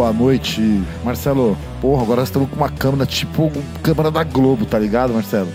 [0.00, 0.62] Boa noite,
[1.04, 1.58] Marcelo.
[1.78, 5.50] Porra, agora nós estamos com uma câmera tipo câmera da Globo, tá ligado, Marcelo?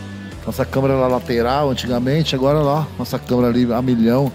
[0.46, 4.32] Nossa câmera lá lateral antigamente, agora lá, nossa câmera ali a milhão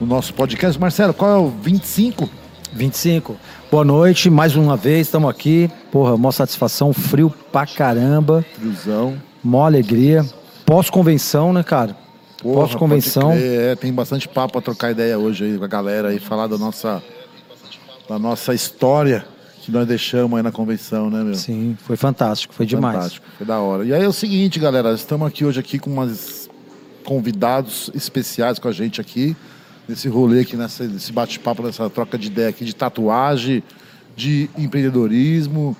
[0.00, 0.80] no nosso podcast.
[0.80, 2.26] Marcelo, qual é o 25?
[2.72, 3.36] 25.
[3.70, 5.70] Boa noite, mais uma vez, estamos aqui.
[5.92, 8.42] Porra, mó satisfação, frio pra caramba.
[8.54, 9.18] Friozão.
[9.44, 10.24] Mó alegria.
[10.64, 11.94] Pós-convenção, né, cara?
[12.42, 13.32] Porra, Pós-convenção.
[13.32, 16.56] É, tem bastante papo pra trocar ideia hoje aí com a galera aí, falar da
[16.56, 17.02] nossa,
[18.08, 19.22] da nossa história
[19.60, 21.34] que nós deixamos aí na convenção, né, meu?
[21.34, 22.96] Sim, foi fantástico, foi demais.
[22.96, 23.84] Fantástico, foi da hora.
[23.84, 26.48] E aí é o seguinte, galera, estamos aqui hoje aqui com umas
[27.04, 29.36] convidados especiais com a gente aqui,
[29.88, 33.62] nesse rolê aqui, nessa, nesse bate-papo, nessa troca de ideia aqui de tatuagem,
[34.16, 35.76] de empreendedorismo,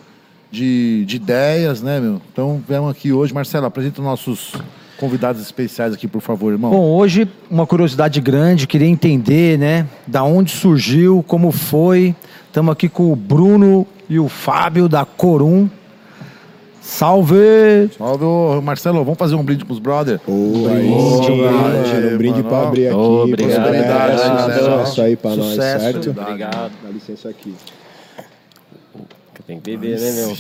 [0.51, 2.21] de, de ideias, né, meu?
[2.33, 3.33] Então, viemos aqui hoje.
[3.33, 4.53] Marcelo, apresenta os nossos
[4.99, 6.71] convidados especiais aqui, por favor, irmão.
[6.71, 12.15] Bom, hoje uma curiosidade grande, queria entender, né, da onde surgiu, como foi.
[12.51, 15.69] Estamos aqui com o Bruno e o Fábio da Corum.
[16.83, 17.89] Salve!
[17.97, 20.19] Salve, ô, Marcelo, vamos fazer um brinde pros brother?
[20.27, 22.15] Ô, aí, Brinde, mano.
[22.15, 22.97] um brinde pra Mano, abrir aqui.
[22.97, 23.63] Obrigado.
[23.63, 25.85] prosperidade, Obrigado, Sucesso aí pra nós, Sucesso.
[25.85, 26.11] certo?
[26.11, 26.73] Obrigado.
[26.83, 27.55] Dá licença aqui.
[29.47, 30.31] Tem que beber, né, meu?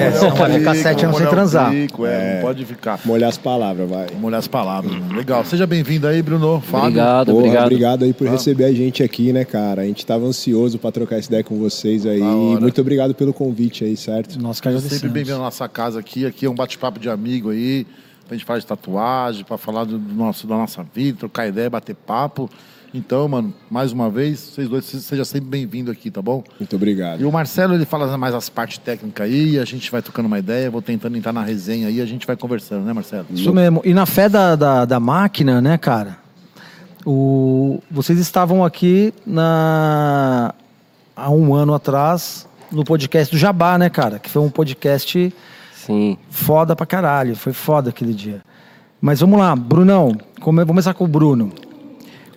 [0.00, 1.70] É, senão vai ficar sete anos molhar sem transar.
[1.70, 2.34] pico, é, É.
[2.36, 3.00] não pode ficar.
[3.04, 4.06] Molhar as palavras, vai.
[4.08, 4.92] Vamos olhar as palavras.
[4.92, 5.14] mano.
[5.14, 5.44] Legal.
[5.44, 6.60] Seja bem-vindo aí, Bruno.
[6.60, 6.86] Fábio.
[6.86, 7.64] Obrigado, Porra, obrigado.
[7.66, 9.82] obrigado aí por receber a gente aqui, né, cara?
[9.82, 12.20] A gente tava ansioso pra trocar essa ideia com vocês aí.
[12.20, 14.40] Muito obrigado pelo convite aí, certo?
[14.40, 15.00] Nós que agradecemos.
[15.00, 16.24] sempre bem-vindo à nossa casa aqui.
[16.26, 17.86] Aqui é um bate-papo de amigo aí.
[18.26, 22.50] Pra gente de tatuagem, pra falar do nosso, da nossa vida, trocar ideia, bater papo.
[22.94, 26.42] Então, mano, mais uma vez, vocês dois, seja sempre bem-vindo aqui, tá bom?
[26.58, 27.28] Muito E obrigado.
[27.28, 30.70] o Marcelo, ele fala mais as partes técnicas aí, a gente vai trocando uma ideia,
[30.70, 33.26] vou tentando entrar na resenha aí, a gente vai conversando, né, Marcelo?
[33.30, 33.82] Isso mesmo.
[33.84, 36.18] E na fé da, da, da máquina, né, cara?
[37.04, 40.54] O, vocês estavam aqui na,
[41.14, 44.18] há um ano atrás no podcast do Jabá, né, cara?
[44.18, 45.32] Que foi um podcast
[45.74, 46.16] Sim.
[46.30, 47.36] foda pra caralho.
[47.36, 48.42] Foi foda aquele dia.
[49.00, 50.16] Mas vamos lá, Brunão.
[50.44, 51.52] Vamos começar com o Bruno.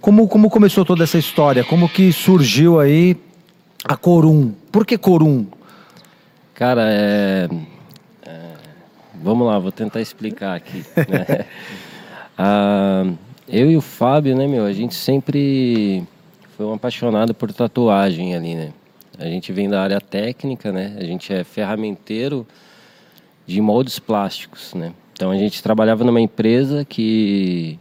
[0.02, 1.64] Como, como começou toda essa história?
[1.64, 3.18] Como que surgiu aí
[3.84, 4.54] a Corum?
[4.72, 5.46] Por que Corum?
[6.54, 7.50] Cara, é...
[8.26, 8.54] é,
[9.22, 10.84] Vamos lá, vou tentar explicar aqui.
[10.96, 11.46] né?
[12.42, 13.04] Ah,
[13.50, 14.64] eu e o Fábio, né, meu?
[14.64, 16.08] A gente sempre
[16.56, 18.72] foi um apaixonado por tatuagem ali, né?
[19.18, 20.96] A gente vem da área técnica, né?
[20.98, 22.48] A gente é ferramenteiro
[23.46, 24.94] de moldes plásticos, né?
[25.12, 27.78] Então a gente trabalhava numa empresa que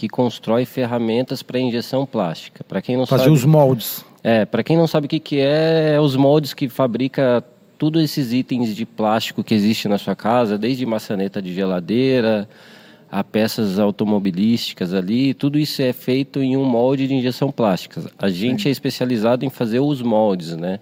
[0.00, 2.64] que constrói ferramentas para injeção plástica.
[2.64, 4.02] Para quem não Fazer sabe, os moldes.
[4.24, 7.44] é, para quem não sabe o que, que é, é os moldes que fabrica
[7.76, 12.48] todos esses itens de plástico que existe na sua casa, desde maçaneta de geladeira
[13.12, 18.10] a peças automobilísticas ali, tudo isso é feito em um molde de injeção plástica.
[18.18, 20.80] A gente é especializado em fazer os moldes, né?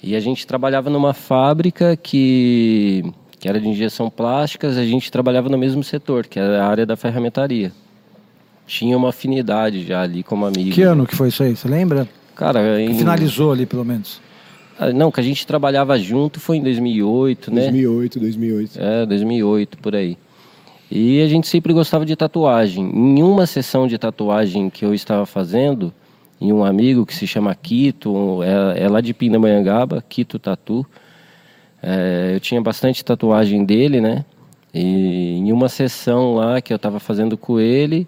[0.00, 3.02] E a gente trabalhava numa fábrica que,
[3.40, 6.86] que era de injeção plásticas, a gente trabalhava no mesmo setor, que era a área
[6.86, 7.72] da ferramentaria.
[8.70, 10.70] Tinha uma afinidade já ali como amigo.
[10.70, 11.56] Que ano que foi isso aí?
[11.56, 12.08] Você lembra?
[12.36, 12.94] Cara, em...
[12.94, 14.20] Finalizou ali, pelo menos.
[14.78, 17.62] Ah, Não, que a gente trabalhava junto foi em 2008, né?
[17.62, 18.78] 2008, 2008.
[18.80, 20.16] É, 2008, por aí.
[20.88, 22.84] E a gente sempre gostava de tatuagem.
[22.84, 25.92] Em uma sessão de tatuagem que eu estava fazendo,
[26.40, 30.86] em um amigo que se chama Quito, é, é lá de Pindamonhangaba, Quito Tatu.
[31.82, 34.24] É, eu tinha bastante tatuagem dele, né?
[34.72, 38.06] E em uma sessão lá que eu estava fazendo com ele,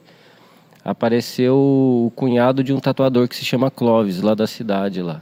[0.85, 5.21] apareceu o cunhado de um tatuador que se chama Clóvis, lá da cidade lá.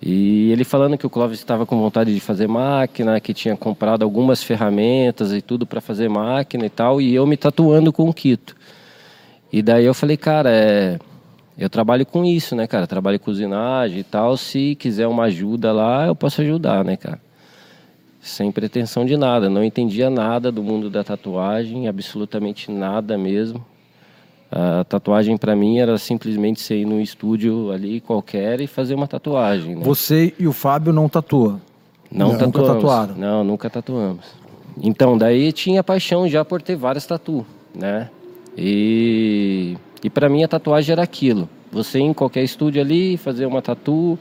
[0.00, 4.04] E ele falando que o Clóvis estava com vontade de fazer máquina, que tinha comprado
[4.04, 8.14] algumas ferramentas e tudo para fazer máquina e tal, e eu me tatuando com o
[8.14, 8.54] Quito.
[9.52, 10.98] E daí eu falei, cara, é,
[11.58, 12.86] eu trabalho com isso, né, cara?
[12.86, 14.36] Trabalho com usinagem e tal.
[14.36, 17.20] Se quiser uma ajuda lá, eu posso ajudar, né, cara?
[18.20, 19.50] Sem pretensão de nada.
[19.50, 23.64] Não entendia nada do mundo da tatuagem, absolutamente nada mesmo.
[24.50, 29.06] A tatuagem para mim era simplesmente você ir num estúdio ali qualquer e fazer uma
[29.06, 29.76] tatuagem.
[29.76, 29.82] Né?
[29.84, 31.60] Você e o Fábio não tatuam.
[32.10, 32.74] Não, Nunca tatuamos.
[32.74, 33.14] tatuaram.
[33.14, 34.24] Não, nunca tatuamos.
[34.82, 38.08] Então, daí tinha paixão já por ter várias tatu, né?
[38.56, 41.48] E, e para mim a tatuagem era aquilo.
[41.70, 44.18] Você ir em qualquer estúdio ali, fazer uma tatu,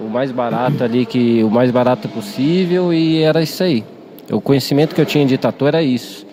[0.00, 3.82] o mais barato ali, que o mais barato possível, e era isso aí.
[4.30, 6.26] O conhecimento que eu tinha de tatu era isso.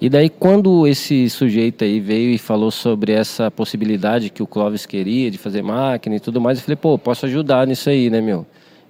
[0.00, 4.86] E daí quando esse sujeito aí veio e falou sobre essa possibilidade que o Clóvis
[4.86, 8.20] queria de fazer máquina e tudo mais, eu falei, pô, posso ajudar nisso aí, né,
[8.20, 8.46] meu?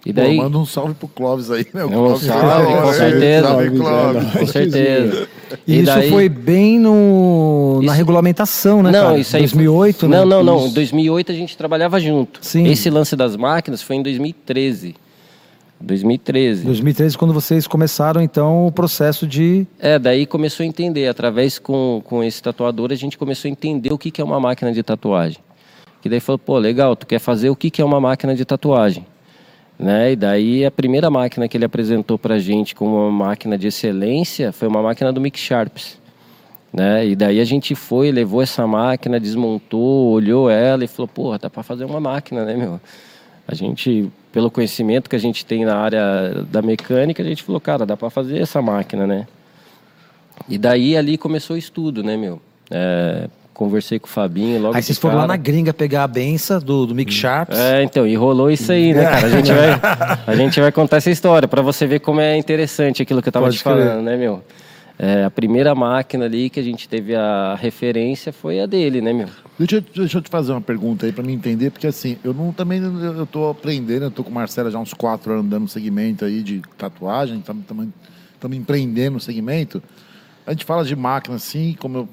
[0.07, 1.85] E Pô, daí, manda um salve pro Clóvis aí, né?
[1.85, 3.49] O Um Clóvis salve, hora, com certeza.
[3.49, 5.29] Salve, Clóvis, é com certeza.
[5.67, 9.19] E E isso daí- foi bem no, na Isso- regulamentação, né, Não, cara?
[9.19, 9.43] isso aí.
[9.43, 10.17] 2008, né?
[10.21, 10.61] Não, não, não.
[10.61, 10.75] Em Isso.
[10.75, 12.39] 2008 a gente trabalhava junto.
[12.41, 12.67] Sim.
[12.69, 14.95] Esse lance das máquinas foi em 2013.
[15.81, 16.65] 2013.
[16.65, 19.67] 2013, quando vocês começaram, então, o processo de...
[19.79, 21.09] É, daí começou a entender.
[21.09, 24.39] Através com, com esse tatuador, a gente começou a entender o que, que é uma
[24.39, 25.39] máquina de tatuagem.
[26.03, 28.45] Que daí falou, pô, legal, tu quer fazer o que, que é uma máquina de
[28.45, 29.07] tatuagem?
[29.79, 30.13] Né?
[30.13, 34.53] E daí a primeira máquina que ele apresentou pra gente como uma máquina de excelência
[34.53, 35.99] foi uma máquina do Mick Sharps.
[36.73, 37.09] Né?
[37.09, 41.51] E daí a gente foi, levou essa máquina, desmontou, olhou ela e falou, porra, dá
[41.51, 42.81] pra fazer uma máquina, né, meu?
[43.49, 47.61] A gente, pelo conhecimento que a gente tem na área da mecânica, a gente falou,
[47.61, 49.27] cara, dá pra fazer essa máquina, né?
[50.49, 52.41] E daí ali começou o estudo, né, meu?
[52.71, 55.33] É, conversei com o Fabinho logo Aí vocês foram lá cara.
[55.33, 57.59] na gringa pegar a benção do, do Mick Sharps.
[57.59, 59.27] É, então, e rolou isso aí, né, cara?
[59.27, 59.81] A gente vai,
[60.27, 63.33] a gente vai contar essa história pra você ver como é interessante aquilo que eu
[63.33, 63.77] tava Pode te crer.
[63.77, 64.43] falando, né, meu?
[65.03, 69.15] É, a primeira máquina ali que a gente teve a referência foi a dele, né,
[69.15, 69.29] meu?
[69.59, 72.35] Deixa, eu- deixa eu te fazer uma pergunta aí pra me entender, porque assim, eu
[72.35, 75.67] não também eu tô aprendendo, eu tô com o Marcelo já uns quatro anos dando
[75.69, 79.83] segmento aí de tatuagem, estamos empreendendo no segmento.
[80.47, 82.09] A gente fala de máquina assim, como eu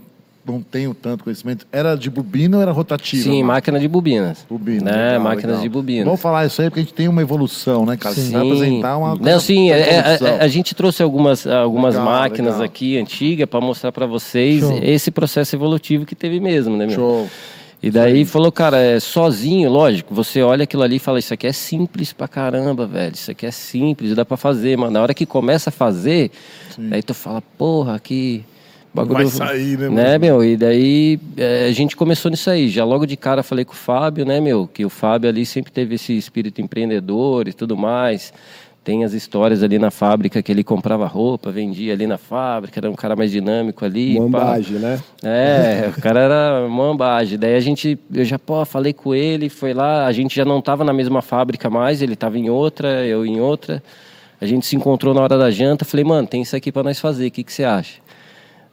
[0.47, 3.23] não tenho tanto conhecimento, era de bobina ou era rotativa?
[3.23, 4.45] Sim, a máquina de bobinas.
[4.49, 5.61] Bobina, Né, legal, máquinas legal.
[5.63, 6.05] de bobinas.
[6.05, 8.15] Vamos falar isso aí porque a gente tem uma evolução, né, cara?
[8.15, 9.15] Você vai apresentar uma.
[9.15, 10.27] Não, sim, é- é- evolução.
[10.39, 14.79] a, a gente trouxe algumas, algumas Legal, máquinas aqui antigas para mostrar para vocês Show.
[14.81, 16.95] esse processo evolutivo que teve mesmo, né, meu?
[16.95, 17.29] Show.
[17.83, 21.45] E daí falou, cara, é sozinho, lógico, você olha aquilo ali e fala, isso aqui
[21.45, 25.13] é simples pra caramba, velho, isso aqui é simples, dá pra fazer, mas na hora
[25.13, 26.31] que começa a fazer,
[26.75, 28.43] daí tu fala, porra, que
[29.05, 29.29] bagulho...
[29.29, 33.05] Vai sair, né, Né, meu, e daí é, a gente começou nisso aí, já logo
[33.05, 36.17] de cara falei com o Fábio, né, meu, que o Fábio ali sempre teve esse
[36.17, 38.33] espírito empreendedor e tudo mais,
[38.87, 42.89] tem as histórias ali na fábrica que ele comprava roupa, vendia ali na fábrica, era
[42.89, 44.15] um cara mais dinâmico ali.
[44.15, 44.21] pá.
[44.21, 44.97] Mambagem, né?
[45.21, 47.37] É, o cara era mambagem.
[47.37, 50.61] Daí a gente, eu já, pô, falei com ele, foi lá, a gente já não
[50.61, 53.83] tava na mesma fábrica mais, ele tava em outra, eu em outra.
[54.39, 56.97] A gente se encontrou na hora da janta, falei, mano, tem isso aqui pra nós
[56.97, 57.99] fazer, o que, que você acha?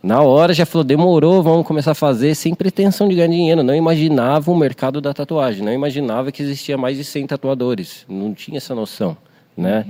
[0.05, 3.63] Na hora já falou, demorou, vamos começar a fazer, sem pretensão de ganhar dinheiro.
[3.63, 8.05] Não imaginava o mercado da tatuagem, não imaginava que existia mais de 100 tatuadores.
[8.07, 9.17] Não tinha essa noção,
[9.57, 9.87] né?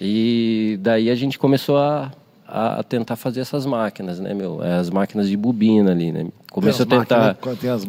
[0.00, 2.10] E daí a gente começou a,
[2.48, 4.60] a tentar fazer essas máquinas, né, meu?
[4.60, 6.26] As máquinas de bobina ali, né?
[6.50, 7.36] Começou a tentar, máquinas-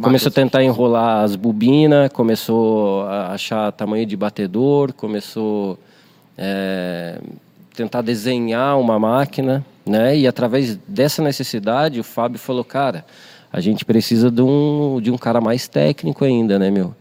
[0.03, 5.79] começou a tentar enrolar as bobinas, começou a achar tamanho de batedor, começou
[6.37, 7.19] é,
[7.75, 10.17] tentar desenhar uma máquina, né?
[10.17, 13.05] E através dessa necessidade, o Fábio falou, cara,
[13.51, 16.93] a gente precisa de um, de um cara mais técnico ainda, né, meu?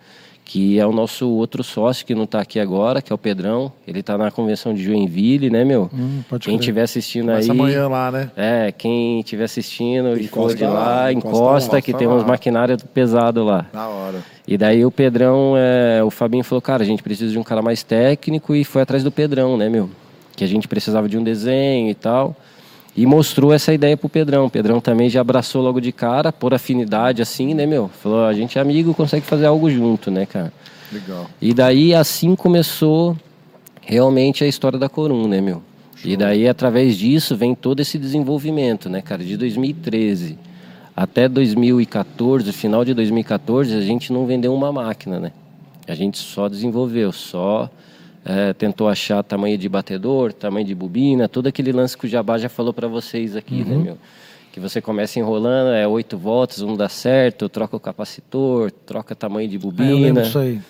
[0.47, 3.73] Que é o nosso outro sócio que não está aqui agora, que é o Pedrão.
[3.89, 5.89] Ele está na convenção de Joinville, né, meu?
[5.93, 7.59] Hum, pode Quem estiver assistindo Começa aí.
[7.59, 8.31] amanhã lá, né?
[8.37, 11.83] É, quem estiver assistindo e for de lá, lá, encosta encosta, lá.
[11.83, 12.33] que tem uns Encosta lá.
[12.35, 13.65] maquinários pesados lá.
[13.73, 14.19] Da hora.
[14.47, 17.63] E daí o Pedrão, é, o Fabinho falou, cara, a gente precisa de um cara
[17.63, 19.89] mais técnico e foi atrás do Pedrão, né, meu?
[20.37, 22.37] Que a gente precisava de um desenho e tal.
[22.97, 24.47] E mostrou essa ideia pro Pedrão.
[24.47, 27.89] O Pedrão também já abraçou logo de cara, por afinidade assim, né, meu?
[27.89, 30.53] Falou, a gente é amigo, consegue fazer algo junto, né, cara?
[30.93, 31.27] Legal.
[31.41, 33.17] E daí assim começou
[33.81, 35.63] realmente a história da Corum, né, meu?
[36.05, 39.25] E daí através disso vem todo esse desenvolvimento, né, cara?
[39.25, 40.39] De 2013
[40.97, 45.33] até 2014, final de 2014, a gente não vendeu uma máquina, né?
[45.89, 47.69] A gente só desenvolveu, só
[48.25, 52.39] é, tentou achar tamanho de batedor, tamanho de bobina, todo aquele lance que o Jabá
[52.39, 53.99] já falou para vocês aqui, né, meu?
[54.53, 59.49] Que você começa enrolando, é oito voltas, não dá certo, troca o capacitor, troca tamanho
[59.49, 59.91] de É, bobina.
[59.91, 60.61] eu lembro disso aí.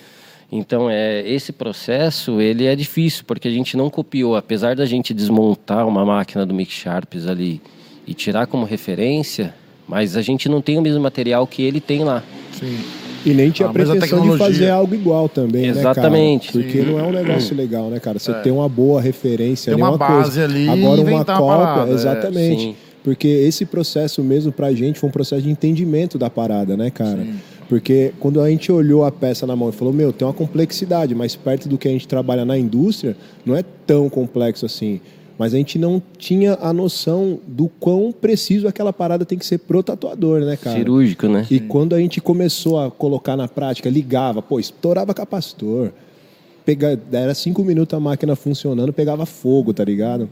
[0.51, 4.37] Então, é, esse processo, ele é difícil, porque a gente não copiou.
[4.37, 7.61] Apesar da gente desmontar uma máquina do Mick Sharps ali
[8.07, 9.55] e tirar como referência,
[9.89, 12.23] mas a gente não tem o mesmo material que ele tem lá.
[12.53, 12.79] Sim.
[13.25, 16.47] E nem tinha A mesma pretensão de fazer algo igual também, Exatamente.
[16.49, 16.65] né, cara?
[16.65, 16.91] Porque Sim.
[16.93, 18.19] não é um negócio legal, né, cara?
[18.19, 20.45] Você tem uma boa referência, Tem ali, uma base coisa.
[20.45, 21.95] ali Agora uma uma cópia, é.
[21.95, 22.63] exatamente.
[22.63, 22.77] Sim.
[23.03, 27.27] Porque esse processo mesmo pra gente foi um processo de entendimento da parada, né, cara?
[27.69, 31.15] Porque quando a gente olhou a peça na mão e falou, meu, tem uma complexidade,
[31.15, 35.01] mas perto do que a gente trabalha na indústria, não é tão complexo assim.
[35.39, 39.59] Mas a gente não tinha a noção do quão preciso aquela parada tem que ser
[39.59, 40.77] pro tatuador, né, cara?
[40.77, 41.47] Cirúrgico, né?
[41.51, 45.91] E quando a gente começou a colocar na prática, ligava, pô, estourava capacitor.
[46.65, 50.29] Pega, era cinco minutos a máquina funcionando, pegava fogo, tá ligado?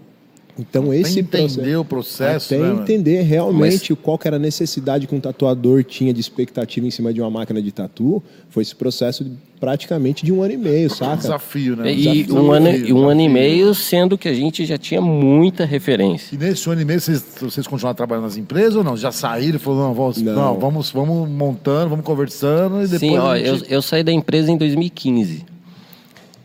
[0.58, 2.82] Então esse entender processo, o processo, até né, mano?
[2.82, 7.10] entender realmente qual que era a necessidade que um tatuador tinha de expectativa em cima
[7.12, 10.90] de uma máquina de tatu, foi esse processo de, praticamente de um ano e meio,
[10.90, 11.16] saca?
[11.16, 11.90] Desafio, né?
[11.90, 14.76] E Desafio, um ano, desafio, e um ano e meio, sendo que a gente já
[14.76, 16.34] tinha muita referência.
[16.34, 18.94] E nesse ano e meio, vocês, vocês continuaram trabalhando nas empresas ou não?
[18.94, 20.34] Já saíram e falaram, não, vamos, Não.
[20.34, 23.00] não, vamos, vamos montando, vamos conversando e depois.
[23.00, 25.46] Sim, ó, a eu, gente- eu saí da empresa em 2015.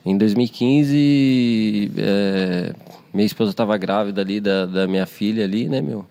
[0.05, 2.73] Em 2015, é,
[3.17, 6.05] minha esposa estava grávida ali da, da minha filha ali, né, meu?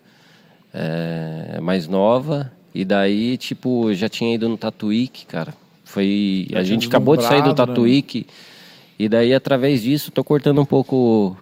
[0.75, 2.53] É, mais nova.
[2.75, 5.55] E daí, tipo, já tinha ido no Tatuíque, cara.
[5.85, 7.75] Foi, Já a gente acabou de sair do deslumbrado, né?
[7.77, 8.27] Tatuíque.
[8.99, 11.37] E daí, através disso, tô cortando um pouco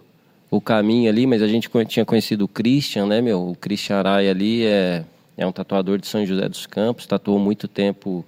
[0.51, 3.49] o, caminho ali, mas a gente tinha conhecido o Christian, né, meu?
[3.49, 5.03] O Christian Arai ali é,
[5.35, 8.23] é um tatuador de São José dos Campos, tatuou muito tempo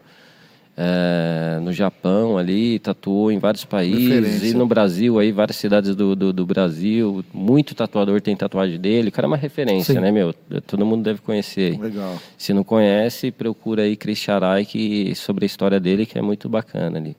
[0.80, 4.48] é, no Japão ali, tatuou em vários países Referência.
[4.48, 7.26] e no Brasil aí, várias cidades do, do, do Brasil.
[7.34, 9.10] Muito tatuador tem tatuagem dele.
[9.10, 10.00] O cara é uma referência, Sim.
[10.00, 10.34] né, meu?
[10.68, 11.74] Todo mundo deve conhecer.
[11.74, 11.78] aí.
[11.82, 12.16] Legal.
[12.38, 16.48] Se não conhece, procura aí Christian Arai que, sobre a história dele, que é muito
[16.48, 17.18] bacana ali.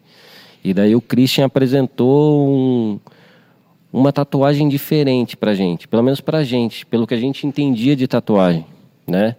[0.63, 3.01] E daí o Christian apresentou um-
[3.93, 8.07] uma tatuagem diferente pra gente, pelo menos pra gente, pelo que a gente entendia de
[8.07, 8.65] tatuagem,
[9.07, 9.35] né?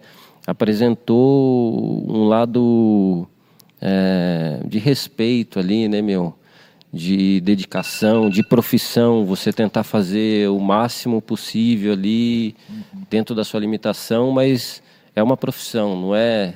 [0.46, 3.26] Apresentou um lado
[3.80, 6.34] é, de respeito ali, né, meu?
[6.92, 12.56] De dedicação, de profissão, você tentar fazer o máximo possível ali,
[13.08, 14.82] dentro da sua limitação, mas
[15.14, 16.54] é uma profissão, não é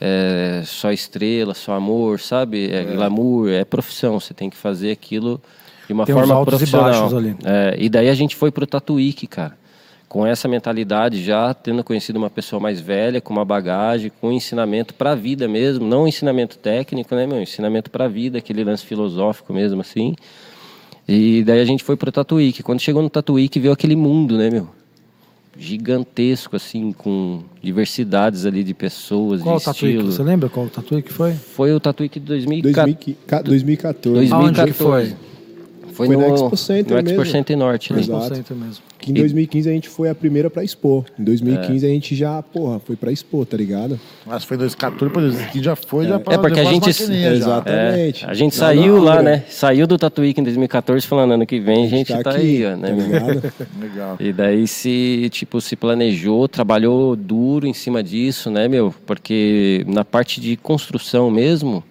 [0.00, 2.70] é só estrela, só amor, sabe?
[2.70, 4.18] É, glamour, é profissão.
[4.18, 5.40] Você tem que fazer aquilo
[5.86, 6.90] de uma Tem forma altos e profissional.
[6.90, 7.36] baixos ali.
[7.44, 9.56] É, e daí a gente foi pro Tatuíque, cara.
[10.08, 14.94] Com essa mentalidade já, tendo conhecido uma pessoa mais velha, com uma bagagem, com ensinamento
[14.94, 17.42] pra vida mesmo, não um ensinamento técnico, né, meu?
[17.42, 20.14] Ensinamento pra vida, aquele lance filosófico mesmo, assim.
[21.06, 22.62] E daí a gente foi pro Tatuíque.
[22.62, 24.68] Quando chegou no Tatuíque, viu aquele mundo, né, meu?
[25.58, 29.90] Gigantesco, assim, com diversidades ali de pessoas, Qual o de tatuí?
[29.90, 30.12] estilo.
[30.12, 31.32] Você lembra qual o tatuí que foi?
[31.34, 32.92] Foi o Tatuíque de 2014.
[32.92, 34.14] 2015, 2014.
[34.14, 35.10] Dois- Aonde que 2014.
[35.10, 35.16] foi?
[35.98, 37.32] Foi, Foi no, na Expo Center no Expo mesmo.
[37.32, 37.92] Center Norte.
[37.92, 38.02] ali.
[38.02, 38.34] Exato.
[38.36, 38.84] 100% mesmo.
[39.00, 41.04] Que em 2015 a gente foi a primeira pra Expo.
[41.18, 41.88] Em 2015 É.
[41.90, 43.98] a gente já, porra, foi pra Expo, tá ligado?
[44.24, 46.88] Mas foi 2014, depois 2015 já foi, já pra É, porque a gente-.
[46.90, 48.24] Exatamente.
[48.24, 49.22] É, a gente saiu lá, hora.
[49.24, 49.44] né?
[49.48, 52.88] Saiu do Tatuíque em 2014 falando ano que vem a gente, tá, aí, ó, né?
[52.90, 53.52] tá ligado?
[53.82, 54.16] Legal.
[54.20, 58.94] E daí se, tipo, se planejou, trabalhou duro em cima disso, né, meu?
[59.04, 61.82] Porque na parte de construção mesmo,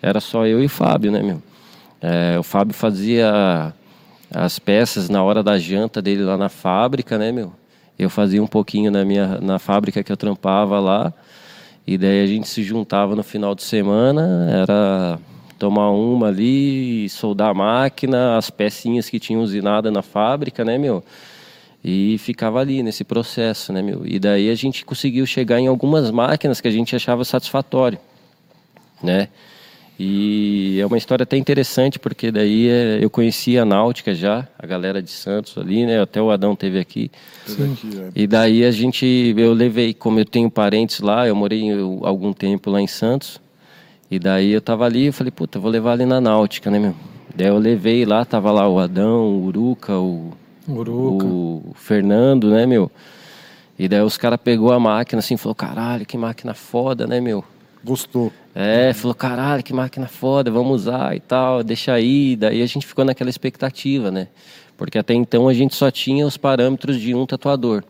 [0.00, 1.42] era só eu e o Fábio, né, meu?
[2.00, 3.72] É, o Fábio fazia
[4.32, 7.52] as peças na hora da janta dele lá na fábrica, né, meu?
[7.98, 11.12] Eu fazia um pouquinho na minha na fábrica que eu trampava lá.
[11.86, 15.18] E daí a gente se juntava no final de semana, era
[15.58, 21.04] tomar uma ali, soldar a máquina, as pecinhas que tinham usinada na fábrica, né, meu?
[21.84, 24.06] E ficava ali nesse processo, né, meu?
[24.06, 27.98] E daí a gente conseguiu chegar em algumas máquinas que a gente achava satisfatório,
[29.02, 29.28] né?
[30.02, 34.66] E é uma história até interessante, porque daí é, eu conhecia a Náutica já, a
[34.66, 36.00] galera de Santos ali, né?
[36.00, 37.10] Até o Adão teve aqui.
[37.44, 38.08] Tudo aqui, é.
[38.14, 41.64] E daí a gente, eu levei, como eu tenho parentes lá, eu morei
[42.00, 43.38] algum tempo lá em Santos.
[44.10, 46.78] E daí eu tava ali, eu falei, puta, eu vou levar ali na Náutica, né,
[46.78, 46.94] meu?
[47.36, 50.32] Daí eu levei lá, tava lá o Adão, o Uruca, o,
[50.66, 51.26] Uruca.
[51.26, 52.90] o Fernando, né, meu?
[53.78, 57.44] E daí os caras pegou a máquina assim, falou, caralho, que máquina foda, né, meu?
[57.82, 58.32] Gostou.
[58.54, 62.36] É, falou, caralho, que máquina foda, vamos usar e tal, deixa aí.
[62.36, 64.28] Daí a gente ficou naquela expectativa, né?
[64.76, 67.84] Porque até então a gente só tinha os parâmetros de um tatuador,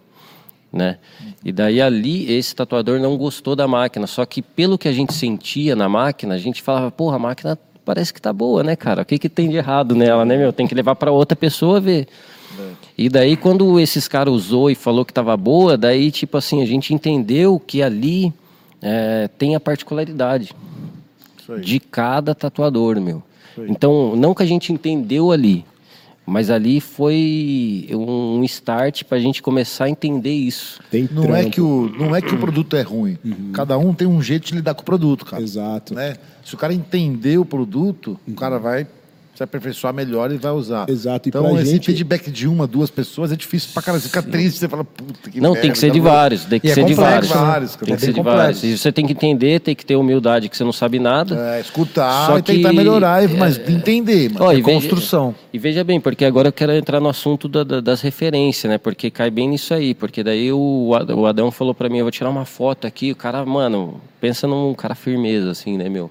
[0.73, 0.99] né?
[1.45, 5.13] E daí ali esse tatuador não gostou da máquina, só que pelo que a gente
[5.13, 9.03] sentia na máquina, a gente falava, porra, a máquina parece que tá boa, né, cara?
[9.03, 10.53] O que que tem de errado nela, né, meu?
[10.53, 12.07] Tem que levar para outra pessoa ver.
[12.97, 16.67] E daí quando esses caras usou e falou que tava boa, daí tipo assim, a
[16.67, 18.33] gente entendeu que ali
[18.83, 20.55] é, tem a particularidade
[21.41, 21.61] Isso aí.
[21.61, 23.23] de cada tatuador, meu.
[23.69, 25.65] Então, não que a gente entendeu ali,
[26.25, 30.81] mas ali foi um start para a gente começar a entender isso.
[30.91, 31.51] Tem Não é, trampo.
[31.51, 33.19] que o, não é que o produto é ruim.
[33.53, 35.43] Cada um tem um jeito de lidar com o produto, cara.
[35.43, 35.95] Exato.
[35.95, 36.17] Né?
[36.45, 38.87] Se o cara entender o produto, o cara vai
[39.41, 40.89] se aperfeiçoar melhor e vai usar.
[40.91, 43.99] Exato, e Então, pra esse gente- feedback de uma, duas pessoas é difícil pra cara.
[43.99, 46.13] Você fica triste, você fala, puta que não, merda, tem que ser de cara.
[46.15, 47.31] vários, tem que E é ser de complexo, vários.
[47.31, 47.37] né?
[47.47, 48.39] Vários, Tem é que ser bem de complexo.
[48.43, 48.65] vários.
[48.65, 51.35] E você tem que entender, tem que ter humildade que você não sabe nada.
[51.57, 54.45] É, escutar Só e tentar que- melhorar, mas entender, mano.
[54.45, 55.35] Ó, É e veja- construção.
[55.53, 58.77] E veja bem, porque agora eu quero entrar no assunto da- da- das referências, né?
[58.77, 59.95] Porque cai bem nisso aí.
[59.95, 63.11] Porque daí o, o Adão falou pra mim, eu vou tirar uma foto aqui.
[63.13, 66.11] O cara, mano, pensa num cara firmeza, assim, né, meu?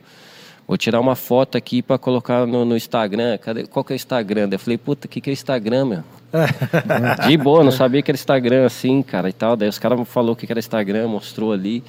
[0.70, 3.40] Vou tirar uma foto aqui pra colocar no, no Instagram.
[3.40, 3.66] Cadê?
[3.66, 4.48] Qual que é o Instagram?
[4.48, 6.04] Daí Eu falei, puta, o que, que é Instagram, meu?
[7.28, 9.56] De boa, não sabia que era Instagram assim, cara, e tal.
[9.56, 11.84] Daí os caras falou que era Instagram, mostrou ali.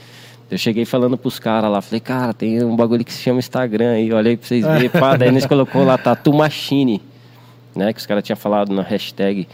[0.51, 3.93] Eu cheguei falando pros caras lá, falei, cara, tem um bagulho que se chama Instagram
[3.93, 4.89] aí, olha aí pra vocês verem.
[4.89, 7.03] Pá, daí eles colocou lá Tatu Machine,
[7.77, 7.93] né?
[7.93, 9.47] Que os caras tinham falado na hashtag.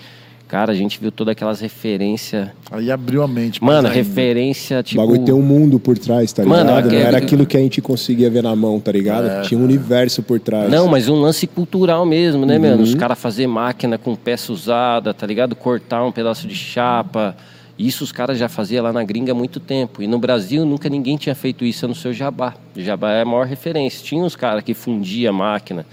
[0.49, 2.49] Cara, a gente viu todas aquelas referências.
[2.71, 3.63] Aí abriu a mente.
[3.63, 5.01] Mano, referência, O tipo.
[5.01, 6.89] bagulho tem um mundo por trás, tá Mano, ligado?
[6.95, 9.43] é- Não era aquilo que a gente conseguia ver na mão, tá ligado?
[9.49, 10.71] Tinha um universo por trás.
[10.71, 12.83] Não, mas um lance cultural mesmo, né, mano?
[12.83, 15.57] Os caras fazer máquina com peça usada, tá ligado?
[15.57, 17.37] Cortar um pedaço de chapa.
[17.77, 20.01] Isso os caras já faziam lá na gringa há muito tempo.
[20.01, 22.55] E no Brasil nunca ninguém tinha feito isso a não ser o Jabá.
[22.77, 24.03] O Jabá é a maior referência.
[24.05, 25.85] Tinha uns caras que fundia a máquina,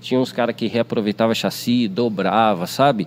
[0.00, 3.06] tinha uns caras que reaproveitava chassi, dobrava, sabe?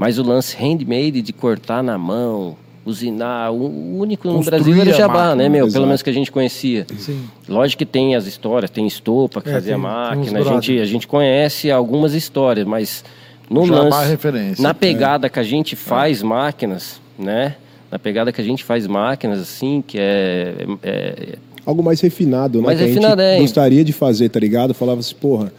[0.00, 4.90] Mas o lance handmade de cortar na mão, usinar, o único no Construir Brasil era
[4.90, 5.66] o Jabá, máquina, né, meu?
[5.66, 5.74] exato.
[5.74, 6.86] Pelo menos que a gente conhecia.
[6.98, 7.22] Sim.
[7.46, 10.78] Lógico que tem as histórias, tem estopa que É, fazia tem- tem máquina, a gente,
[10.80, 13.04] a gente conhece algumas histórias, mas
[13.50, 14.62] no Jabá lance, é referência.
[14.62, 17.56] na pegada que a gente faz máquinas, né?
[17.92, 21.34] Na pegada que a gente faz máquinas, assim, que é, é-
[21.66, 22.68] Algo mais refinado, né?
[22.68, 23.32] Mais que refinado, a é.
[23.32, 24.72] gente gostaria de fazer, tá ligado?
[24.72, 25.52] Falava assim, porra,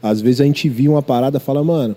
[0.00, 1.96] às vezes a gente via uma parada e fala, mano,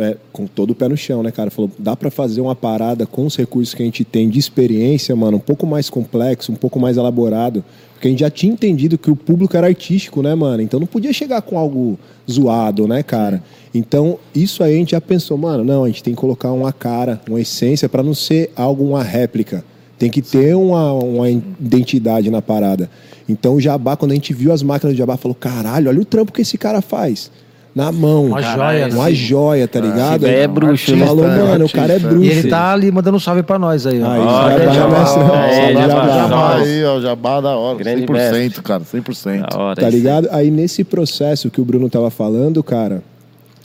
[0.00, 1.50] é, com todo o pé no chão, né, cara?
[1.50, 5.14] Falou, dá pra fazer uma parada com os recursos que a gente tem de experiência,
[5.14, 7.64] mano, um pouco mais complexo, um pouco mais elaborado.
[7.92, 10.62] Porque a gente já tinha entendido que o público era artístico, né, mano?
[10.62, 13.42] Então não podia chegar com algo zoado, né, cara?
[13.74, 16.72] Então, isso aí a gente já pensou, mano, não, a gente tem que colocar uma
[16.72, 19.62] cara, uma essência pra não ser algo, uma réplica.
[19.98, 22.88] Tem que ter uma, uma identidade na parada.
[23.28, 26.04] Então o Jabá, quando a gente viu as máquinas do Jabá, falou: caralho, olha o
[26.04, 27.30] trampo que esse cara faz.
[27.74, 28.26] Na mão.
[28.26, 29.14] Uma joia, Uma né?
[29.14, 30.24] joia, tá ligado?
[30.24, 31.06] esse velho é bruxo, né?
[31.06, 32.24] Falou, Artista, mano, o cara é bruxo.
[32.24, 34.10] E ele tá ali mandando um salve pra nós aí, ó.
[34.10, 37.78] Aí, Olha, Jabá, Jabá, é, Jabá, aí, ó, Jabá da hora.
[37.78, 38.62] Grande 100%, mestre.
[38.62, 39.48] cara, 100%.
[39.50, 39.80] da hora.
[39.80, 40.28] Tá ligado?
[40.32, 43.04] Aí nesse processo que o Bruno tava falando, cara,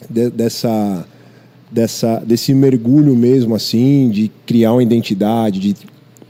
[0.08, 1.04] de- dessa,
[1.72, 5.76] dessa, desse mergulho mesmo, assim, de criar uma identidade, de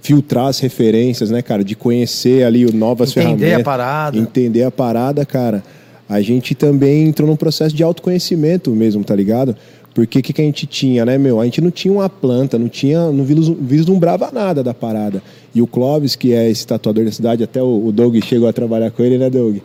[0.01, 1.61] filtrar as referências, né, cara?
[1.63, 3.59] De conhecer ali o novas Entender ferramentas.
[3.61, 4.17] a parada.
[4.17, 5.61] Entender a parada, cara.
[6.07, 9.55] A gente também entrou num processo de autoconhecimento mesmo, tá ligado?
[9.93, 11.39] Porque o que, que a gente tinha, né, meu?
[11.39, 15.23] A gente não tinha uma planta, não tinha, não vislum- vislumbrava nada da parada.
[15.53, 18.53] E o Clóvis, que é esse tatuador da cidade, até o, o Doug chegou a
[18.53, 19.57] trabalhar com ele, né, Doug?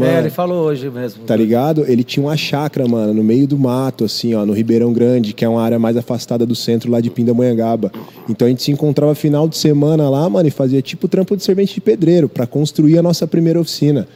[0.00, 1.24] É, ele falou hoje mesmo.
[1.24, 1.84] Tá ligado?
[1.86, 5.44] Ele tinha uma chácara, mano, no meio do mato, assim, ó, no Ribeirão Grande, que
[5.44, 7.90] é uma área mais afastada do centro lá de Pindamonhangaba.
[8.28, 11.42] Então a gente se encontrava final de semana lá, mano, e fazia tipo trampo de
[11.42, 14.06] servente de pedreiro pra construir a nossa primeira oficina.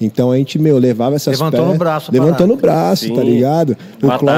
[0.00, 2.46] Então a gente, meu, levava essas Levantou pe- no braço parada.
[2.46, 3.14] no braço, Sim.
[3.14, 3.76] tá ligado?
[4.02, 4.32] O, Matar, Cló-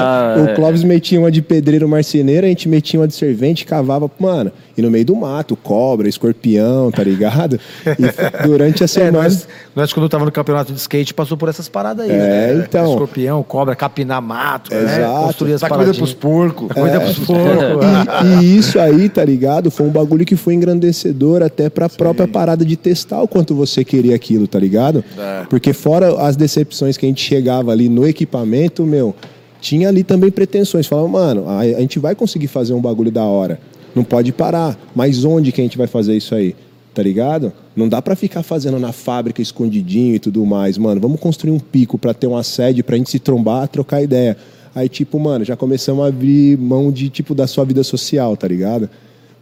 [0.48, 0.53] é.
[0.53, 4.51] o Clóvis metia uma de pedreiro marceneiro, a gente metia uma de servente, cavava, mano,
[4.77, 7.59] e no meio do mato, cobra, escorpião, tá ligado?
[7.87, 8.03] E
[8.47, 9.23] durante a É, semana.
[9.23, 12.13] nós, nós, quando tava no campeonato de skate, passou por essas paradas aí.
[12.13, 12.65] É, né?
[12.67, 12.93] então.
[12.93, 14.83] Escorpião, cobra, capinar mato, né?
[14.99, 15.23] Exato.
[15.27, 15.97] Construir as comida paradinhas.
[15.99, 16.69] pros porcos.
[16.73, 17.43] Cuida pros porcos.
[18.41, 19.71] E, e isso aí, tá ligado?
[19.71, 23.85] Foi um bagulho que foi engrandecedor até pra própria parada de testar o quanto você
[23.85, 25.05] queria aquilo, tá ligado?
[25.19, 25.45] É.
[25.49, 29.15] Porque fora as decepções que a gente chegava ali no equipamento, meu,
[29.61, 30.87] tinha ali também pretensões.
[30.87, 33.59] Falava, mano, a, a gente vai conseguir fazer um bagulho da hora.
[33.94, 34.78] Não pode parar.
[34.94, 36.55] Mas onde que a gente vai fazer isso aí?
[36.94, 37.52] Tá ligado?
[37.74, 41.00] Não dá pra ficar fazendo na fábrica escondidinho e tudo mais, mano.
[41.00, 44.37] Vamos construir um pico pra ter uma sede pra gente se trombar, trocar ideia.
[44.74, 48.46] Aí, tipo, mano, já começamos a abrir mão de, tipo, da sua vida social, tá
[48.48, 48.88] ligado?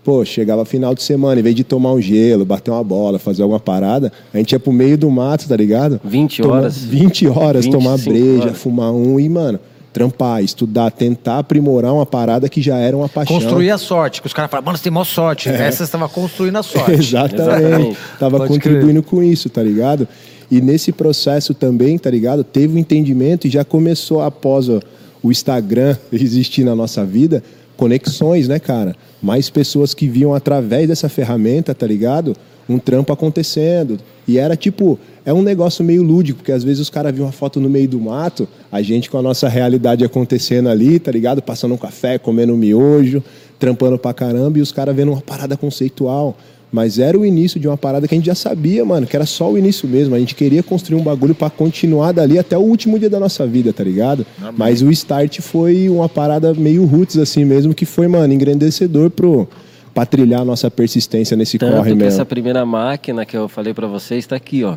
[0.03, 3.43] Pô, chegava final de semana, em vez de tomar um gelo, bater uma bola, fazer
[3.43, 6.01] alguma parada, a gente ia pro meio do mato, tá ligado?
[6.05, 6.79] 20 Tomar- horas.
[6.79, 8.59] 20 horas, tomar 25 breja, horas.
[8.59, 9.61] fumar um e, mano,
[9.93, 13.37] trampar, estudar, tentar aprimorar uma parada que já era uma paixão.
[13.37, 14.21] Construir a sorte.
[14.21, 15.49] Que os caras falam, mano, você tem maior sorte.
[15.49, 16.93] Essa você estava construindo a sorte.
[16.93, 17.41] Exatamente.
[17.41, 17.99] Exatamente.
[18.19, 20.07] Tava Pode contribuindo com isso, tá ligado?
[20.51, 22.43] E nesse processo também, tá ligado?
[22.43, 24.81] Teve um entendimento e já começou após o,
[25.23, 27.43] o Instagram existir na nossa vida,
[27.77, 28.95] conexões, né, cara?
[29.23, 32.37] Mais pessoas que viam através dessa ferramenta, tá ligado?
[32.71, 33.99] Um trampo acontecendo.
[34.29, 37.33] E era tipo, é um negócio meio lúdico, porque às vezes os caras viam uma
[37.33, 41.43] foto no meio do mato, a gente com a nossa realidade acontecendo ali, tá ligado?
[41.43, 43.23] Passando um café, comendo um miojo,
[43.59, 46.37] trampando pra caramba, e os caras vendo uma parada conceitual.
[46.73, 49.27] Mas era o início de uma parada que a gente já sabia, mano, que era
[49.27, 50.15] só o início mesmo.
[50.15, 53.45] A gente queria construir um bagulho pra continuar dali até o último dia da nossa
[53.45, 54.25] vida, tá ligado?
[54.57, 59.49] Mas o start foi uma parada meio roots assim mesmo, que foi, mano, engrandecedor pro,
[59.95, 62.09] pra trilhar a nossa persistência nesse Tanto corre que mesmo.
[62.09, 64.77] essa primeira máquina que eu falei pra vocês está aqui, ó.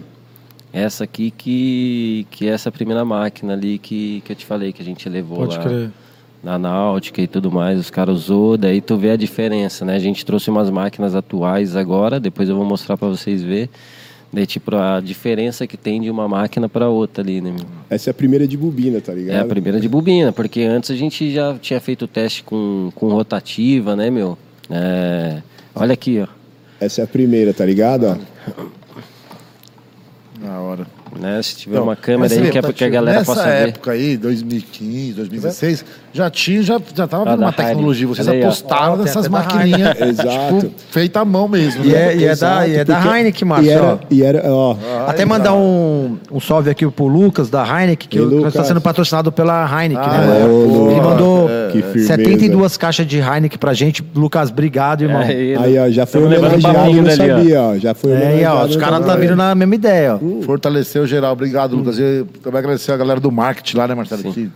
[0.72, 4.82] Essa aqui que, que é essa primeira máquina ali que, que eu te falei, que
[4.82, 5.92] a gente levou Pode lá crer.
[6.44, 9.96] na náutica e tudo mais, os caras usou, daí tu vê a diferença, né?
[9.96, 13.70] A gente trouxe umas máquinas atuais agora, depois eu vou mostrar pra vocês ver.
[14.34, 17.52] Daí, tipo, a diferença que tem de uma máquina para outra ali, né?
[17.52, 17.68] meu?
[17.88, 19.36] Essa é a primeira de bobina, tá ligado?
[19.36, 22.92] É a primeira de bobina, porque antes a gente já tinha feito o teste com,
[22.96, 24.36] com rotativa, né, meu?
[24.76, 25.44] É,
[25.76, 26.28] olha aqui, ó.
[26.84, 28.06] Essa é a primeira, tá ligado?
[28.08, 28.64] ó?
[30.42, 30.88] Na hora.
[31.20, 31.42] Né?
[31.44, 33.70] Se tiver Então, uma câmera aí que, é porque a galera nessa possa ver.
[33.70, 38.08] época aí, 2015, 2016, já tinha, já, já tava Ah, uma tecnologia.
[38.08, 40.30] Vocês aí, apostaram Ó, nessas maquininhas, Exato.
[40.60, 41.86] tipo, feita à mão mesmo.
[41.86, 42.14] E né?
[42.14, 43.72] é, e é da, e é da Heineken, E Márcio.
[43.72, 43.86] ó.
[43.86, 44.76] era, e era, ó,
[45.08, 48.54] Até mandar um, um salve aqui pro Lucas da Heineken, que E o- nós Lucas?
[48.56, 50.40] está sendo patrocinado pela Heineken, Ah, né?
[50.42, 52.08] é, Ele mandou que firmeza.
[52.08, 54.04] 72 caixas de Heineken pra gente.
[54.16, 55.22] Lucas, obrigado, irmão.
[55.22, 57.78] É, aí, ó, já foi Tamo levando homenageado, não sabia, ó.
[57.78, 58.70] Já foi É, e, homenageado.
[58.70, 60.44] os caras tá vindo na mesma ideia, ó.
[60.44, 61.34] Fortaleceu geral.
[61.34, 61.98] Obrigado, Lucas.
[62.00, 64.34] E também agradecer a galera do marketing lá, né, Marcelo?
[64.34, 64.50] Que,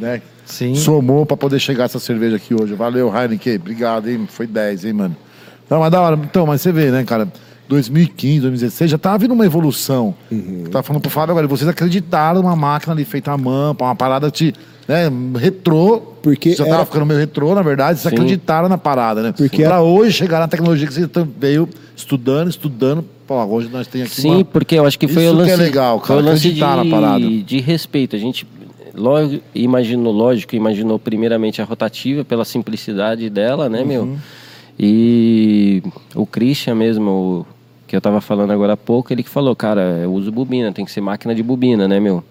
[0.00, 0.74] né, Sim.
[0.74, 2.74] somou pra poder chegar essa cerveja aqui hoje.
[2.74, 3.56] Valeu, Heineken.
[3.56, 4.26] Obrigado, hein?
[4.30, 5.16] Foi 10, hein, mano?
[5.68, 6.16] Não, mas da hora.
[6.22, 7.28] Então, mas você vê, né, cara?
[7.68, 10.14] 2015, 2016, já tava vindo uma evolução.
[10.30, 10.64] Uhum.
[10.70, 14.30] Tava falando pro Fábio agora, vocês acreditaram numa máquina ali feita à mão, uma parada
[14.30, 14.54] de,
[14.88, 16.00] né, retrô.
[16.22, 18.16] Porque já era- tava ficando meio retrô, na verdade, vocês Sim.
[18.18, 19.32] acreditaram na parada, né?
[19.36, 21.06] Porque pra a- hoje chegar na tecnologia que você
[21.38, 23.04] veio estudando, estudando.
[23.28, 24.44] Pô, hoje nós temos aqui Sim, uma...
[24.44, 25.54] porque eu acho que foi Isso o lance.
[25.54, 27.20] que é legal, foi cara, o lance de, na parada.
[27.30, 28.16] de respeito.
[28.16, 28.46] A gente
[28.94, 33.86] logo, imaginou, lógico, imaginou primeiramente a rotativa pela simplicidade dela, né, Uhum.
[33.86, 34.18] meu?
[34.80, 35.82] E
[36.14, 37.46] o Christian mesmo, o-
[37.86, 40.84] que eu tava falando agora há pouco, ele que falou, cara, eu uso bobina, tem
[40.84, 42.24] que ser máquina de bobina, né, meu?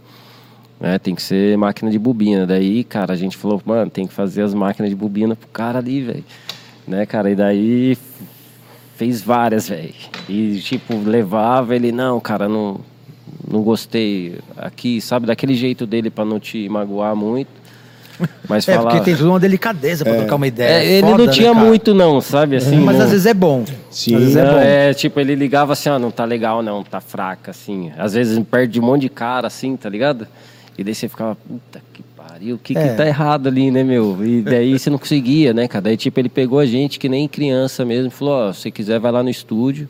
[0.81, 2.45] É, tem que ser máquina de bobina.
[2.47, 5.77] Daí, cara, a gente falou, mano, tem que fazer as máquinas de bobina pro cara
[5.79, 6.23] ali, velho.
[6.87, 7.29] Né, cara?
[7.31, 7.97] E daí
[8.97, 9.93] fez várias, velho.
[10.27, 12.79] E, tipo, levava ele, não, cara, não,
[13.49, 15.27] não gostei aqui, sabe?
[15.27, 17.49] Daquele jeito dele pra não te magoar muito.
[18.49, 18.89] Mas É, falar...
[18.89, 20.79] porque tem toda uma delicadeza pra trocar uma ideia.
[20.83, 21.65] É, ele Foda, não né, tinha cara?
[21.65, 22.55] muito, não, sabe?
[22.55, 23.63] Assim, Mas não- às vezes é bom.
[23.91, 24.15] Sim.
[24.15, 24.57] Às vezes é bom.
[24.57, 27.91] é, tipo, ele ligava assim, ó, não tá legal não, tá fraca, assim.
[27.95, 30.27] Às vezes perde um monte de cara, assim, tá ligado?
[30.75, 32.03] E daí você ficava, puta que
[32.37, 32.89] pariu, o que É.
[32.89, 34.23] que tá errado ali, né, meu?
[34.23, 35.83] E daí você não conseguia, né, cara?
[35.83, 38.99] Daí, tipo, ele pegou a gente que nem criança mesmo, falou, ó, se você quiser
[38.99, 39.89] vai lá no estúdio,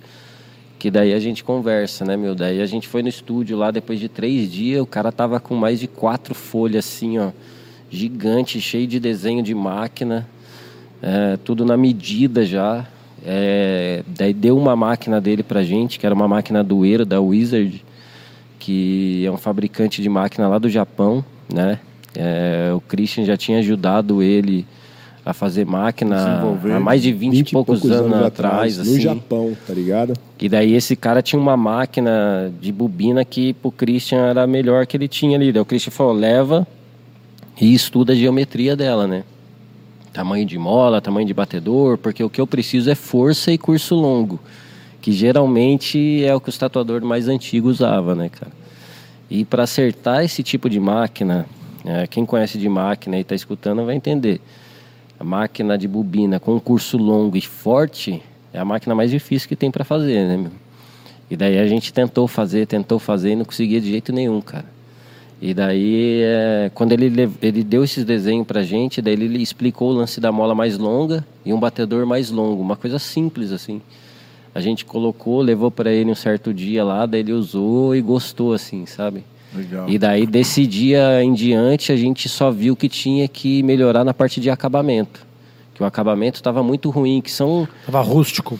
[0.79, 2.33] que daí a gente conversa, né, meu?
[2.33, 5.55] Daí a gente foi no estúdio lá, depois de três dias, o cara tava com
[5.55, 7.31] mais de quatro folhas, assim, ó,
[7.89, 10.27] gigante, cheio de desenho de máquina,
[11.01, 12.85] é, tudo na medida já.
[13.25, 17.83] É, daí deu uma máquina dele pra gente, que era uma máquina doeira da Wizard,
[18.57, 21.79] que é um fabricante de máquina lá do Japão, né?
[22.19, 24.65] É, o Christian já tinha ajudado ele
[25.23, 26.41] a fazer máquina
[26.73, 29.01] há mais de 20, e poucos, anos, atrás, no assim.
[29.01, 30.13] Japão, tá ligado?
[30.39, 34.87] E daí esse cara tinha uma máquina de bobina que pro Christian era a melhor
[34.87, 35.51] que ele tinha ali.
[35.51, 36.65] Daí o Christian falou, leva
[37.59, 39.23] e estuda a geometria dela, né?
[40.13, 43.95] Tamanho de mola, tamanho de batedor, porque o que eu preciso é força e curso
[43.95, 44.39] longo.
[45.01, 48.51] Que geralmente é o que o tatuador mais antigo usava, né, cara?
[49.29, 51.45] E para acertar esse tipo de máquina,
[51.85, 54.41] é, quem conhece de máquina e está escutando vai entender.
[55.19, 58.21] A máquina de bobina com um curso longo e forte
[58.53, 60.51] é a máquina mais difícil que tem para fazer, né, meu?
[61.29, 64.65] E daí a gente tentou fazer, tentou fazer e não conseguia de jeito nenhum, cara.
[65.41, 69.93] E daí, é, quando ele, ele deu esses desenhos pra gente, daí ele explicou o
[69.93, 73.81] lance da mola mais longa e um batedor mais longo, uma coisa simples assim.
[74.55, 78.53] A gente colocou, levou para ele um certo dia lá, daí ele usou e gostou
[78.53, 79.23] assim, sabe?
[79.57, 79.89] Legal.
[79.89, 84.13] E daí desse dia em diante a gente só viu que tinha que melhorar na
[84.13, 85.25] parte de acabamento.
[85.73, 88.59] Que o acabamento estava muito ruim, que são Tava rústico.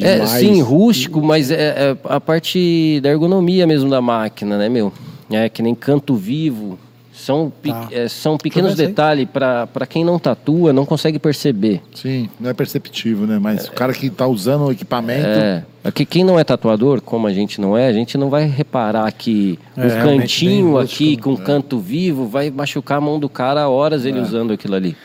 [0.00, 4.92] é, sim, rústico, mas é, é a parte da ergonomia mesmo da máquina, né, meu?
[5.30, 6.78] É que nem canto vivo.
[7.26, 7.88] São, Tá.
[7.90, 11.82] é, são pequenos detalhes para quem não tatua, não consegue perceber.
[11.92, 13.36] Sim, não é perceptível, né?
[13.40, 15.26] Mas o cara que tá usando o equipamento.
[15.26, 18.30] É, é que quem não é tatuador, como a gente não é, a gente não
[18.30, 23.28] vai reparar que É, um cantinho aqui com canto vivo vai machucar a mão do
[23.28, 24.96] cara horas ele usando aquilo ali.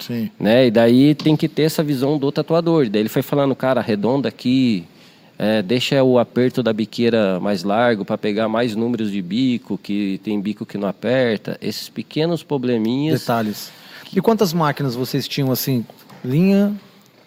[0.00, 0.30] Sim.
[0.38, 0.66] né?
[0.66, 2.88] E daí tem que ter essa visão do tatuador.
[2.88, 4.84] Daí ele foi falando, cara, arredonda aqui,
[5.38, 10.20] é, deixa o aperto da biqueira mais largo para pegar mais números de bico, que
[10.24, 11.56] tem bico que não aperta.
[11.62, 13.20] Esses pequenos probleminhas.
[13.20, 13.70] Detalhes.
[14.14, 15.84] E quantas máquinas vocês tinham assim?
[16.24, 16.74] Linha,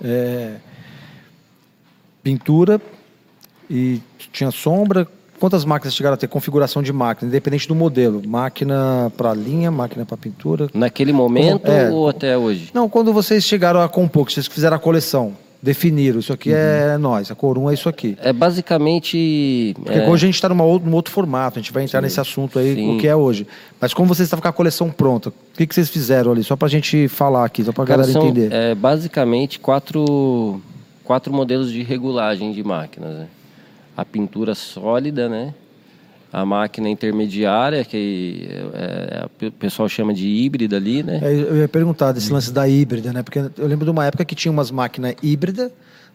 [0.03, 0.55] é,
[2.21, 2.81] pintura
[3.69, 4.01] e
[4.33, 5.07] tinha sombra.
[5.39, 6.27] Quantas máquinas chegaram a ter?
[6.27, 8.21] Configuração de máquina, independente do modelo.
[8.27, 10.67] Máquina para linha, máquina para pintura.
[10.73, 11.89] Naquele momento É.
[11.89, 12.69] ou até hoje?
[12.73, 16.97] Não, quando vocês chegaram a compor, que vocês fizeram a coleção, definiram, isso aqui é
[16.97, 18.17] nós, a Corum é isso aqui.
[18.21, 19.73] É basicamente.
[19.75, 22.57] Porque é, hoje a gente está num outro formato, a gente vai entrar nesse assunto
[22.57, 22.95] aí, Sim.
[22.95, 23.45] o que é hoje.
[23.79, 26.43] Mas como vocês estavam com a coleção pronta, o que, que vocês fizeram ali?
[26.43, 28.51] Só pra gente falar aqui, só pra cara, galera são, entender.
[28.51, 30.61] é, basicamente quatro,
[31.03, 33.13] quatro modelos de regulagem de máquinas.
[33.13, 33.27] né?
[33.95, 35.53] a pintura sólida, né?
[36.31, 41.19] A máquina intermediária, que é, é, o pessoal chama de híbrida ali, né?
[41.21, 43.21] É, eu ia perguntar desse lance da híbrida, né?
[43.21, 45.71] Porque eu lembro de uma época que tinha umas máquinas híbridas,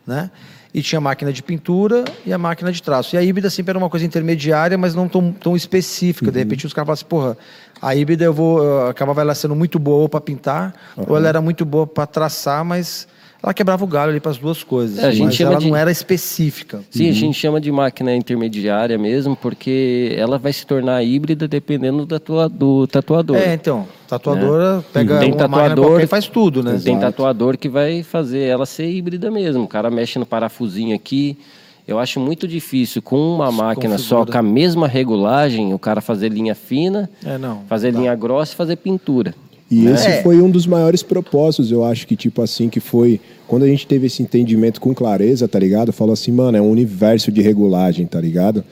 [0.07, 0.31] né?
[0.73, 3.15] E tinha a máquina de pintura e a máquina de traço.
[3.15, 6.31] E a híbrida sempre era uma coisa intermediária, mas não tão, tão específica.
[6.31, 7.39] De repente os caras falavam assim, porra,
[7.81, 8.63] a híbrida eu vou.
[8.63, 12.65] eu acabava ela sendo muito boa para pintar, ou ela era muito boa para traçar,
[12.65, 13.07] mas
[13.47, 14.99] ela quebrava o galho ali para as duas coisas.
[14.99, 16.81] É, a gente mas ela de- não era específica.
[16.91, 21.99] Sim, a gente chama de máquina intermediária mesmo, porque ela vai se tornar híbrida dependendo
[21.99, 23.37] do, tatua- do tatuador.
[23.37, 26.81] É, então, tatuadora pega Tem uma tatuador- e faz tudo, né?
[26.83, 29.63] Tem tatuador que vai fazer ela ser híbrida mesmo.
[29.63, 31.39] O cara mexe no parafusinho aqui.
[31.87, 34.33] Eu acho muito difícil com uma máquina só, configura.
[34.33, 37.61] com a mesma regulagem, o cara fazer linha fina, É, não.
[37.69, 39.33] fazer linha grossa e fazer pintura.
[39.71, 40.23] E esse É.
[40.23, 43.87] foi um dos maiores propósitos, eu acho que, tipo assim, que foi quando a gente
[43.87, 45.93] teve esse entendimento com clareza, tá ligado?
[45.93, 48.65] Falou assim, mano, é um universo de regulagem, tá ligado?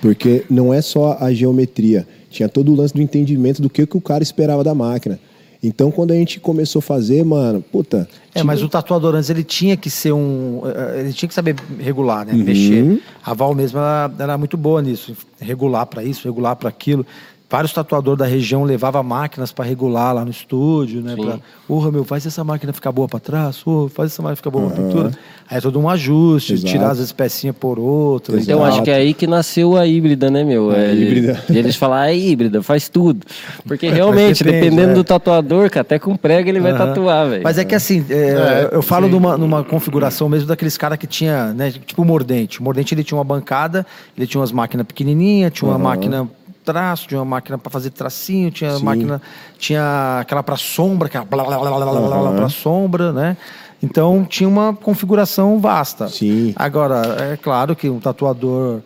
[0.00, 3.96] Porque não é só a geometria, tinha todo o lance do entendimento do que, que
[3.96, 5.18] o cara esperava da máquina.
[5.64, 8.08] Então, quando a gente começou a fazer, mano, puta.
[8.34, 10.60] É, mas o tatuador antes ele tinha que ser um.
[10.64, 12.36] eh, Ele tinha que saber regular, Uhum.
[12.38, 12.42] né?
[12.42, 13.00] Mexer.
[13.24, 15.16] A Val mesmo ela, era muito boa nisso.
[15.40, 17.06] Regular para isso, regular para aquilo.
[17.52, 21.14] Vários tatuadores da região levavam máquinas para regular lá no estúdio, né?
[21.14, 21.22] Sim.
[21.22, 21.38] Pra,
[21.68, 24.70] Porra, meu, faz essa máquina ficar boa para trás, ô, faz essa máquina ficar boa
[24.70, 25.10] pra pintura.
[25.50, 26.72] Aí é todo um ajuste, Exato.
[26.72, 28.38] tirar as pecinhas por outra.
[28.38, 30.70] e Então acho que é aí que nasceu a híbrida, né, meu?
[30.70, 31.44] A É, híbrida.
[31.50, 33.26] E eles falam, ah, é híbrida, faz tudo.
[33.66, 34.94] Porque realmente, depende, dependendo é.
[34.94, 36.86] do tatuador, cara, até com prego ele vai Aham.
[36.86, 37.42] tatuar, velho.
[37.44, 39.12] Mas é que assim, é, É, eu falo sim.
[39.12, 42.60] numa, numa configuração mesmo daqueles caras que tinha, né, tipo o Mordente.
[42.60, 43.86] O Mordente ele tinha uma bancada,
[44.16, 46.26] ele tinha umas máquinas pequenininhas, tinha uma máquina
[46.64, 48.84] traço, tinha uma máquina para fazer tracinho, tinha Sim.
[48.84, 49.22] máquina,
[49.58, 52.36] tinha aquela para sombra, que era blá, blá, blá, blá, blá, blá, Aham.
[52.36, 53.36] para sombra, né?
[53.82, 56.08] Então tinha uma configuração vasta.
[56.08, 56.52] Sim.
[56.54, 58.80] Agora, é claro que um tatuador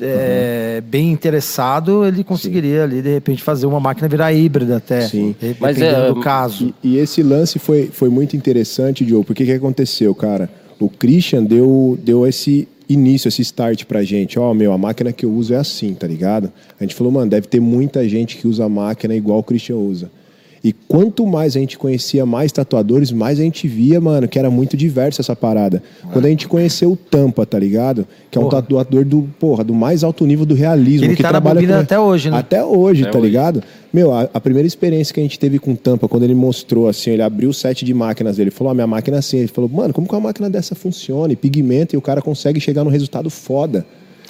[0.00, 5.02] é, bem interessado, ele conseguiria ali, de repente, fazer uma máquina virar híbrida até.
[5.02, 5.34] Sim.
[5.60, 6.72] Mas é, do caso.
[6.82, 10.48] E, e esse lance foi, foi muito interessante, Joe, porque que aconteceu, cara?
[10.78, 14.38] O Christian deu, deu esse início, esse start pra gente.
[14.38, 16.52] Ó, meu, a máquina que eu uso é assim, tá ligado?
[16.78, 19.76] A gente falou, mano, deve ter muita gente que usa a máquina igual o Christian
[19.76, 20.10] usa.
[20.68, 24.50] E quanto mais a gente conhecia mais tatuadores, mais a gente via, mano, que era
[24.50, 25.82] muito diverso essa parada.
[26.12, 28.06] Quando a gente conheceu o Tampa, tá ligado?
[28.30, 28.60] Que é um Porra.
[28.60, 31.06] tatuador do, porra, do mais alto nível do realismo.
[31.06, 32.36] Ele que tá na trabalha bobina com- até hoje, né?
[32.36, 33.26] Até hoje, Até tá hoje.
[33.26, 33.62] ligado?
[33.90, 36.86] Meu, a, a primeira experiência que a gente teve com o Tampa, quando ele mostrou
[36.86, 39.38] assim, ele abriu o set de máquinas dele, falou: Ó, minha máquina é assim.
[39.38, 41.32] Ele falou, mano, como que uma máquina dessa funciona?
[41.32, 43.86] E pigmenta, e o cara consegue chegar num resultado foda.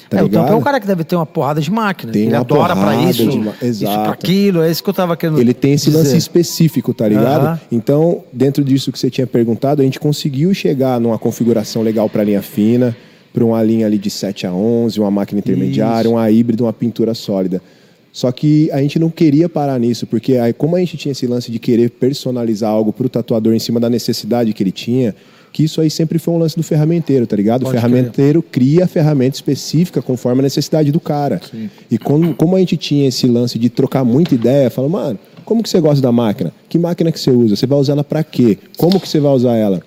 [0.08, 0.28] Tá é, o?
[0.28, 2.12] Tampa é um cara que deve ter uma porrada de máquina.
[2.12, 4.10] Tem ele uma adora pra isso, de ma- isso pra Exato.
[4.10, 4.62] aquilo.
[4.62, 5.98] É isso que eu tava querendo Ele tem esse dizer.
[5.98, 7.60] lance específico, tá ligado?
[7.70, 12.24] Então, dentro disso que você tinha perguntado, a gente conseguiu chegar numa configuração legal para
[12.24, 12.96] linha fina,
[13.34, 16.14] para uma linha ali de 7 a 11, uma máquina intermediária, Isso.
[16.16, 17.60] uma híbrida, uma pintura sólida.
[18.10, 21.26] Só que a gente não queria parar nisso, porque aí, como a gente tinha esse
[21.26, 25.14] lance de querer personalizar algo para o tatuador em cima da necessidade que ele tinha,
[25.52, 27.62] que isso aí sempre foi um lance do ferramenteiro, tá ligado?
[27.62, 31.40] Pode o ferramenteiro cria a ferramenta específica conforme a necessidade do cara.
[31.90, 35.62] E como, como a gente tinha esse lance de trocar muita ideia, falou, mano, como
[35.62, 36.52] que você gosta da máquina?
[36.68, 37.56] Que máquina que você usa?
[37.56, 38.58] Você vai usar ela para quê?
[38.76, 39.82] Como que você vai usar ela?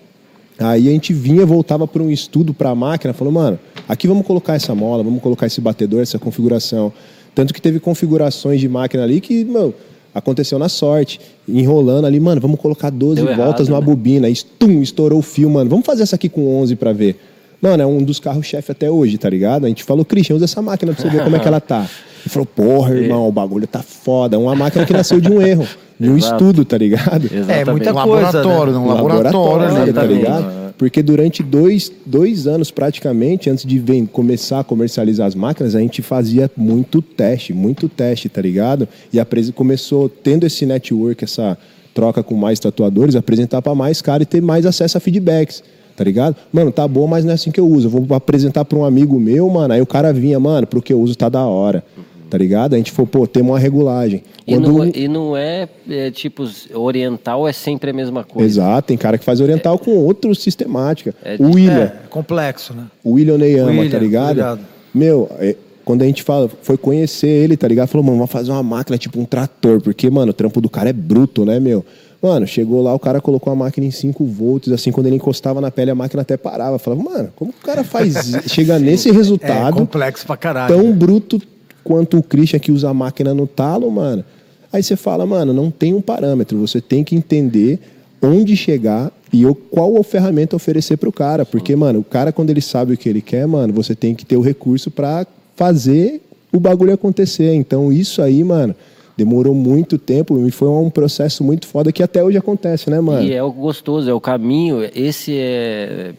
[0.57, 4.25] Aí a gente vinha, voltava para um estudo para a máquina, falou, mano, aqui vamos
[4.25, 6.93] colocar essa mola, vamos colocar esse batedor, essa configuração.
[7.33, 9.73] Tanto que teve configurações de máquina ali que, meu,
[10.13, 11.19] aconteceu na sorte.
[11.47, 13.85] Enrolando ali, mano, vamos colocar 12 Deu voltas errado, numa né?
[13.85, 14.29] bobina.
[14.29, 15.69] E, tum, estourou o fio, mano.
[15.69, 17.19] Vamos fazer essa aqui com 11 para ver.
[17.61, 19.65] Mano, é um dos carros-chefe até hoje, tá ligado?
[19.65, 21.81] A gente falou, Christian, usa essa máquina pra você ver como é que ela tá.
[22.23, 24.37] Ele falou, porra, irmão, o bagulho tá foda.
[24.37, 25.67] Uma máquina que nasceu de um erro,
[25.99, 26.35] de um Exato.
[26.35, 27.25] estudo, tá ligado?
[27.25, 27.69] Exatamente.
[27.71, 28.79] muita Um coisa, laboratório, né?
[28.79, 30.17] um laboratório, ali, tá também.
[30.17, 30.60] ligado?
[30.81, 35.79] Porque durante dois, dois anos, praticamente, antes de ven- começar a comercializar as máquinas, a
[35.79, 38.87] gente fazia muito teste, muito teste, tá ligado?
[39.13, 41.55] E a presa começou, tendo esse network, essa
[41.93, 45.63] troca com mais tatuadores, apresentar para mais cara e ter mais acesso a feedbacks.
[45.95, 46.35] Tá ligado?
[46.51, 47.85] Mano, tá bom, mas não é assim que eu uso.
[47.85, 49.75] Eu vou apresentar para um amigo meu, mano.
[49.75, 51.83] Aí o cara vinha, mano, pro que eu uso tá da hora.
[52.31, 52.75] Tá ligado?
[52.75, 54.23] A gente falou, pô, temos uma regulagem.
[54.47, 58.47] E Quando- não, e não é, é, tipo, oriental é sempre a mesma coisa.
[58.47, 61.13] Exato, tem cara que faz oriental com outro sistemática.
[61.25, 62.85] É o William, É, complexo, né?
[63.03, 64.29] o William Neyama, William, tá ligado?
[64.29, 64.59] obrigado.
[64.95, 67.89] Meu, é, quando a gente fala, foi conhecer ele, tá ligado?
[67.89, 70.89] Falou, mano, vamos fazer uma máquina tipo um trator, porque, mano, o trampo do cara
[70.89, 71.83] é bruto, né, meu?
[72.21, 75.59] Mano, chegou lá, o cara colocou a máquina em 5 volts, assim, quando ele encostava
[75.59, 76.79] na pele, a máquina até parava.
[76.79, 78.13] Falava, mano, como que o cara faz,
[78.47, 80.73] chega nesse É resultado complexo pra caralho.
[80.73, 81.41] tão bruto
[81.83, 84.23] quanto o Christian que usa a máquina no talo, mano.
[84.71, 87.79] Aí você fala, mano, não tem um parâmetro, você tem que entender
[88.21, 91.45] onde chegar E eu, qual a ferramenta oferecer pro cara?
[91.45, 94.25] Porque, mano, o cara, quando ele sabe o que ele quer, mano, você tem que
[94.25, 97.53] ter o recurso para fazer o bagulho acontecer.
[97.53, 98.75] Então, isso aí, mano,
[99.15, 103.25] demorou muito tempo e foi um processo muito foda que até hoje acontece, né, mano?
[103.25, 104.83] E é o gostoso, é o caminho.
[104.93, 106.13] Esse é.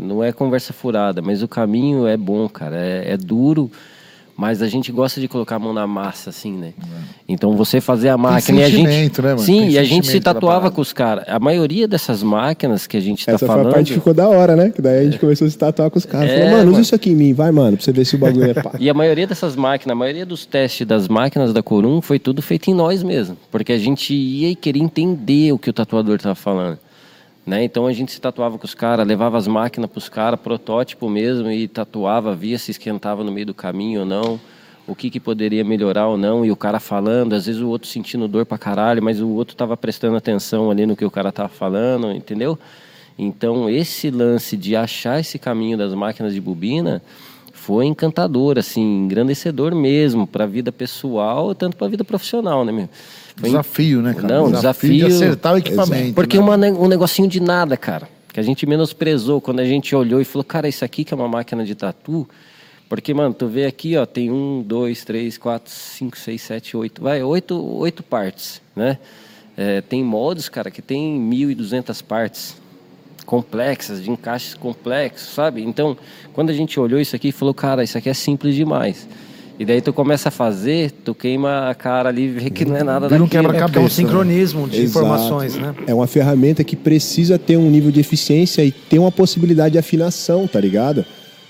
[0.00, 2.76] Não é conversa furada, mas o caminho é bom, cara.
[2.76, 3.70] É, é duro.
[4.36, 6.72] Mas a gente gosta de colocar a mão na massa, assim, né?
[7.28, 9.22] Então você fazer a máquina e a gente.
[9.22, 9.38] né, mano?
[9.38, 11.24] Sim, Tem e a gente se tatuava com os caras.
[11.28, 13.68] A maioria dessas máquinas que a gente tá Essa foi falando.
[13.68, 14.70] a parte que ficou da hora, né?
[14.70, 16.30] Que daí a gente começou a se tatuar com os caras.
[16.30, 16.82] É, Falou, mano, usa mano.
[16.82, 18.72] isso aqui em mim, vai, mano, pra você ver se o bagulho é pá.
[18.80, 22.42] E a maioria dessas máquinas, a maioria dos testes das máquinas da Corum foi tudo
[22.42, 23.36] feito em nós mesmo.
[23.52, 26.78] Porque a gente ia e queria entender o que o tatuador estava falando.
[27.46, 27.64] Né?
[27.64, 31.08] Então a gente se tatuava com os caras, levava as máquinas para os caras, protótipo
[31.10, 34.40] mesmo, e tatuava, via se esquentava no meio do caminho ou não,
[34.86, 37.88] o que, que poderia melhorar ou não, e o cara falando, às vezes o outro
[37.88, 41.30] sentindo dor pra caralho, mas o outro tava prestando atenção ali no que o cara
[41.30, 42.58] tava falando, entendeu?
[43.18, 47.02] Então esse lance de achar esse caminho das máquinas de bobina
[47.52, 52.72] foi encantador, assim, engrandecedor mesmo para a vida pessoal, tanto para a vida profissional, né,
[52.72, 52.88] meu?
[53.36, 54.28] Foi Desafio, né, cara?
[54.28, 56.14] Não, de desafio- acertar o equipamento.
[56.14, 56.42] porque né?
[56.42, 58.08] uma um negocinho de nada, cara.
[58.32, 61.16] Que a gente menosprezou quando a gente olhou e falou, cara, isso aqui que é
[61.16, 62.28] uma máquina de tatu.
[62.88, 67.02] Porque, mano, tu vê aqui, ó, tem um, dois, três, quatro, cinco, seis, sete, oito.
[67.02, 68.98] Vai, oito, oito partes, né?
[69.56, 72.56] É, tem moldes, cara, que tem 1.200 partes
[73.24, 75.62] complexas, de encaixes complexos, sabe?
[75.62, 75.96] Então,
[76.32, 79.08] quando a gente olhou isso aqui, falou, cara, isso aqui é simples demais.
[79.58, 82.76] E daí tu começa a fazer, tu queima a cara ali e vê que não
[82.76, 83.44] é nada Vira um daquilo.
[83.44, 83.78] quebra-cabeça.
[83.78, 83.90] É é um né?
[83.90, 85.06] sincronismo de Exato.
[85.06, 85.74] informações, né?
[85.86, 89.78] É uma ferramenta que precisa ter um nível de eficiência e ter uma possibilidade de
[89.78, 91.04] afinação, tá ligado?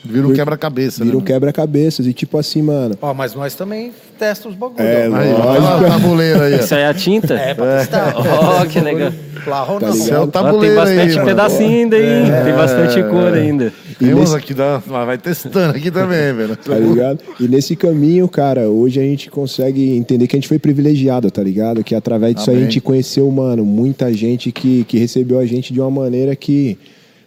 [0.04, 1.22] Vira um quebra-cabeça, Vira né?
[1.22, 2.06] um quebra-cabeças.
[2.06, 2.96] E tipo assim, mano.
[3.00, 4.80] Ó, mas nós também testamos os bagulhos.
[4.80, 5.16] É, ó.
[5.16, 6.54] Aí, olha o tabuleiro aí.
[6.54, 6.56] ó.
[6.58, 7.34] Isso aí é a tinta?
[7.34, 8.14] É, pra testar.
[8.18, 9.12] Ó, que legal.
[9.44, 9.94] Claro, Tá não.
[9.94, 10.18] É o ligado?
[10.18, 11.26] Ó, tem tabuleiro aí, bastante mano.
[11.26, 12.24] pedacinho ainda, hein?
[12.44, 13.72] Tem bastante cor ainda.
[13.98, 14.82] Tem E uns nesse- aqui, da...
[14.86, 16.56] mas vai testando aqui também, velho.
[16.64, 17.20] Tá ligado?
[17.40, 21.42] E nesse caminho, cara, hoje a gente consegue entender que a gente foi privilegiado, tá
[21.42, 21.82] ligado?
[21.84, 22.70] Que através disso aí a Amém.
[22.70, 26.76] gente conheceu, mano, muita gente que, que recebeu a gente de uma maneira que,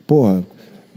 [0.06, 0.44] porra,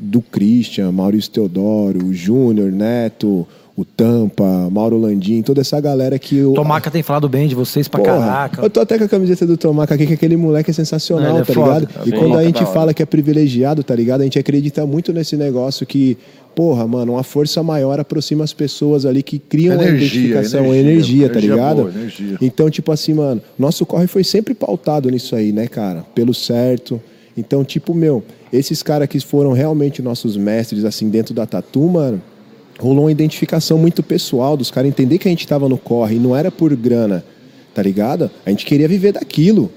[0.00, 6.36] do Christian, Maurício Teodoro, o Júnior, Neto, o Tampa, Mauro Landim, toda essa galera que
[6.36, 6.52] eu.
[6.52, 8.62] Tomaca tem falado bem de vocês pra Porra, caraca.
[8.62, 11.44] Eu tô até com a camiseta do Tomaca aqui, que aquele moleque é sensacional, é
[11.44, 11.80] tá foda.
[11.80, 12.06] ligado?
[12.06, 12.16] E Sim.
[12.16, 14.20] quando a gente fala que é privilegiado, tá ligado?
[14.20, 16.18] A gente acredita muito nesse negócio que,
[16.54, 20.76] porra, mano, uma força maior aproxima as pessoas ali que criam a Energia, identificação, a
[20.76, 21.76] energia, energia, tá energia ligado?
[21.76, 22.38] boa, energia.
[22.42, 26.04] Então, tipo assim, mano, nosso corre foi sempre pautado nisso aí, né, cara?
[26.14, 27.00] Pelo certo.
[27.36, 32.20] Então, tipo, meu, esses caras que foram realmente nossos mestres, assim, dentro da tatu, mano,
[32.78, 36.18] rolou uma identificação muito pessoal dos caras entender que a gente tava no corre e
[36.18, 37.24] não era por grana,
[37.74, 38.30] tá ligado?
[38.44, 39.70] A gente queria viver daquilo.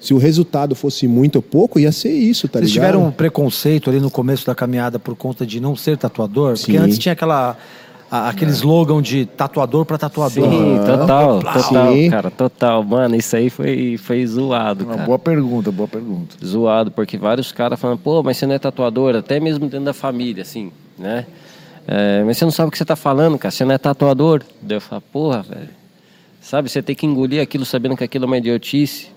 [0.00, 2.86] Se o resultado fosse muito ou pouco, ia ser isso, tá Vocês ligado?
[2.86, 6.56] tiveram um preconceito ali no começo da caminhada por conta de não ser tatuador?
[6.56, 6.78] Porque Sim.
[6.78, 7.56] antes tinha aquela,
[8.10, 10.50] a- aquele slogan de tatuador pra tatuador.
[10.50, 12.10] Sim, total, total, Sim.
[12.10, 12.82] cara, total.
[12.84, 15.06] Mano, isso aí foi, foi zoado, Uma cara.
[15.06, 16.36] boa pergunta, boa pergunta.
[16.44, 19.92] Zoado, porque vários caras falando, pô, mas você não é tatuador, até mesmo dentro da
[19.94, 21.26] família, assim, né?
[21.86, 24.42] É, mas você não sabe o que você tá falando, cara, você não é tatuador.
[24.60, 25.70] Daí eu falo, porra, velho.
[26.40, 29.08] Sabe, você tem que engolir aquilo sabendo que aquilo é uma idiotice,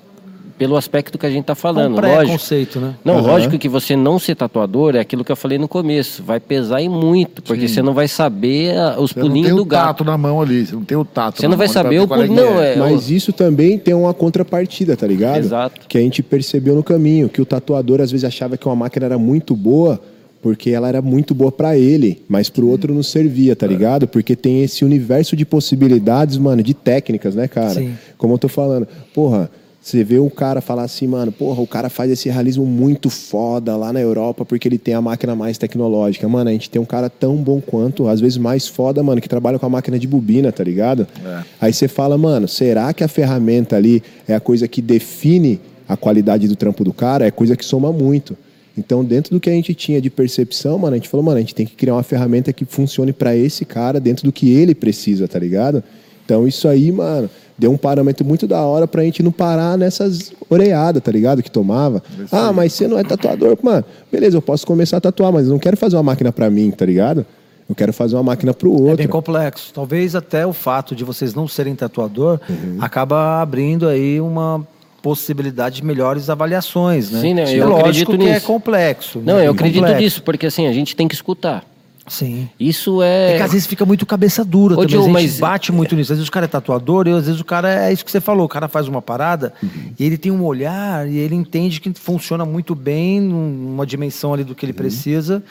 [0.61, 2.17] pelo aspecto que a gente tá um falando, lógico.
[2.19, 2.93] preconceito, né?
[3.03, 3.25] Não, Aham.
[3.31, 6.21] lógico que você não ser tatuador é aquilo que eu falei no começo.
[6.21, 9.53] Vai pesar e muito, porque você não vai saber ah, os Você não tem pulinhos
[9.53, 9.85] o do gato.
[9.87, 12.03] tato na mão ali, você não tem o tato Você na não vai saber o
[12.03, 12.35] é pulinho.
[12.35, 12.75] Não, é.
[12.75, 15.39] Mas isso também tem uma contrapartida, tá ligado?
[15.39, 15.81] Exato.
[15.87, 19.07] Que a gente percebeu no caminho, que o tatuador às vezes achava que uma máquina
[19.07, 19.99] era muito boa,
[20.43, 23.55] porque ela era muito boa pra ele, mas pro outro não servia, É.
[23.55, 24.07] tá ligado?
[24.07, 27.71] Porque tem esse universo de possibilidades, mano, de técnicas, né, cara?
[27.73, 27.95] Sim.
[28.15, 29.49] Como eu tô falando, porra,
[29.81, 33.75] você vê o cara falar assim, mano, porra, o cara faz esse realismo muito foda
[33.75, 36.27] lá na Europa porque ele tem a máquina mais tecnológica.
[36.29, 39.27] Mano, a gente tem um cara tão bom quanto, às vezes mais foda, mano, que
[39.27, 41.07] trabalha com a máquina de bobina, tá ligado?
[41.25, 41.43] É.
[41.59, 45.97] Aí você fala, mano, será que a ferramenta ali é a coisa que define a
[45.97, 47.25] qualidade do trampo do cara?
[47.25, 48.37] É coisa que soma muito.
[48.77, 51.41] Então, dentro do que a gente tinha de percepção, mano, a gente falou, mano, a
[51.41, 54.75] gente tem que criar uma ferramenta que funcione pra esse cara dentro do que ele
[54.75, 55.83] precisa, tá ligado?
[56.23, 57.29] Então, isso aí, mano,
[57.61, 61.43] deu um parâmetro muito da hora pra gente não parar nessas oreiadas, tá ligado?
[61.43, 62.01] Que tomava.
[62.31, 63.55] Ah, mas você não é tatuador.
[63.61, 66.49] Mano, beleza, eu posso começar a tatuar, mas eu não quero fazer uma máquina pra
[66.49, 67.23] mim, tá ligado?
[67.69, 68.97] Eu quero fazer uma máquina pro É outro.
[68.97, 69.71] bem complexo.
[69.73, 72.77] Talvez até o fato de vocês não serem tatuador Uhum.
[72.81, 74.65] acaba abrindo aí uma
[75.01, 77.21] possibilidade de melhores avaliações, né?
[77.21, 77.43] Sim, né?
[77.43, 78.45] É Eu lógico acredito que é nisso.
[78.47, 79.19] complexo.
[79.23, 79.47] Não, né?
[79.47, 80.01] eu acredito Complexo.
[80.01, 81.63] nisso, porque assim, a gente tem que escutar.
[82.07, 82.49] Sim.
[82.59, 83.37] Isso É é.
[83.37, 84.97] que às vezes fica muito cabeça dura Ô, também.
[84.97, 86.11] A gente mas- bate muito nisso.
[86.11, 88.19] Às vezes o cara é tatuador e às vezes o cara é isso que você
[88.19, 88.45] falou.
[88.45, 89.69] O cara faz uma parada Uhum.
[89.99, 94.43] e ele tem um olhar e ele entende que funciona muito bem numa dimensão ali
[94.43, 94.55] do Uhum.
[94.55, 95.43] que ele precisa.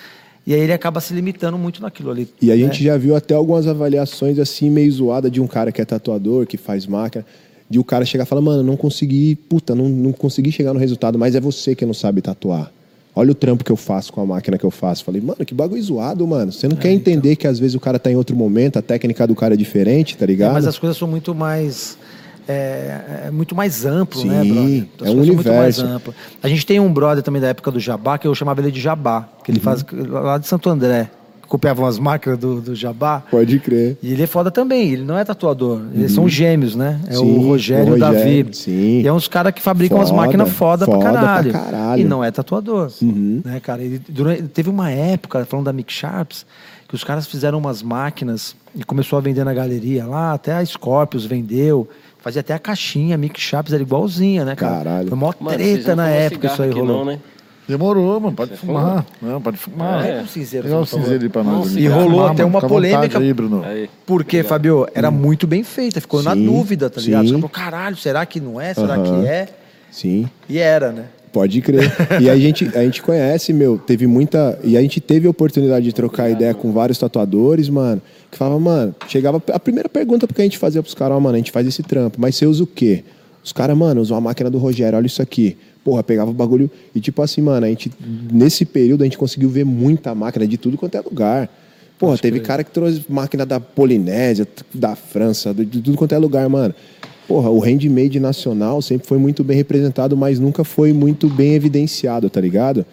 [0.47, 2.29] E aí ele acaba se limitando muito naquilo ali.
[2.43, 2.63] E a né?
[2.63, 6.47] gente já viu até algumas avaliações assim, meio zoada de um cara que é tatuador,
[6.47, 7.25] que faz máquina,
[7.69, 10.81] de o cara chegar e falar, mano, não consegui, puta, não, não consegui chegar no
[10.81, 12.73] resultado, mas é você que não sabe tatuar.
[13.15, 15.05] Olha o trampo que eu faço com a máquina que eu faço.
[15.05, 16.53] Falei, mano, que bagulho zoado, mano.
[16.53, 17.13] Você não É, quer então.
[17.13, 19.57] entender que às vezes o cara tá em outro momento, a técnica do cara é
[19.57, 20.53] diferente, tá É, ligado?
[20.53, 21.99] mas as coisas são muito mais.
[22.49, 24.85] É, é muito mais amplo, né, Sim, brother?
[25.03, 25.85] é As um muito mais universo.
[25.87, 26.15] amplo.
[26.43, 28.81] A gente tem um brother também da época do Jabá, que eu chamava ele de
[28.81, 29.65] Jabá, que ele Uhum.
[29.65, 31.11] faz lá de Santo André.
[31.51, 33.25] Copiava umas máquinas do, do Jabá.
[33.29, 33.99] Pode crer.
[34.01, 35.83] E ele é foda também, ele não é tatuador.
[35.93, 37.01] Eles são gêmeos, né?
[37.09, 37.25] É Uhum.
[37.25, 38.47] Sim, o Rogério e o Davi.
[38.53, 39.01] Sim.
[39.01, 41.53] E é uns caras que fabricam umas Foda, máquinas foda, foda pra, pra caralho.
[41.53, 42.01] caralho.
[42.01, 42.93] E não é tatuador.
[43.03, 43.43] Uhum.
[43.45, 43.83] Né, cara?
[43.83, 46.47] Ele, durante, teve uma época, falando da Mick Sharps,
[46.89, 50.65] que os caras fizeram umas máquinas e começou a vender na galeria lá, até a
[50.65, 51.89] Scorpius vendeu.
[52.19, 54.77] Fazia até a caixinha, a Mick Sharps era igualzinha, né, cara?
[54.77, 55.09] Caralho.
[55.09, 56.99] Foi mó Mano, treta não na época isso aí rolou.
[56.99, 57.19] Não, né?
[57.71, 58.37] Demorou, mano.
[58.37, 59.07] Pode fumar.
[59.23, 60.05] Não, pode fumar.
[60.05, 60.09] É.
[60.13, 60.87] Pega um cinzeiro, por favor.
[60.87, 61.77] cinzeiro ali pra nós.
[61.77, 63.19] E rolou até uma polêmica.
[63.19, 63.63] Aí, Bruno.
[63.65, 63.89] Aí.
[64.05, 67.23] Porque, Fabio, era muito bem feita, ficou na Sim, dúvida, tá ligado?
[67.23, 67.29] sim.
[67.29, 68.75] Você falou, caralho, será que não é?
[68.75, 69.23] Será Aham.
[69.23, 69.49] que é?
[69.91, 70.29] Sim.
[70.49, 71.05] E era, né?
[71.33, 71.93] Pode crer.
[72.21, 74.59] E a gente, a gente conhece, meu, teve muita.
[74.65, 78.59] E a gente teve a oportunidade de trocar ideia com vários tatuadores, mano, que falava,
[78.59, 79.41] mano, chegava.
[79.53, 81.83] A primeira pergunta que a gente fazia pros caras, ó, mano, a gente faz esse
[81.85, 83.05] trampo, mas você usa o quê?
[83.45, 85.57] Os caras, mano, usam a máquina do Rogério, olha isso aqui.
[85.85, 86.71] Porra, pegava o bagulho.
[86.95, 87.91] E tipo assim, mano, a gente,
[88.33, 91.49] nesse período, a gente conseguiu ver muita máquina de tudo quanto é lugar.
[91.99, 96.49] Porra, teve cara que trouxe máquina da Polinésia, da França, de tudo quanto é lugar,
[96.49, 96.75] mano.
[97.29, 102.29] Porra, o handmade nacional sempre foi muito bem representado, mas nunca foi muito bem evidenciado,
[102.29, 102.85] tá ligado?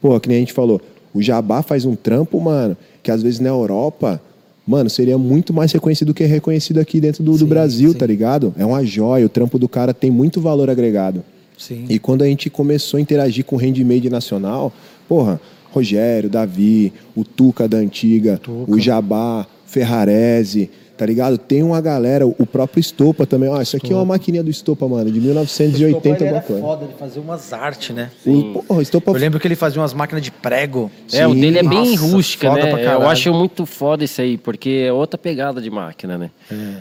[0.00, 0.80] Porra, que nem a gente falou,
[1.14, 4.20] o Jabá faz um trampo, mano, que às vezes na Europa,
[4.66, 7.98] mano, seria muito mais reconhecido que é reconhecido aqui dentro do, do Sim, Brasil, sim.
[7.98, 8.54] tá ligado?
[8.58, 11.24] É uma joia, o trampo do cara tem muito valor agregado.
[11.56, 11.86] Sim.
[11.88, 14.72] E quando a gente começou a interagir com o handmade nacional,
[15.08, 15.40] porra,
[15.72, 21.36] Rogério, Davi, o Tuca da Antiga, o Jabá, Ferrarese, tá ligado?
[21.38, 23.48] Tem uma galera, o próprio Estopa também.
[23.48, 26.62] Ó, isso aqui é uma maquininha do Estopa, mano, de 1980 ele era coisa.
[26.62, 28.10] foda, ele fazia umas artes, né?
[28.24, 30.90] O, porra, Estopa Eu lembro que ele fazia umas máquinas de prego.
[31.12, 31.40] É, o Sim.
[31.40, 32.94] dele é bem Nossa, rústica, foda né?
[32.94, 36.30] Eu acho muito foda isso aí, porque é outra pegada de máquina, né?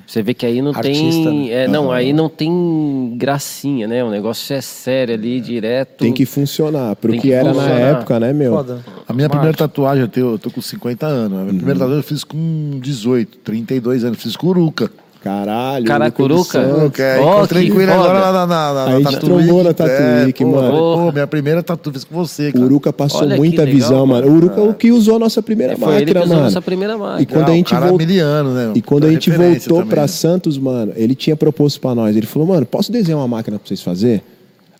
[0.08, 1.48] Você vê que aí não Artista, tem.
[1.48, 1.52] né?
[1.64, 4.04] É, não, aí não tem gracinha, né?
[4.04, 6.00] O negócio é sério ali, direto.
[6.00, 8.54] tem que funcionar, pro Tem que, que era na época, né, meu?
[8.54, 8.84] Foda.
[9.08, 9.30] A minha Smart.
[9.30, 11.38] primeira tatuagem, eu, tenho, eu tô com 50 anos.
[11.38, 11.58] A minha Uhum.
[11.58, 14.05] primeira tatuagem eu fiz com 18, 32 anos.
[14.14, 14.90] Fiz com Uruca.
[15.24, 15.86] Caralho.
[15.86, 16.60] Caracuruca?
[16.60, 17.18] É,
[17.58, 17.94] ele foda.
[17.96, 20.70] agora lá na, na, na, A gente trombou na Tatu É, mano.
[20.72, 22.66] Pô, minha primeira tatu fiz com você, O cara.
[22.66, 24.28] Uruca passou Olha muita legal, visão, mano.
[24.28, 24.32] mano.
[24.32, 26.34] O Uruca é o que usou a nossa primeira É, foi ele que máquina, usou
[26.34, 26.44] a mano.
[26.44, 27.22] nossa primeira máquina.
[27.22, 27.98] E quando Ah, a o gente é voltou.
[27.98, 28.72] miliano, né?
[28.76, 30.08] E quando a gente Referência voltou também, pra né?
[30.10, 32.16] Santos, mano, ele tinha proposto pra nós.
[32.16, 34.22] Ele falou, mano, posso desenhar uma máquina pra vocês fazer?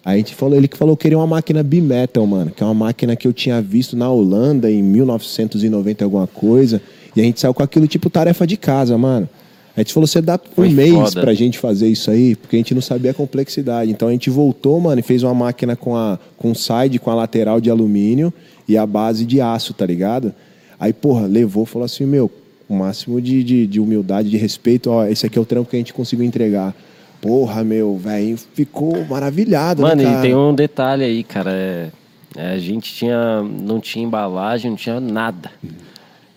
[0.06, 2.66] Aí a gente falou, ele que falou que queria uma máquina bimetal, mano, que é
[2.68, 6.80] uma máquina que eu tinha visto na Holanda em 1990 e alguma coisa.
[7.16, 9.28] E a gente saiu com aquilo tipo tarefa de casa, mano.
[9.76, 11.22] A gente falou, você dá um Foi mês foda.
[11.22, 13.92] pra gente fazer isso aí, porque a gente não sabia a complexidade.
[13.92, 17.16] Então a gente voltou, mano, e fez uma máquina com a com side, com a
[17.16, 18.34] lateral de alumínio
[18.68, 20.34] e a base de aço, tá ligado?
[20.80, 22.32] Aí, porra, levou, falou assim, meu,
[22.70, 25.76] o máximo de, de, de humildade, de respeito, ó, esse aqui é o trampo que
[25.76, 26.74] a gente conseguiu entregar.
[27.22, 31.52] Porra, meu, velho, ficou maravilhado, Mano, né, e tem um detalhe aí, cara.
[31.52, 31.90] é-
[32.38, 33.42] é, a gente tinha.
[33.42, 35.50] não tinha embalagem, não tinha nada.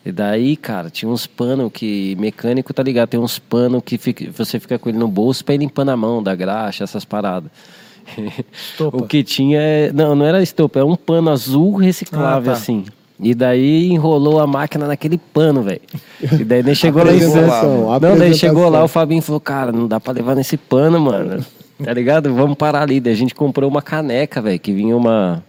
[0.08, 2.16] E daí, cara, tinha uns panos que.
[2.18, 3.10] Mecânico, tá ligado?
[3.10, 5.96] Tem uns panos que fica- você fica com ele no bolso pra ir limpando a
[5.98, 7.50] mão da graxa, essas paradas.
[8.80, 9.92] O que tinha é.
[9.92, 12.60] Não, não era estopa, é um pano azul reciclável, Ah, tá.
[12.60, 12.84] assim.
[13.20, 15.80] E daí enrolou a máquina naquele pano, velho.
[16.22, 19.86] E daí nem chegou lá em Não, daí chegou lá, o Fabinho falou, cara, não
[19.88, 21.44] dá pra levar nesse pano, mano.
[21.84, 22.34] Tá ligado?
[22.34, 22.98] Vamos parar ali.
[22.98, 25.44] Daí a gente comprou uma caneca, velho, que vinha uma.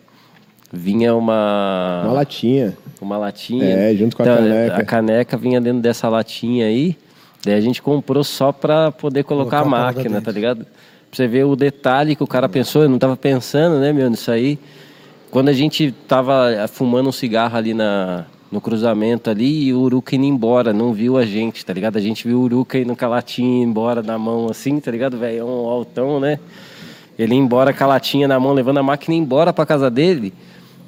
[0.71, 2.03] Vinha uma.
[2.05, 2.77] Uma latinha.
[3.01, 3.65] Uma latinha.
[3.65, 4.75] É, junto com a Então, caneca.
[4.75, 6.97] A caneca vinha dentro dessa latinha aí.
[7.43, 10.65] Daí a gente comprou só pra poder colocar, Colocar a a máquina, tá ligado?
[10.65, 14.09] Pra você ver o detalhe que o cara pensou, eu não tava pensando, né, meu,
[14.09, 14.59] nisso aí.
[15.31, 19.79] Quando a gente tava eh, fumando um cigarro ali na, no cruzamento ali e o
[19.79, 21.97] Uruca indo embora, não viu a gente, tá ligado?
[21.97, 25.17] A gente viu o Uruca indo com a latinha embora na mão assim, tá ligado?
[25.17, 26.39] Velho, é um altão, né?
[27.17, 30.33] Ele ia embora com a latinha na mão, levando a máquina embora pra casa dele.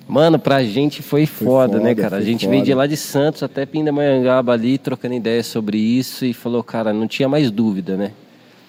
[0.08, 2.16] Mano, pra gente foi, foda, né, foda, cara?
[2.18, 2.78] A foi gente veio de foda.
[2.80, 7.30] lá de Santos até Pindamonhangaba ali, trocando ideias sobre isso e falou, cara, não tinha
[7.30, 8.12] mais dúvida, né?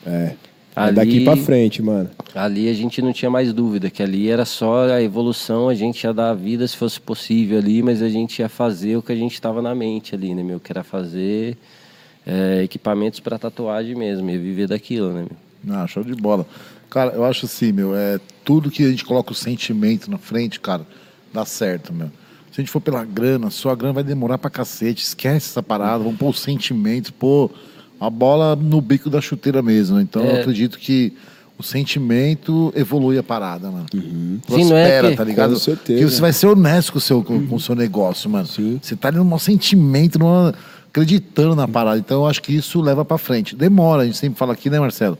[0.06, 0.34] É.
[0.74, 2.08] É Ali- daqui pra frente, mano.
[2.34, 6.02] Ali a gente não tinha mais dúvida, que ali era só a evolução, a gente
[6.04, 9.12] ia dar a vida se fosse possível ali, mas a gente ia fazer o que
[9.12, 10.58] a gente estava na mente ali, né, meu?
[10.58, 11.58] Que era fazer
[12.26, 15.26] é, equipamentos para tatuagem mesmo, ia viver daquilo, né,
[15.64, 15.76] meu?
[15.76, 16.46] Ah, show de bola.
[16.88, 20.58] Cara, eu acho assim, meu, é tudo que a gente coloca o sentimento na frente,
[20.58, 20.86] cara,
[21.32, 22.08] dá certo, meu.
[22.50, 25.02] Se a gente for pela grana, só a grana vai demorar pra cacete.
[25.02, 27.50] Esquece essa parada, vamos pôr o sentimento, pôr
[27.98, 29.98] a bola no bico da chuteira mesmo.
[30.00, 30.40] Então eu É.
[30.40, 31.14] acredito que
[31.58, 33.86] o sentimento evolui a parada, mano.
[33.92, 35.52] Sim, não é Prospera, que- tá ligado?
[35.54, 35.98] Com certeza.
[35.98, 38.46] Que você vai ser honesto com o seu, com, com o seu negócio, mano.
[38.46, 40.52] Você tá ali no mau sentimento, numa-
[40.88, 41.98] acreditando na parada.
[41.98, 43.56] Então eu acho que isso leva pra frente.
[43.56, 45.16] Demora, a gente sempre fala aqui, né, Marcelo?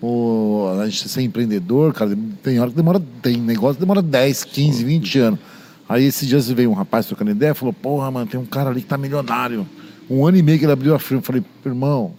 [0.00, 4.44] O, a gente ser empreendedor, cara, tem hora que demora, tem negócio que demora 10,
[4.44, 5.40] 15, 20 anos.
[5.88, 8.82] Aí esses dias veio um rapaz trocando ideia, falou, porra, mano, tem um cara ali
[8.82, 9.66] que tá milionário.
[10.08, 11.20] Um ano e meio que ele abriu a firma.
[11.20, 12.14] Eu falei, irmão,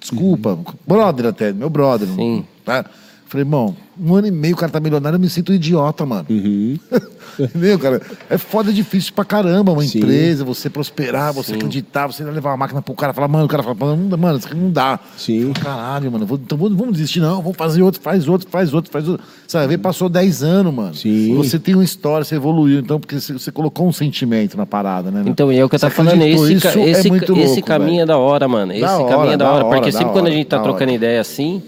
[0.00, 2.08] desculpa, brother até, meu brother.
[2.08, 2.44] Sim.
[2.64, 2.84] Tá?
[3.32, 6.04] Falei, irmão, um ano e meio o cara tá milionário, eu me sinto um idiota,
[6.04, 6.26] mano.
[7.40, 8.02] Entendeu, cara?
[8.28, 9.98] É foda, é difícil pra caramba uma Sim.
[9.98, 13.62] empresa, você prosperar, você acreditar, você levar uma máquina pro cara, falar, mano, o cara
[13.62, 15.00] fala, mano, não dá, mano, isso aqui não dá.
[15.16, 15.50] Sim.
[15.54, 18.74] Falo, Caralho, mano, vou- então vamos, vamos desistir, não, vamos fazer outro, faz outro, faz
[18.74, 19.24] outro, faz outro.
[19.48, 20.94] Sabe, passou 10 anos, mano.
[20.94, 21.34] Sim.
[21.36, 25.10] Você tem uma história, você evoluiu, então, porque você, você colocou um sentimento na parada,
[25.10, 25.22] né?
[25.26, 27.46] Então, e é o que eu tava falando, esse, ca- isso esse, é muito esse
[27.46, 28.02] louco, caminho velho.
[28.02, 28.72] é da hora, mano.
[28.72, 30.36] Esse Da hora, caminho é da da hora, hora, porque da sempre quando a hora,
[30.36, 30.92] gente tá da trocando hora.
[30.96, 31.62] ideia assim,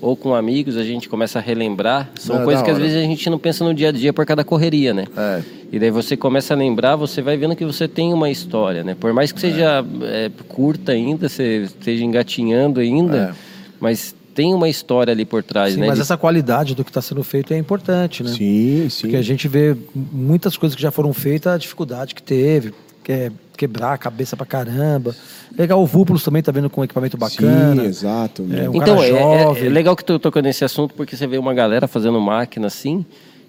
[0.00, 2.10] ou com amigos, a gente começa a relembrar.
[2.18, 4.24] São É, coisas que às vezes a gente não pensa no dia a dia por
[4.26, 5.04] causa da correria, né?
[5.16, 5.42] É.
[5.72, 8.94] E daí você começa a lembrar, você vai vendo que você tem uma história, né?
[8.98, 13.34] Por mais que seja é, curta ainda, você esteja engatinhando ainda, É.
[13.80, 15.86] mas tem uma história ali por trás, Sim, né?
[15.88, 18.30] mas essa qualidade do que está sendo feito é importante, né?
[18.30, 19.00] Sim, sim.
[19.02, 23.12] Porque a gente vê muitas coisas que já foram feitas, a dificuldade que teve, que
[23.12, 25.14] é quebrar a cabeça pra caramba.
[25.56, 27.82] Legal, o Vúpulos também tá vendo com um equipamento bacana.
[27.82, 28.42] Sim, exato.
[28.42, 28.70] É, meu.
[28.72, 29.66] um Então, cara é, é- jovem.
[29.66, 33.04] é legal que tu tocou nesse assunto, porque você vê uma galera fazendo máquina assim,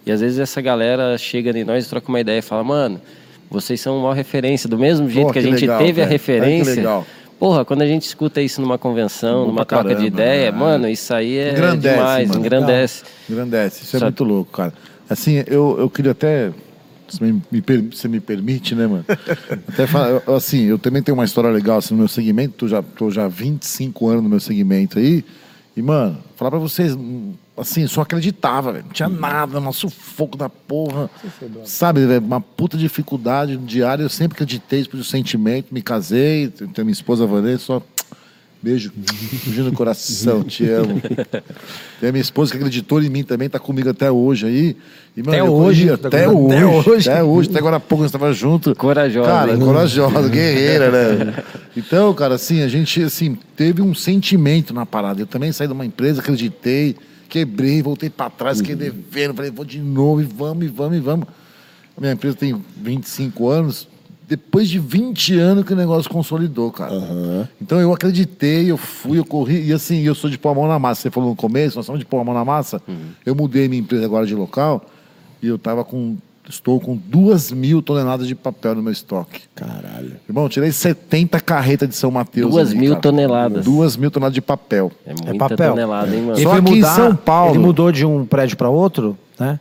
[0.06, 3.00] e às vezes essa galera chega em nós e troca uma ideia e fala, mano,
[3.50, 6.04] vocês são uma referência, do mesmo jeito Pô, que a que gente legal, teve a.
[6.04, 6.76] Olha que referência.
[6.76, 7.06] legal.
[7.40, 10.58] Porra, quando a gente escuta isso numa convenção, Bom numa troca de caramba, ideia, né?
[10.58, 12.40] mano, isso aí é Engrandece, demais, mano.
[12.40, 13.04] engrandece.
[13.30, 14.10] Engrandece, isso é Sabe?
[14.12, 14.74] muito louco, cara.
[15.10, 16.52] Assim, eu, eu queria até.
[17.10, 19.06] Se me, me você me permite, né, mano?
[19.68, 22.68] Até falar, eu- assim, eu também tenho uma história legal assim, no meu segmento, tô
[22.68, 25.24] já, tô já há 25 anos no meu segmento aí.
[25.76, 26.98] E, mano, falar pra vocês,
[27.56, 28.86] assim, só acreditava, velho.
[28.86, 31.08] Não tinha nada, um sufoco da porra.
[31.66, 32.26] Sabe, velho?
[32.26, 34.02] Uma puta dificuldade diária.
[34.02, 37.82] Eu sempre acreditei, depois do sentimento, me casei, tenho minha esposa Vanessa, só.
[38.62, 38.92] Beijo,
[39.44, 41.00] fugindo no coração, te amo.
[42.00, 44.76] Tem a minha esposa que acreditou em mim também, tá comigo até hoje aí.
[45.16, 46.66] E, mano, Até eu hoje, corri tá até, hoje, até
[47.12, 47.30] até hoje.
[47.30, 47.50] hoje.
[47.50, 48.76] Até agora há pouco a gente estava junto.
[48.76, 49.60] Corajosa, Cara, hein?
[49.60, 51.44] corajosa, guerreira, né?
[51.78, 55.22] Então, cara, assim, a gente assim, teve um sentimento na parada.
[55.22, 56.96] Eu também saí de uma empresa, acreditei,
[57.30, 61.00] quebrei, voltei pra trás, fiquei devendo, falei, vou de novo, e vamos, e vamos, e
[61.00, 61.28] vamos.
[61.96, 63.88] A minha empresa tem 25 anos.
[64.28, 66.94] Depois de 20 anos que o negócio consolidou, cara.
[67.62, 70.68] Então eu acreditei, eu fui, eu corri, e assim, eu sou de pôr a mão
[70.68, 71.02] na massa.
[71.04, 72.82] Você falou no começo, nós somos de pôr a mão na massa.
[73.26, 74.86] Eu mudei minha empresa agora de local
[75.42, 76.18] e eu tava com.
[76.50, 79.42] Estou com duas mil toneladas de papel no meu estoque.
[79.54, 80.14] Caralho.
[80.30, 82.50] Irmão, eu tirei 70 carretas de São Mateus.
[82.52, 83.02] Duas ali, mil cara.
[83.02, 83.66] toneladas.
[83.66, 84.90] Duas mil toneladas de papel.
[85.06, 85.72] É É muita papel.
[85.72, 86.38] tonelada, hein, mano?
[86.38, 87.52] Ele Só foi aqui em mudar, São Paulo.
[87.52, 89.60] Ele mudou de um prédio para outro, né?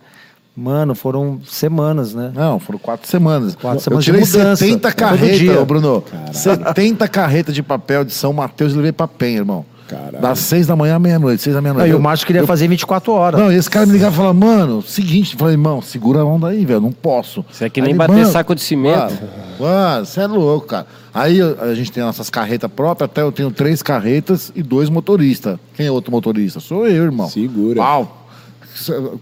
[0.57, 2.33] Mano, foram semanas, né?
[2.35, 3.55] Não, foram quatro semanas.
[3.55, 4.57] Quatro eu semanas de tirei mudança.
[4.65, 6.05] 70 Todo carretas, Bruno.
[6.33, 9.65] 70 carretas de papel de São Mateus e levei pra Penha, irmão.
[9.87, 10.19] Caralho.
[10.21, 11.85] Das seis da manhã à meia-noite, seis da meia-noite.
[11.85, 13.39] Aí Eu- o Márcio queria fazer 24 horas.
[13.41, 16.25] Não, e esse cara me ligava e falava, mano, seguinte, eu falei, irmão, segura a
[16.25, 17.45] onda aí, velho, não posso.
[17.53, 19.19] Isso é que Aí nem ele, bater "Mano, saco de cimento." Mano,
[19.61, 20.87] mano, você é louco, cara.
[21.15, 24.89] Aí eu- a gente tem nossas carretas próprias, até eu tenho três carretas e dois
[24.91, 25.57] motoristas.
[25.77, 26.59] Quem é outro motorista?
[26.59, 27.29] Sou eu, irmão.
[27.31, 27.77] Segura.
[27.77, 28.26] Pau.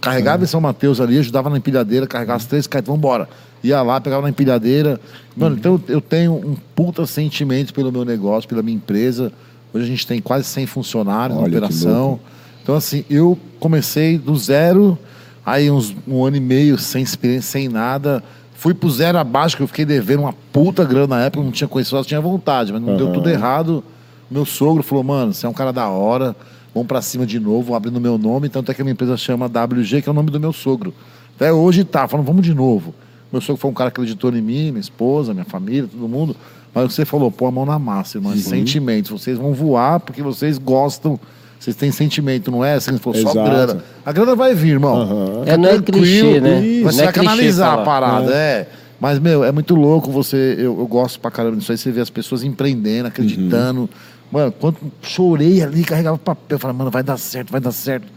[0.00, 3.28] Carregava em São Mateus ali, ajudava na empilhadeira, carregava as três carretas, vambora.
[3.62, 5.00] Ia lá, pegava na empilhadeira.
[5.36, 9.32] Mano, então eu tenho um puta sentimento pelo meu negócio, pela minha empresa.
[9.72, 12.20] Hoje a gente tem quase 100 funcionários Olha na operação.
[12.62, 14.98] Então, assim, eu comecei do zero,
[15.44, 18.22] aí uns um ano e meio sem experiência, sem nada.
[18.54, 21.68] Fui pro zero abaixo, que eu fiquei devendo uma puta grana na época, não tinha
[21.68, 23.84] conhecido, só tinha vontade, mas não deu tudo errado.
[24.30, 26.34] Meu sogro falou, mano, você é um cara da hora,
[26.74, 29.46] vamos pra cima de novo, abrindo meu nome, tanto é que a minha empresa chama
[29.46, 30.92] WG, que é o nome do meu sogro.
[31.36, 32.94] Até hoje tá, falando, vamos de novo.
[33.32, 36.36] Meu sogro foi um cara que acreditou em mim, minha esposa, minha família, todo mundo.
[36.74, 39.10] Mas você falou, pô a mão na massa, irmão, é sentimentos.
[39.10, 41.18] Vocês vão voar porque vocês gostam,
[41.58, 43.50] vocês têm sentimento, não é assim, se for só Exato.
[43.50, 43.84] grana.
[44.04, 45.40] A grana vai vir, irmão.
[45.40, 46.60] Fica É, não é tranquilo, clichê, né?
[46.60, 48.68] Você Não é vai clichê canalizar a parada, é.
[49.00, 50.54] Mas, meu, é muito louco você.
[50.58, 51.78] Eu, eu gosto pra caramba disso aí.
[51.78, 53.80] Você vê as pessoas empreendendo, acreditando.
[53.80, 53.88] Uhum.
[54.34, 56.58] Mano, quanto chorei ali, carregava papel.
[56.58, 58.08] Falei, mano, vai dar certo, vai dar certo.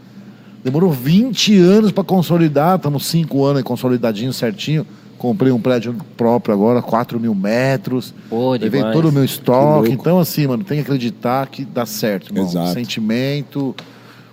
[0.63, 2.78] Demorou 20 anos pra consolidar.
[2.78, 4.84] Estamos 5 anos aí consolidadinho, certinho.
[5.20, 8.15] Comprei um prédio próprio agora, 4 mil metros.
[8.32, 8.95] Pô, Levei demais.
[8.95, 9.91] todo o meu Que estoque.
[9.91, 12.45] Então, assim, mano, tem que acreditar que dá certo, irmão.
[12.49, 12.74] Exato.
[12.74, 13.76] Sentimento,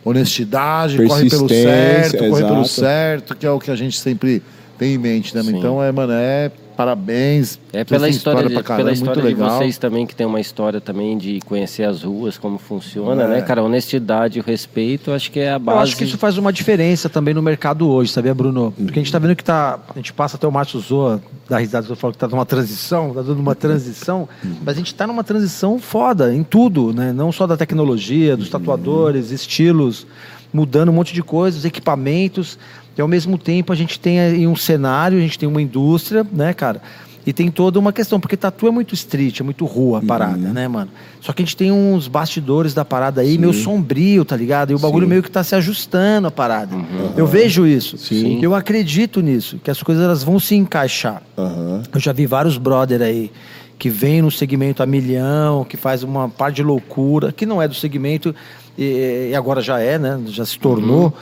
[0.02, 2.68] honestidade, corre pelo certo, corre pelo exato.
[2.68, 4.42] certo, que é o que a gente sempre
[4.78, 5.42] tem em mente, né?
[5.42, 5.58] Sim.
[5.58, 7.58] Então, é, mano, é parabéns.
[7.72, 9.58] É pela têm história, de, caramba, pela história muito de legal.
[9.58, 13.28] vocês também, que tem uma história também de conhecer as ruas, como funciona, É.
[13.28, 13.62] né, cara?
[13.62, 15.78] Honestidade e o respeito, acho que é a Eu base.
[15.82, 18.72] acho que isso faz uma diferença também no mercado hoje, sabia, Bruno?
[18.76, 19.78] Porque a gente tá vendo que tá.
[19.90, 23.12] A gente passa até o Márcio Zoa da risada, eu falo que tá numa transição,
[23.14, 24.28] tá dando uma transição,
[24.64, 27.12] mas a gente tá numa transição foda em tudo, né?
[27.12, 30.06] Não só da tecnologia, dos tatuadores, estilos,
[30.52, 32.58] mudando um monte de coisas, equipamentos.
[32.96, 36.26] E ao mesmo tempo a gente tem aí um cenário, a gente tem uma indústria,
[36.32, 36.80] né, cara?
[37.26, 40.52] E tem toda uma questão, porque tatu é muito street, é muito rua a parada,
[40.52, 40.90] né, mano?
[41.22, 44.72] Só que a gente tem uns bastidores da parada aí, meio sombrio, tá ligado?
[44.72, 45.10] E o bagulho Sim.
[45.10, 46.76] meio que tá se ajustando a parada.
[47.16, 47.96] Eu vejo isso.
[47.96, 48.40] Sim.
[48.42, 51.22] Eu acredito nisso, que as coisas elas vão se encaixar.
[51.38, 51.82] Aham.
[51.94, 53.32] Eu já vi vários brother aí
[53.78, 57.66] que vem no segmento a milhão, que faz uma parte de loucura, que não é
[57.66, 58.34] do segmento
[58.76, 60.20] e, e agora já é, né?
[60.26, 61.14] Já se tornou.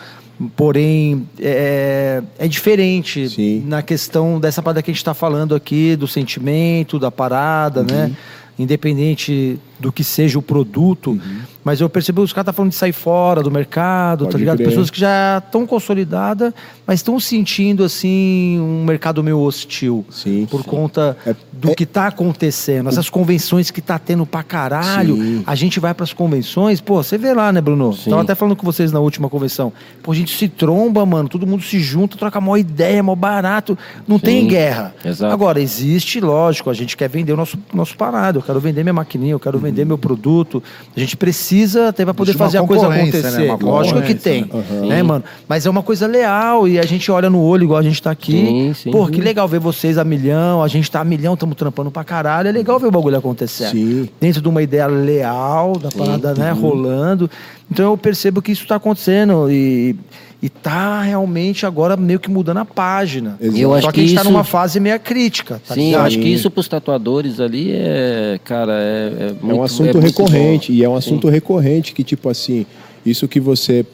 [0.56, 3.62] Porém, é, é diferente Sim.
[3.66, 8.12] na questão dessa parada que a gente está falando aqui, do sentimento, da parada, né?
[8.58, 11.18] Independente do que seja o produto.
[11.64, 14.38] Mas eu percebo que os caras estão falando de sair fora do mercado, Pode tá
[14.38, 14.56] ligado?
[14.56, 14.68] crer.
[14.68, 16.52] Pessoas que já estão consolidadas,
[16.86, 20.04] mas estão sentindo, assim, um mercado meio hostil.
[20.10, 20.46] Sim.
[20.50, 22.88] Por conta É- do é- que tá acontecendo.
[22.88, 25.14] Essas convenções que tá tendo pra caralho.
[25.16, 25.44] Sim.
[25.46, 27.92] A gente vai pras convenções, pô, você vê lá, né, Bruno?
[27.92, 28.10] Sim.
[28.10, 29.72] Tava até falando com vocês na última convenção.
[30.02, 33.78] Pô, a gente se tromba, mano, todo mundo se junta, troca maior ideia, mó barato.
[34.08, 34.92] Não tem guerra.
[35.04, 35.32] exato.
[35.32, 38.40] Agora, existe, lógico, a gente quer vender o nosso, nosso parado.
[38.40, 40.60] Eu quero vender minha maquininha, eu quero vender meu produto.
[40.96, 41.51] A gente precisa
[41.88, 43.02] até pra poder fazer a coisa né?
[43.02, 43.50] acontecer.
[43.50, 44.96] Uma Lógico que concorrência, tem, né?
[44.96, 45.24] né, mano?
[45.48, 48.10] Mas é uma coisa leal e a gente olha no olho igual a gente tá
[48.10, 48.32] aqui.
[48.32, 48.90] Sim, sim.
[48.90, 52.04] Pô, que legal ver vocês a milhão, a gente tá a milhão, estamos trampando pra
[52.04, 52.48] caralho.
[52.48, 53.68] É legal ver o bagulho acontecer.
[53.70, 54.08] Sim.
[54.20, 57.30] Dentro de uma ideia leal, da parada, né, rolando.
[57.70, 59.96] Então eu percebo que isso tá acontecendo e,
[60.42, 63.36] e tá realmente agora meio que mudando a página.
[63.40, 63.58] Exato.
[63.58, 65.62] Eu acho Só que, que a gente tá isso- numa fase meio crítica.
[65.66, 69.56] Tá Sim, eu acho que isso pros tatuadores ali é, cara, é, é, É muito,
[69.56, 70.72] um assunto muito recorrente.
[70.72, 72.66] E é um assunto recorrente que, tipo assim,
[73.06, 73.86] isso que você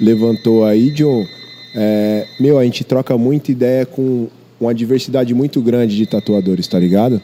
[0.00, 1.24] levantou aí, John,
[1.74, 4.28] é, meu, a gente troca muita ideia com
[4.60, 7.20] uma diversidade muito grande de tatuadores, tá ligado?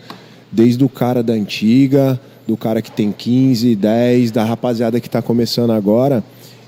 [0.51, 5.23] Desde o cara da antiga, do cara que tem 15, 10, da rapaziada que tá
[5.23, 6.23] começando agora.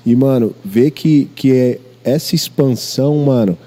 [0.05, 3.57] E, mano, ver que, que é essa expansão, mano,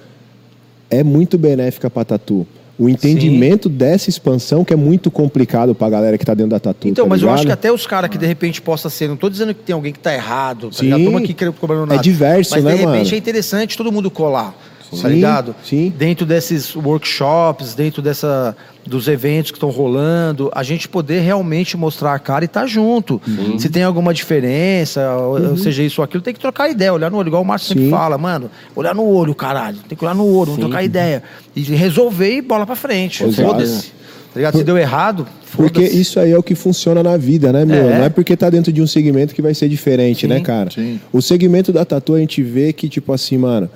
[0.91, 2.47] é muito benéfica pra tatu.
[2.79, 6.87] O entendimento dessa expansão que é muito complicado pra galera que tá dentro da tatu.
[6.87, 7.59] Então, tá mas eu acho que ligado?
[7.59, 9.99] até os caras que de repente possa ser, não tô dizendo que tem alguém que
[9.99, 10.95] tá errado, tá Sim.
[10.95, 11.17] ligado?
[11.17, 11.97] Aqui querendo cobrando nada.
[11.97, 13.15] É diverso, mas né, de repente mano?
[13.15, 14.55] é interessante todo mundo colar.
[14.91, 15.55] Tá Sim, ligado?
[15.65, 15.93] sim.
[15.97, 22.15] Dentro desses workshops, dentro dessa, dos eventos que estão rolando, a gente poder realmente mostrar
[22.15, 23.21] a cara e estar junto.
[23.59, 27.11] Se tem alguma diferença, ou- ou seja isso ou aquilo, tem que trocar ideia, olhar
[27.11, 27.91] no olho, igual o Márcio sempre Uhum.
[27.91, 27.97] Sim.
[27.97, 29.79] fala, mano, olhar no olho, caralho.
[29.89, 31.23] Tem que olhar no olho, vamos trocar ideia.
[31.55, 33.25] E resolver e bola pra frente.
[33.25, 33.43] Exato.
[33.49, 33.99] Foda-se.
[34.33, 34.59] Tá ligado?
[34.59, 37.89] Se deu errado, Porque isso aí é o que funciona na vida, né, meu?
[37.89, 37.99] É.
[37.99, 40.71] Não é porque tá dentro de um segmento que vai ser diferente, Sim, né, cara?
[40.71, 41.01] sim.
[41.11, 43.71] O segmento da tatu a gente vê que, tipo assim, mano,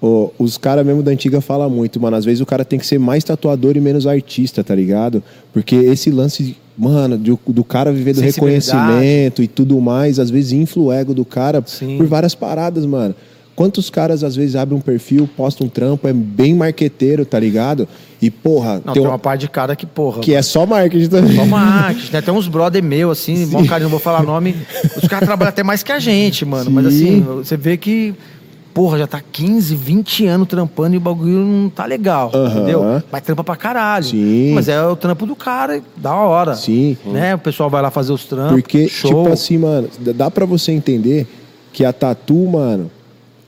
[0.00, 2.16] o- os caras mesmo da antiga falam muito, mano.
[2.16, 5.22] Às vezes o cara tem que ser mais tatuador e menos artista, tá ligado?
[5.52, 10.52] Porque esse lance, mano, do, do cara viver do reconhecimento e tudo mais, às vezes
[10.52, 11.96] infla o ego do cara Sim.
[11.98, 13.14] por várias paradas, mano.
[13.56, 17.86] Quantos caras às vezes abrem um perfil, postam um trampo, é bem marqueteiro, tá ligado?
[18.22, 20.20] E, porra, Não, tem tem uma- uma parte de cara que, porra.
[20.22, 21.36] que é só marketing também.
[21.36, 22.22] Só marketing, né?
[22.22, 24.56] Tem uns brother meu, assim, mó carinho, não vou falar nome.
[24.96, 26.70] Os caras trabalham até mais que a gente, mano.
[26.70, 27.04] Mas Sim.
[27.04, 28.14] assim, você vê que,
[28.72, 33.02] porra, já tá 15, 20 anos trampando e o bagulho não tá legal, entendeu?
[33.10, 34.04] Mas trampa pra caralho.
[34.04, 34.52] Sim.
[34.54, 36.54] Mas é o trampo do cara, da hora.
[36.54, 36.96] Sim.
[37.04, 37.34] Né?
[37.34, 38.60] O pessoal vai lá fazer os trampos.
[38.60, 39.10] Porque, show.
[39.24, 41.26] tipo assim, mano, dá- dá pra você entender
[41.72, 42.90] que a tatu, mano.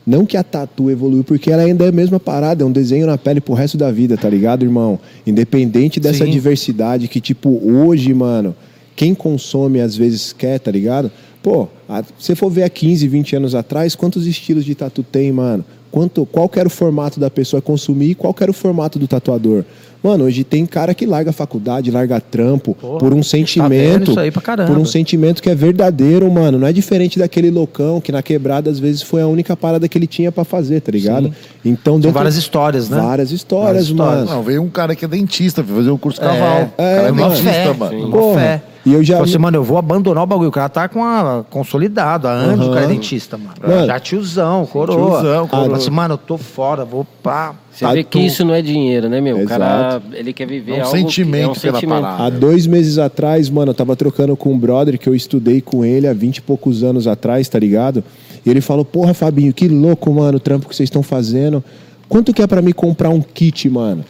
[0.04, 3.06] Não que a tatu evoluiu, porque ela ainda é a mesma parada, é um desenho
[3.06, 4.98] na pele pro resto da vida, tá ligado, irmão?
[5.24, 6.30] Independente dessa Sim.
[6.32, 8.52] diversidade que, tipo, hoje, mano,
[8.96, 11.08] quem consome às vezes quer, tá ligado?
[11.42, 15.02] Pô, a- se você for ver há 15, 20 anos atrás, quantos estilos de tatu
[15.02, 15.64] tem, mano?
[15.90, 18.98] Quanto, qual que era o formato da pessoa consumir e qual que era o formato
[18.98, 19.62] do tatuador?
[20.02, 24.10] Mano, hoje tem cara que larga a faculdade, larga trampo Porra, por um tá sentimento.
[24.10, 24.68] isso aí pra caramba.
[24.72, 26.58] por um sentimento que é verdadeiro, mano.
[26.58, 29.96] Não é diferente daquele loucão que na quebrada às vezes foi a única parada que
[29.96, 31.26] ele tinha pra fazer, tá ligado?
[31.28, 31.32] Sim.
[31.64, 33.00] Então São dentro várias histórias, né?
[33.00, 34.24] várias histórias, Várias histórias.
[34.24, 34.30] mano.
[34.36, 36.58] Não, veio um cara que é dentista, foi fazer um curso É, caval.
[36.58, 37.28] é, o cara é mano.
[37.28, 37.98] dentista, fé, mano.
[38.06, 38.40] Uma Porra.
[38.40, 38.62] fé.
[38.84, 40.48] E eu já Falei assim, mano, eu vou abandonar o bagulho.
[40.48, 43.54] O cara tá com a consolidado, há anos o cara é dentista, mano.
[43.64, 43.86] Mano.
[43.86, 45.20] Já tiozão, coroa.
[45.20, 45.66] tiozão, coroa.
[45.66, 47.54] Falei assim, mano, eu tô fora, vou pá.
[47.70, 48.18] Você vê que Tatu.
[48.18, 49.38] isso não é dinheiro, né, meu?
[49.38, 49.64] O cara,
[50.00, 50.06] Exato.
[50.14, 52.02] ele quer viver É um algo sentimento que é um pela sentimento.
[52.02, 52.24] parada.
[52.24, 55.84] Há dois meses atrás, mano, eu tava trocando com um brother que eu estudei com
[55.84, 58.02] ele há vinte e poucos anos atrás, tá ligado?
[58.44, 61.62] E ele falou, porra, Fabinho, que louco, mano, o trampo que vocês estão fazendo.
[62.08, 64.04] Quanto que é pra mim comprar um kit, mano?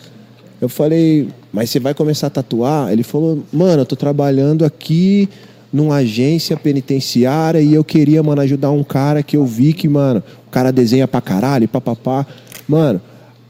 [0.60, 2.90] Eu falei, mas você vai começar a tatuar?
[2.92, 5.28] Ele falou, mano, eu tô trabalhando aqui
[5.72, 10.22] numa agência penitenciária e eu queria, mano, ajudar um cara que eu vi que, mano,
[10.46, 12.26] o cara desenha pra caralho, papapá.
[12.68, 13.00] Mano,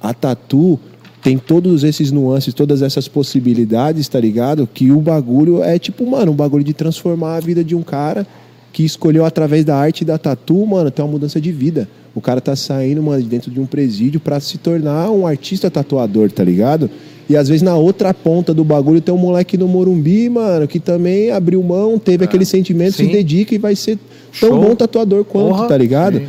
[0.01, 0.79] a tatu
[1.23, 4.69] tem todos esses nuances, todas essas possibilidades, tá ligado?
[4.73, 8.27] Que o bagulho é tipo, mano, um bagulho de transformar a vida de um cara
[8.73, 11.89] que escolheu através da arte da tatu, mano, ter uma mudança de vida.
[12.15, 15.71] O cara tá saindo, mano, de dentro de um presídio pra se tornar um artista
[15.71, 16.91] tatuador, tá ligado?
[17.33, 20.79] E às vezes na outra ponta do bagulho tem um moleque no Morumbi, mano, que
[20.79, 23.07] também abriu mão, teve aquele sentimento, Sim.
[23.07, 23.99] se dedica e vai ser
[24.39, 24.61] tão Show.
[24.61, 25.67] bom tatuador quanto, Porra.
[25.67, 26.19] tá ligado?
[26.19, 26.27] Sim.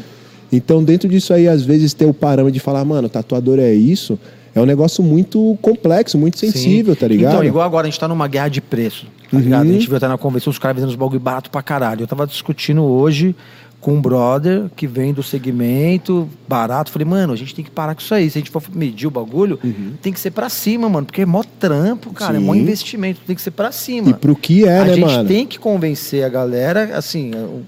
[0.49, 4.17] Então, dentro disso aí, às vezes, ter o parâmetro de falar, mano, tatuador é isso,
[4.55, 6.99] é um negócio muito complexo, muito sensível, Sim.
[7.01, 7.33] tá ligado?
[7.33, 9.43] Então, igual agora a gente tá numa guerra de preço, tá Uhum.
[9.43, 9.69] ligado?
[9.69, 12.01] A gente viu até na convenção os caras vendendo os bagulho barato pra caralho.
[12.03, 13.35] Eu tava discutindo hoje
[13.81, 16.89] com um brother que vem do segmento barato.
[16.89, 18.29] Falei, mano, a gente tem que parar com isso aí.
[18.29, 19.59] Se a gente for medir o bagulho,
[20.01, 21.05] tem que ser pra cima, mano.
[21.05, 22.37] Porque é mó trampo, cara.
[22.37, 22.57] É mó Uhum.
[22.59, 22.61] Sim.
[22.61, 23.19] investimento.
[23.27, 24.09] Tem que ser pra cima.
[24.09, 25.27] E pro que é, a né, gente mano?
[25.27, 27.63] tem que convencer a galera, assim, o,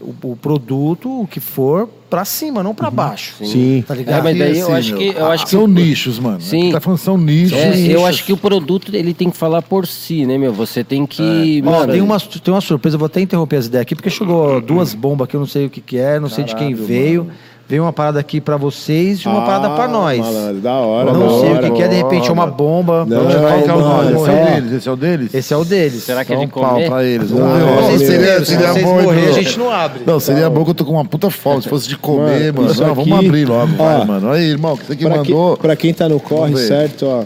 [0.00, 3.36] o- o produto, o que for, pra cima, não pra baixo.
[3.42, 3.82] Sim.
[3.88, 4.18] Tá ligado?
[4.18, 6.42] É, mas daí eu Assim, acho meu, que- eu acho que São nichos, mano.
[6.42, 6.70] Sim.
[6.70, 7.56] Tá falando são nichos.
[7.56, 8.04] É, eu nichos.
[8.04, 10.52] acho que o produto ele tem que falar por si, né, meu?
[10.52, 11.62] Você tem que.
[11.64, 14.10] Ó, mano, tem, uma, tem uma surpresa, eu vou até interromper as ideias aqui, porque
[14.10, 16.68] chegou duas bombas que eu não sei o que, que é, não sei de quem
[16.72, 17.30] Caralho, veio.
[17.72, 20.20] Veio uma parada aqui pra vocês e uma parada pra nós.
[20.20, 21.58] Ah, Malandro, da hora, não da sei hora.
[21.58, 23.06] o que, que é, de repente é uma bomba.
[23.08, 24.12] Não, Onde- qual que é o mano, nome?
[24.12, 24.44] Esse é o é.
[24.60, 25.34] deles, esse é o deles?
[25.34, 26.02] Esse é o deles.
[26.02, 26.86] Será que é de um pau comer?
[26.90, 27.32] pra eles.
[27.32, 27.82] Ah, Vamos ver.
[27.96, 29.02] vocês seria, seria vocês muito.
[29.04, 30.02] morrer, a gente não abre.
[30.04, 31.62] Não, seria bom que eu tô com uma puta fome.
[31.62, 32.74] Se fosse de comer, Mano, mano.
[32.78, 34.30] Não, aqui- vamos abrir logo, Ó, vai, mano.
[34.32, 35.56] Aí, irmão, que você que Pra, mandou.
[35.56, 37.22] que- pra quem tá no corre, certo, ó.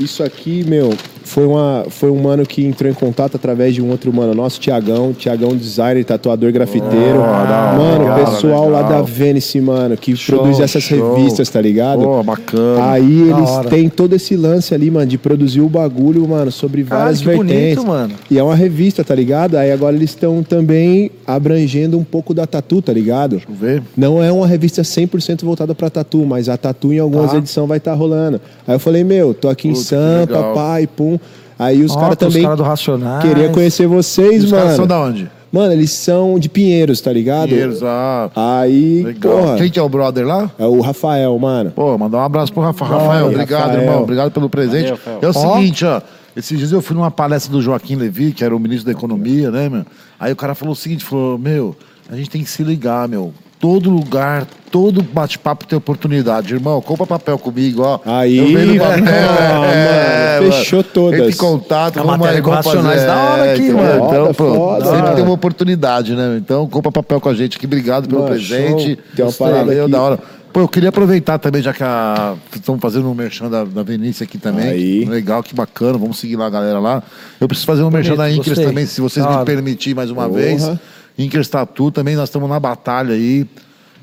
[0.00, 0.94] Isso aqui, meu,
[1.38, 4.58] foi, uma, foi um mano que entrou em contato através de um outro mano nosso,
[4.58, 5.12] Tiagão.
[5.12, 7.20] Tiagão, designer, tatuador, grafiteiro.
[7.20, 9.02] hora, mano, legal, pessoal lá legal.
[9.02, 11.14] da Venice, mano, que Show, produz essas show.
[11.14, 12.02] revistas, tá ligado?
[12.02, 12.90] Pô, bacana.
[12.90, 13.68] Aí Da eles hora.
[13.70, 17.76] têm todo esse lance ali, mano, de produzir o bagulho, mano, sobre várias que vertentes.
[17.76, 18.14] bonito, mano.
[18.28, 19.54] E é uma revista, tá ligado?
[19.56, 23.36] Aí agora eles estão também abrangendo um pouco da tatu, tá ligado?
[23.36, 23.82] Deixa eu ver.
[23.96, 27.36] Não é uma revista 100% voltada pra tatu, mas a tatu em algumas Tá.
[27.38, 28.40] edições vai estar rolando.
[28.66, 31.18] Aí eu falei, meu, tô aqui em Puta, que Sampa, pai, pum.
[31.58, 33.22] Aí os caras tem os também caras do Racionais.
[33.24, 34.62] queriam conhecer vocês, os mano.
[34.62, 35.30] caras são da onde?
[35.50, 37.48] Mano, eles são de Pinheiros, tá ligado?
[37.48, 38.30] Pinheiros, ah.
[38.36, 39.32] Aí, Legal.
[39.38, 40.50] porra, Quem que é o brother lá?
[40.58, 41.70] é o Rafael, mano.
[41.70, 42.84] Pô, mandar um abraço pro Rafa.
[42.84, 43.80] Rafael, obrigado, Rafael.
[43.82, 44.02] irmão.
[44.02, 44.90] Obrigado pelo presente.
[44.90, 45.18] Valeu, Rafael.
[45.22, 45.56] é o Ó.
[45.56, 46.02] seguinte, ó.
[46.36, 49.50] Esses dias eu fui numa palestra do Joaquim Levi, que era o ministro da Economia,
[49.50, 49.84] né, meu?
[50.20, 51.74] Aí o cara falou o seguinte, falou, meu,
[52.10, 53.32] a gente tem que se ligar, meu.
[53.60, 56.54] Todo lugar, todo bate-papo tem oportunidade.
[56.54, 57.98] Irmão, compra papel comigo, ó.
[58.06, 59.04] Aí, eu vendo papel.
[59.04, 61.18] ah, é, mano, fechou todas.
[61.20, 63.06] Entre em contato, A vamos aí, com vamos fazer.
[63.06, 63.76] da hora aqui, entendeu?
[63.82, 64.06] mano.
[64.06, 64.84] Então, Foda, pô, foda.
[64.96, 66.36] sempre tem uma oportunidade, né?
[66.38, 67.66] Então, compra papel com a gente aqui.
[67.66, 68.94] Obrigado pelo Mano, presente.
[68.94, 68.96] show.
[69.16, 69.92] Tem uma parada Valeu, aqui.
[69.92, 70.18] da hora.
[70.52, 72.34] Pô, eu queria aproveitar também, já que a...
[72.54, 74.68] estão fazendo um merchan da, da Vinícius aqui também.
[74.68, 75.04] Aí.
[75.04, 75.98] Legal, que bacana.
[75.98, 77.02] Vamos seguir lá a galera lá.
[77.40, 78.64] Eu preciso fazer um merchan da Bonito, gostei.
[78.64, 80.38] também, se vocês Da me permitirem mais uma Porra.
[80.40, 80.70] vez.
[81.18, 83.44] Inkers Tatu também, nós estamos na batalha aí.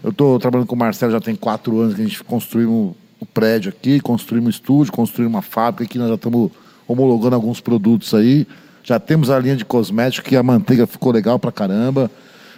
[0.04, 3.26] Eu tô trabalhando com o Marcelo já tem quatro anos que a gente construiu o
[3.26, 6.52] prédio aqui, construímos um estúdio, construímos uma fábrica aqui, nós já estamos
[6.88, 8.46] homologando alguns produtos aí.
[8.84, 12.12] Já temos a linha de cosméticos, que a manteiga ficou legal pra caramba.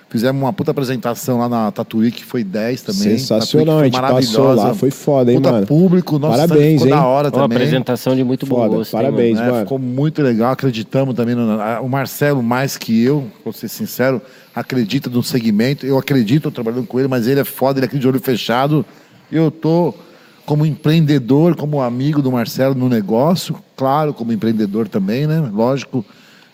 [0.09, 3.17] Fizemos uma puta apresentação lá na Tatuí, que foi 10 também.
[3.17, 5.67] Sensacional, a gente passou lá, foi foda, hein, puta mano?
[5.67, 7.07] público, nossa, Parabéns, ficou da hein?
[7.09, 7.57] hora Uma também.
[7.57, 8.95] apresentação de muito bom Foda, gosto.
[8.95, 9.37] hein, parabéns.
[9.37, 9.55] mano?
[9.57, 11.35] É, ficou muito legal, acreditamos também.
[11.35, 14.21] No, o Marcelo, mais que eu, vou ser sincero,
[14.55, 15.85] acredita no segmento.
[15.85, 18.85] Eu acredito, tô trabalhando com ele, mas ele é foda, ele acredita de olho fechado.
[19.29, 19.93] Eu tô
[20.45, 25.49] como empreendedor, como amigo do Marcelo no negócio, claro, como empreendedor também, né?
[25.53, 26.05] Lógico.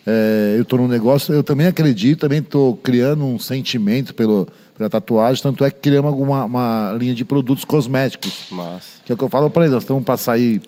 [0.06, 4.48] É, eu estou no negócio, eu também acredito, também estou criando um sentimento pelo,
[4.78, 8.48] pela tatuagem, tanto é que criamos alguma uma linha de produtos cosméticos.
[8.52, 9.02] Massa.
[9.06, 10.62] Que é o que eu falo para eles, nós estamos para sair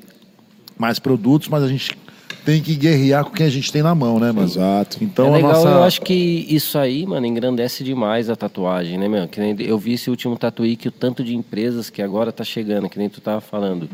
[0.78, 1.98] mais produtos, mas a gente
[2.46, 4.48] tem que guerrear com o que a gente tem na mão, né, mano?
[4.48, 5.04] Exato.
[5.04, 5.68] Então é a legal, nossa.
[5.68, 9.28] eu acho que isso aí, mano, engrandece demais a tatuagem, né, meu?
[9.28, 12.44] Que nem eu vi esse último tatuí que o tanto de empresas que agora tá
[12.44, 13.90] chegando, que nem tu tava falando.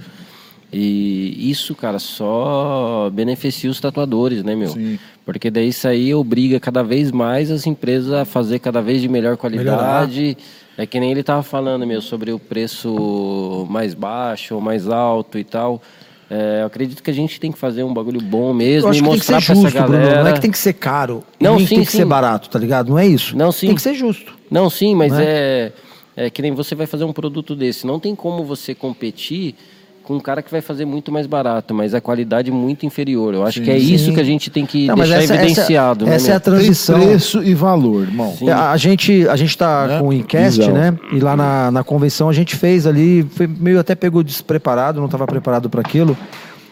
[0.73, 4.69] E isso, cara, só beneficia os tatuadores, né, meu?
[4.69, 4.97] Sim.
[5.25, 9.09] Porque daí isso aí obriga cada vez mais as empresas a fazer cada vez de
[9.09, 10.37] melhor qualidade.
[10.77, 15.37] É que nem ele tava falando, meu, sobre o preço mais baixo ou mais alto
[15.37, 15.81] e tal.
[16.29, 18.99] É, eu acredito que a gente tem que fazer um bagulho bom mesmo e que
[18.99, 19.97] que mostrar justo, essa Bruno.
[19.99, 20.23] galera.
[20.23, 21.21] Não é que tem que ser caro.
[21.37, 21.97] Não, sim, tem que sim.
[21.97, 22.89] ser barato, tá ligado?
[22.89, 23.35] Não é isso.
[23.35, 23.67] Não, sim.
[23.67, 24.33] Tem que ser justo.
[24.49, 25.23] Não, sim, mas Né?
[25.25, 25.71] é,
[26.15, 27.85] é que nem você vai fazer um produto desse.
[27.85, 29.55] Não tem como você competir
[30.03, 33.33] com um cara que vai fazer muito mais barato, mas a qualidade muito inferior.
[33.33, 36.05] Eu acho que é isso que a gente tem que Não, deixar essa- essa- evidenciado.
[36.05, 36.99] né, essa é a transição.
[36.99, 38.33] Tem preço e valor, irmão.
[38.37, 38.49] Sim.
[38.49, 39.99] A, gente a gente tá Né?
[39.99, 40.71] com o Visão.
[40.73, 40.97] né?
[41.11, 45.05] E lá na, na convenção a gente fez ali, foi meio até pegou despreparado, não
[45.05, 46.17] estava preparado para aquilo.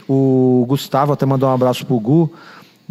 [0.07, 2.31] O Gustavo até mandou um abraço pro Gu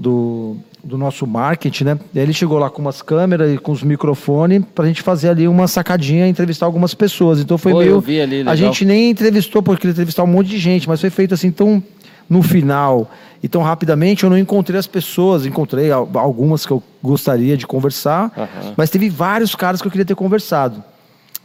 [0.00, 1.98] do, do nosso marketing, né?
[2.14, 5.30] E aí ele chegou lá com umas câmeras e com os microfones pra gente fazer
[5.30, 7.40] ali uma sacadinha, entrevistar algumas pessoas.
[7.40, 10.28] Então foi Pô, meio eu vi ali, a gente nem entrevistou porque ele entrevistar um
[10.28, 11.82] monte de gente, mas foi feito assim tão
[12.30, 13.10] no final
[13.42, 17.66] e tão rapidamente eu não encontrei as pessoas, encontrei al- algumas que eu gostaria de
[17.66, 18.30] conversar,
[18.76, 20.84] mas teve vários caras que eu queria ter conversado.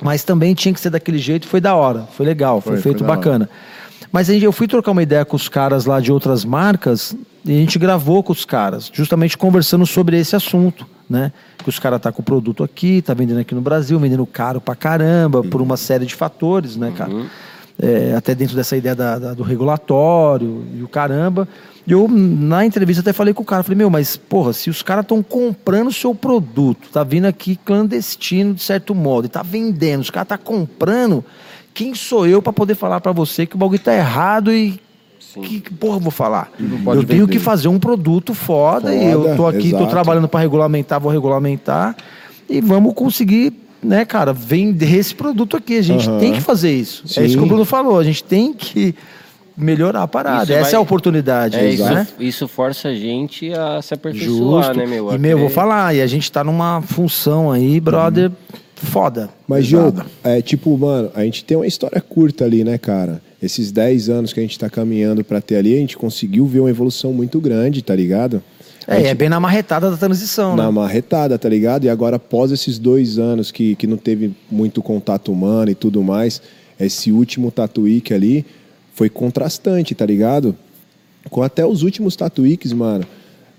[0.02, 2.98] Mas também tinha que ser daquele jeito, foi da hora, foi legal, foi, Foi, feito
[3.00, 3.22] foi da hora.
[4.14, 7.56] Mas eu fui trocar uma ideia com os caras lá de outras marcas e a
[7.60, 11.34] gente gravou com os caras, justamente conversando sobre esse assunto, né?
[11.58, 14.62] Que os caras tá com o produto aqui, tá vendendo aqui no Brasil, vendendo caro
[14.62, 17.12] pra caramba, por uma série de fatores, né, cara?
[17.82, 21.48] É, até dentro dessa ideia da- da- do regulatório e o caramba.
[21.88, 24.84] E eu, na entrevista, até falei com o cara, falei, meu, mas, porra, se os
[24.84, 29.42] caras estão comprando o seu produto, tá vindo aqui clandestino, de certo modo, e tá
[29.42, 31.26] vendendo, os caras tá comprando,
[31.74, 34.80] quem sou eu pra poder falar pra você que o bagulho tá errado e
[35.42, 36.52] que, que porra eu vou falar?
[36.60, 37.28] Eu tenho vender.
[37.32, 39.90] que fazer um produto foda, e eu Foda, tô aqui, tô exato.
[39.90, 41.96] trabalhando pra regulamentar, vou regulamentar
[42.48, 43.52] e vamos conseguir,
[43.82, 45.78] né, cara, vender esse produto aqui.
[45.78, 46.20] A gente Aham.
[46.20, 47.04] tem que fazer isso.
[47.20, 47.38] É isso Sim.
[47.40, 48.94] que o Bruno falou, a gente tem que
[49.58, 50.44] melhorar a parada.
[50.44, 52.08] Isso Essa vai- é a oportunidade, É, isso, né?
[52.20, 54.78] isso força a gente a se aperfeiçoar, Justo.
[54.78, 55.12] né, meu?
[55.14, 58.32] e, meu, eu vou falar, e a gente tá numa função aí, brother,
[58.86, 59.30] foda.
[59.48, 59.66] Mas.
[59.66, 63.22] Gil, é tipo, mano, a gente tem uma história curta ali, né, cara?
[63.42, 66.60] Esses 10 anos que a gente tá caminhando pra ter ali, a gente conseguiu ver
[66.62, 68.42] uma evolução muito grande, tá ligado?
[68.88, 70.70] A É, gente- é bem na marretada da transição, na né?
[70.72, 71.86] marretada, tá ligado?
[71.86, 76.04] E agora, após esses dois anos que, que não teve muito contato humano e tudo
[76.04, 76.42] mais,
[76.80, 78.46] esse último Tatuíque ali
[78.94, 80.56] foi contrastante, tá ligado?
[81.30, 83.06] Com até os últimos Tatuíques, mano,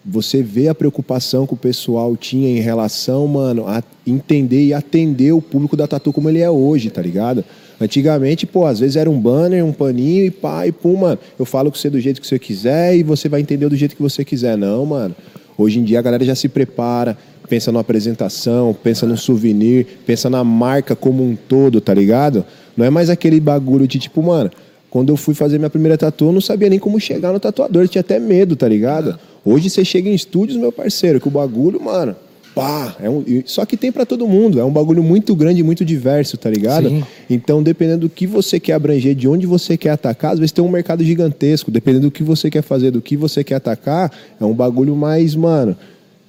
[0.05, 5.33] você vê a preocupação que o pessoal tinha em relação, mano, a entender e atender
[5.33, 7.43] o público da Tatu como ele é hoje, tá ligado?
[7.81, 11.19] Antigamente, pô, às vezes era um banner, um paninho e pá, e pum, mano.
[11.39, 13.97] Eu falo com você do jeito que você quiser e você vai entender do jeito
[13.97, 14.59] que você quiser.
[14.59, 15.15] Não, mano.
[15.57, 17.17] Hoje em dia a galera já se prepara,
[17.49, 22.45] pensa numa apresentação, pensa num souvenir, pensa na marca como um todo, tá ligado?
[22.77, 24.51] Não é mais aquele bagulho de tipo, mano,
[24.91, 27.83] quando eu fui fazer minha primeira tatu, eu não sabia nem como chegar no tatuador,
[27.83, 29.19] eu tinha até medo, tá ligado?
[29.45, 32.17] Hoje você chega em estúdios, meu parceiro, que o bagulho, mano,
[32.55, 35.85] pá, é um, só que tem pra todo mundo, é um bagulho muito grande, muito
[35.85, 36.89] diverso, tá ligado?
[36.89, 37.05] Sim.
[37.29, 40.65] Então, dependendo do que você quer abranger, de onde você quer atacar, às vezes tem
[40.65, 44.45] um mercado gigantesco, dependendo do que você quer fazer, do que você quer atacar, é
[44.45, 45.77] um bagulho mais, mano,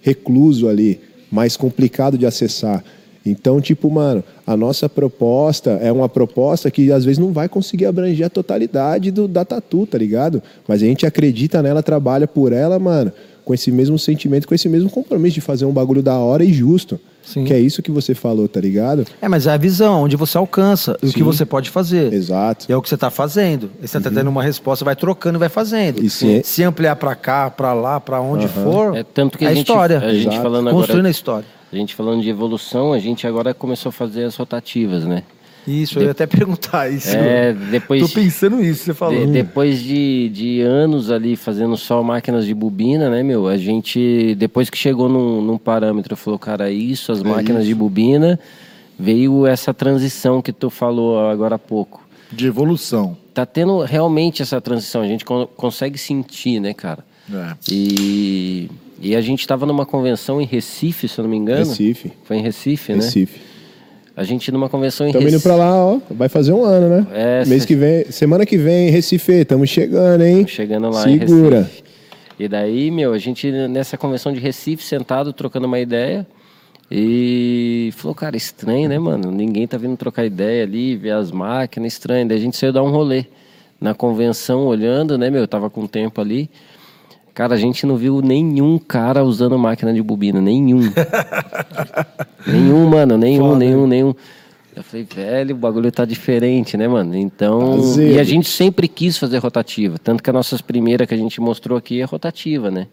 [0.01, 0.99] recluso ali,
[1.31, 2.83] mais complicado de acessar.
[3.25, 7.85] Então, tipo, mano, a nossa proposta é uma proposta que às vezes não vai conseguir
[7.87, 10.43] abranger a totalidade do, da tatu, tá ligado?
[10.67, 13.11] Mas a gente acredita nela, trabalha por ela, mano,
[13.43, 16.53] com esse mesmo sentimento, com esse mesmo compromisso de fazer um bagulho da hora e
[16.53, 16.99] justo.
[17.23, 17.43] Sim.
[17.43, 19.03] Que é isso que você falou, tá ligado?
[19.19, 21.23] É, mas é a visão, onde você alcança e o que Sim.
[21.23, 22.13] você pode fazer.
[22.13, 22.67] Exato.
[22.69, 23.71] E é o que você está fazendo.
[23.81, 26.03] E você está tendo uma resposta, vai trocando e vai fazendo.
[26.03, 29.47] E se- se ampliar para cá, para lá, para onde for, É tanto que é
[29.47, 29.97] a gente, história.
[29.97, 30.43] a gente Exato.
[30.43, 31.45] falando Construindo a agora, história.
[31.75, 35.23] A gente falando de evolução, a gente agora começou a fazer as rotativas, né?
[35.67, 37.09] Isso, eu ia até perguntar isso.
[37.15, 39.25] É, depois Tô pensando nisso, você falou.
[39.25, 43.47] De- depois de, de anos ali fazendo só máquinas de bobina, né, meu?
[43.47, 48.39] A gente, depois que chegou num, num parâmetro, falou, cara, isso, as máquinas de bobina,
[48.97, 52.05] veio essa transição que tu falou agora há pouco.
[52.31, 53.17] De evolução.
[53.33, 57.03] Tá tendo realmente essa transição, a gente con- consegue sentir, né, cara?
[57.33, 57.53] É.
[57.71, 58.69] E,
[59.01, 61.59] e a gente tava numa convenção em Recife, se eu não me engano.
[61.59, 62.11] Recife.
[62.23, 63.03] Foi em Recife, né?
[63.03, 63.39] Recife.
[64.17, 65.49] A gente numa convenção em Estamos indo Recife.
[65.49, 65.99] pra lá, ó.
[66.09, 67.07] Vai fazer um ano, né?
[67.13, 70.47] É, Mês cê- que vem, semana que vem, Recife, estamos chegando, hein?
[70.47, 71.61] Chegando lá em Segura.
[71.63, 71.83] Recife.
[72.39, 76.25] E daí, meu, a gente nessa convenção de Recife, sentado, trocando uma ideia.
[76.89, 79.31] E falou, cara, estranho, né, mano?
[79.31, 82.27] Ninguém tá vindo trocar ideia ali, ver as máquinas, estranho.
[82.27, 83.25] Daí a gente saiu dar um rolê
[83.81, 85.41] na convenção, olhando, né, meu?
[85.41, 86.49] Eu tava com tempo ali.
[87.35, 90.79] Cara, a gente não viu nenhum cara usando máquina de bobina, nenhum.
[92.47, 94.15] nenhum, mano, nenhum, nenhum, nenhum.
[94.73, 97.13] Eu falei, velho, o bagulho tá diferente, né, mano?
[97.13, 97.59] Então.
[97.59, 98.15] Tá azedo.
[98.15, 99.97] e a gente sempre quis fazer rotativa.
[99.99, 102.87] Tanto que a nossas primeiras que a gente mostrou aqui é rotativa, né?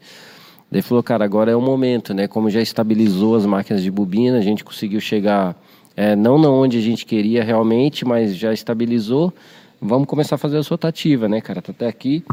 [0.69, 2.27] Daí falou, cara, agora é o momento, né?
[2.27, 5.57] Como já estabilizou as máquinas de bobina, a gente conseguiu chegar,
[5.97, 9.33] é, não na onde a gente queria realmente, mas já estabilizou.
[9.81, 11.63] Vamos começar a fazer as rotativas, né, cara?
[11.63, 12.25] Tá até aqui.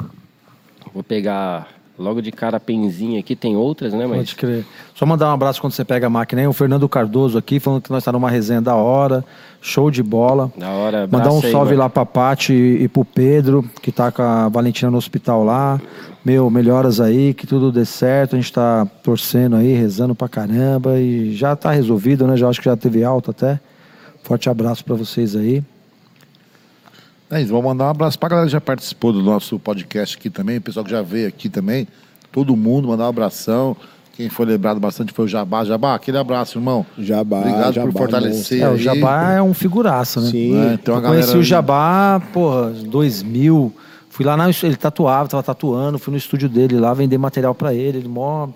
[0.91, 4.07] Vou pegar logo de cara penzinha aqui, tem outras, né?
[4.07, 4.65] Mas Pode crer.
[4.95, 6.47] Só mandar um abraço quando você pega a máquina aí.
[6.47, 9.23] O Fernando Cardoso aqui, falando que nós está numa resenha da hora.
[9.61, 10.51] Show de bola.
[10.57, 11.07] da hora.
[11.11, 11.79] Mandar um aí, salve mano.
[11.81, 15.79] lá pra Paty e pro Pedro, que tá com a Valentina no hospital lá.
[16.23, 18.35] Meu, melhoras aí, que tudo dê certo.
[18.35, 20.97] A gente tá torcendo aí, rezando pra caramba.
[20.97, 22.37] E já tá resolvido, né?
[22.37, 23.59] Já acho que já teve alta até.
[24.23, 25.63] Forte abraço pra vocês aí.
[27.31, 30.29] É isso, vou mandar um abraço pra galera que já participou do nosso podcast aqui
[30.29, 31.87] também, o pessoal que já veio aqui também,
[32.31, 33.77] todo mundo, mandar um abração.
[34.15, 35.63] Quem foi lembrado bastante foi o Jabá.
[35.63, 36.85] Jabá, aquele abraço, irmão.
[36.97, 38.61] Jabá, Obrigado Jabá, por fortalecer.
[38.61, 38.77] É, o aí.
[38.79, 40.29] Jabá é um figuraço, né?
[40.29, 40.59] Sim.
[40.59, 43.73] É, então a eu conheci galera- o Jabá, porra, 2000.
[44.09, 45.97] Fui lá, na, ele tatuava, tava tatuando.
[45.97, 47.99] Fui no estúdio dele lá vender material pra ele.
[47.99, 48.49] Ele mó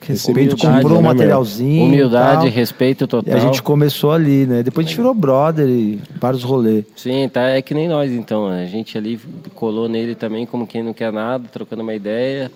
[0.00, 1.84] respeito, Humildade, comprou um né, materialzinho.
[1.84, 2.56] Humildade, e tal.
[2.56, 3.34] respeito E total.
[3.34, 4.62] a gente começou ali, né?
[4.62, 6.84] Depois a gente virou brother e vários rolês.
[6.96, 8.46] Sim, tá, é que nem nós então.
[8.46, 9.20] A gente ali
[9.54, 12.50] colou nele também como quem não quer nada, trocando uma ideia.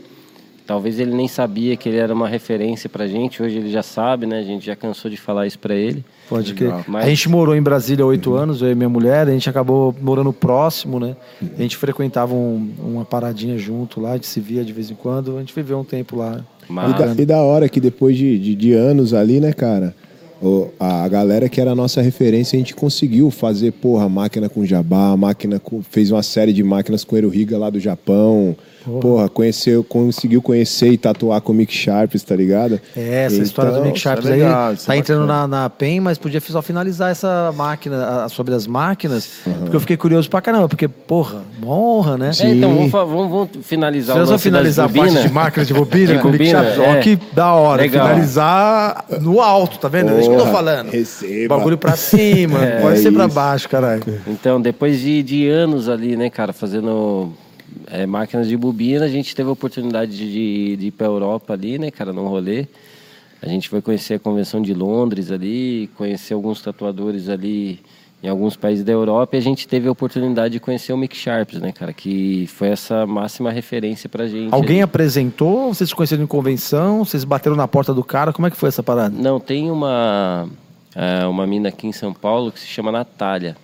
[0.67, 4.25] Talvez ele nem sabia que ele era uma referência pra gente, hoje ele já sabe,
[4.27, 4.39] né?
[4.39, 6.03] A gente já cansou de falar isso pra ele.
[6.29, 6.73] Pode crer.
[6.89, 9.95] Mas- A gente morou em Brasília oito anos, eu e minha mulher, a gente acabou
[10.01, 11.17] morando próximo, né?
[11.59, 14.95] A gente frequentava um- uma paradinha junto lá, a gente se via de vez em
[14.95, 16.41] quando, a gente viveu um tempo lá.
[16.69, 19.95] Mas E da, e da hora que depois de, de, de anos ali, né, cara?
[20.43, 24.63] o- a galera que era a nossa referência, a gente conseguiu fazer, porra, máquina com
[24.67, 28.55] Jabá, máquina com, fez uma série de máquinas com Eruhiga lá do Japão.
[29.01, 32.81] Porra, conheceu, conseguiu conhecer e tatuar com o Mick Sharps, tá ligado?
[32.97, 35.47] É, essa história do Então, Mick Sharps isso é legal, aí tá é entrando na,
[35.49, 39.29] na PEN, mas podia só finalizar essa máquina, a- sobre as máquinas,
[39.61, 42.31] porque eu fiquei curioso pra caramba, porque, porra, uma honra, né?
[42.41, 45.29] É, então, vamos, vamos, vamos finalizar Se o nós vamos lance das finalizar a parte
[45.29, 46.99] de máquina de bobina De com o Mick bobina, Sharps, é.
[46.99, 47.83] ó, que da hora.
[47.83, 48.07] Legal.
[48.07, 50.11] Finalizar no alto, tá vendo?
[50.13, 50.91] É isso que eu tô Porra, falando.
[50.91, 51.57] receba.
[51.57, 53.35] Bagulho pra cima, É, pode ser pra isso.
[53.35, 54.03] baixo, caralho.
[54.27, 57.33] Então, depois de, de anos ali, né, cara, fazendo
[57.87, 61.79] é, máquinas de bobina, a gente teve a oportunidade de, de ir pra Europa ali,
[61.79, 62.67] né, cara, num rolê.
[63.43, 67.81] A gente foi conhecer a Convenção de Londres ali, conhecer alguns tatuadores ali
[68.23, 71.15] em alguns países da Europa e a gente teve a oportunidade de conhecer o Mick
[71.15, 74.55] Sharps, né, cara, que foi essa máxima referência pra gente.
[74.55, 75.75] Alguém apresentou?
[75.75, 77.05] Vocês se conheceram em convenção?
[77.05, 78.33] Vocês bateram na porta do cara?
[78.33, 79.15] Como é que foi essa parada?
[79.15, 80.49] Não, tem uma,
[80.95, 83.59] é, uma mina aqui em São Paulo que se chama Natália.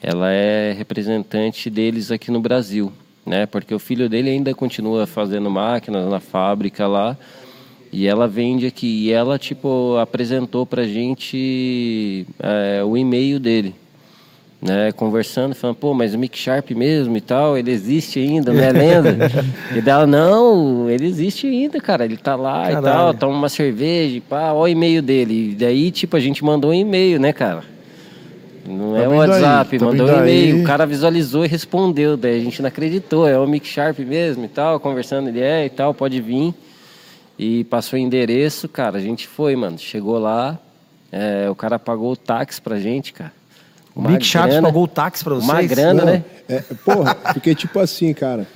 [0.00, 2.92] Ela é representante deles aqui no Brasil,
[3.28, 3.46] né?
[3.46, 7.16] Porque o filho dele ainda continua fazendo máquinas na fábrica lá.
[7.92, 9.04] E ela vende aqui.
[9.04, 13.74] E ela, tipo, apresentou pra gente é, o e-mail dele.
[14.60, 18.60] Né, conversando, falando, pô, mas o Mick Sharp mesmo e tal, ele existe ainda, não
[18.60, 19.30] é lenda?
[19.72, 22.82] e dela, não, ele existe ainda, cara, ele tá lá e Caralho.
[22.82, 25.52] tal, toma uma cerveja, e pá, ó o e-mail dele.
[25.52, 27.62] E daí, tipo, a gente mandou um e-mail, né, cara?
[28.68, 30.60] Não Tá é o aí, WhatsApp, tá mandou um e-mail.
[30.60, 32.16] O cara visualizou e respondeu.
[32.16, 33.26] Daí a gente não acreditou.
[33.26, 36.54] É o Mick Sharp mesmo e tal, conversando, ele é e tal, pode vir.
[37.38, 38.98] E passou o endereço, cara.
[38.98, 39.78] A gente foi, mano.
[39.78, 40.58] Chegou lá,
[41.12, 43.32] é, o cara pagou o táxi pra gente, cara.
[43.94, 45.48] O Mick grana- pagou o táxi pra vocês?
[45.50, 46.24] Uma grana, Não, né?
[46.48, 48.46] é, porra, porque tipo assim, cara,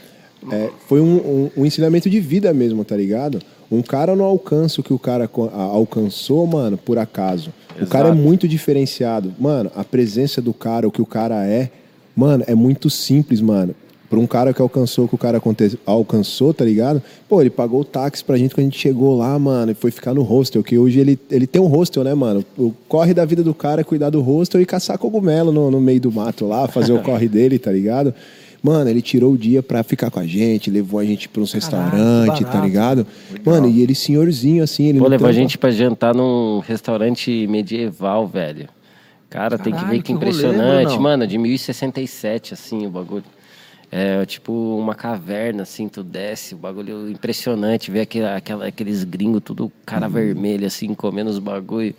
[0.51, 3.41] é, foi um, um- um ensinamento de vida mesmo, tá ligado?
[3.73, 7.51] Um cara não alcança o que o cara alcançou, mano, por acaso.
[7.81, 9.33] O cara é muito diferenciado.
[9.39, 11.71] Mano, a presença do cara, o que o cara é,
[12.15, 13.75] mano, é muito simples, mano.
[14.11, 15.41] Pra um cara que alcançou o que o cara
[15.87, 17.03] alcançou, tá ligado?
[17.27, 19.91] Pô, ele pagou o táxi pra gente quando a gente chegou lá, mano, e foi
[19.91, 22.45] ficar no hostel, que hoje ele, ele tem um hostel, né, mano?
[22.59, 25.81] O corre da vida do cara é cuidar do hostel e caçar cogumelo no, no
[25.81, 28.13] meio do mato lá, fazer o corre dele, tá ligado?
[28.63, 31.53] Mano, ele tirou o dia pra ficar com a gente, levou a gente pra uns
[31.53, 33.07] Caralho, restaurantes, tá ligado?
[33.45, 38.27] Mano, e ele senhorzinho assim, ele Pô, levou a gente pra jantar num restaurante medieval,
[38.27, 38.69] velho.
[39.29, 41.01] Cara, tem que Caralho, ver que que rolê, impressionante, Brunão.
[41.03, 43.25] mano, de 1067, assim, o bagulho.
[43.91, 49.43] É tipo uma caverna, assim, tu desce, o bagulho impressionante, ver aquele, aquela, aqueles gringos,
[49.45, 50.13] tudo cara Uhum.
[50.13, 51.95] vermelho, assim, comendo os bagulho.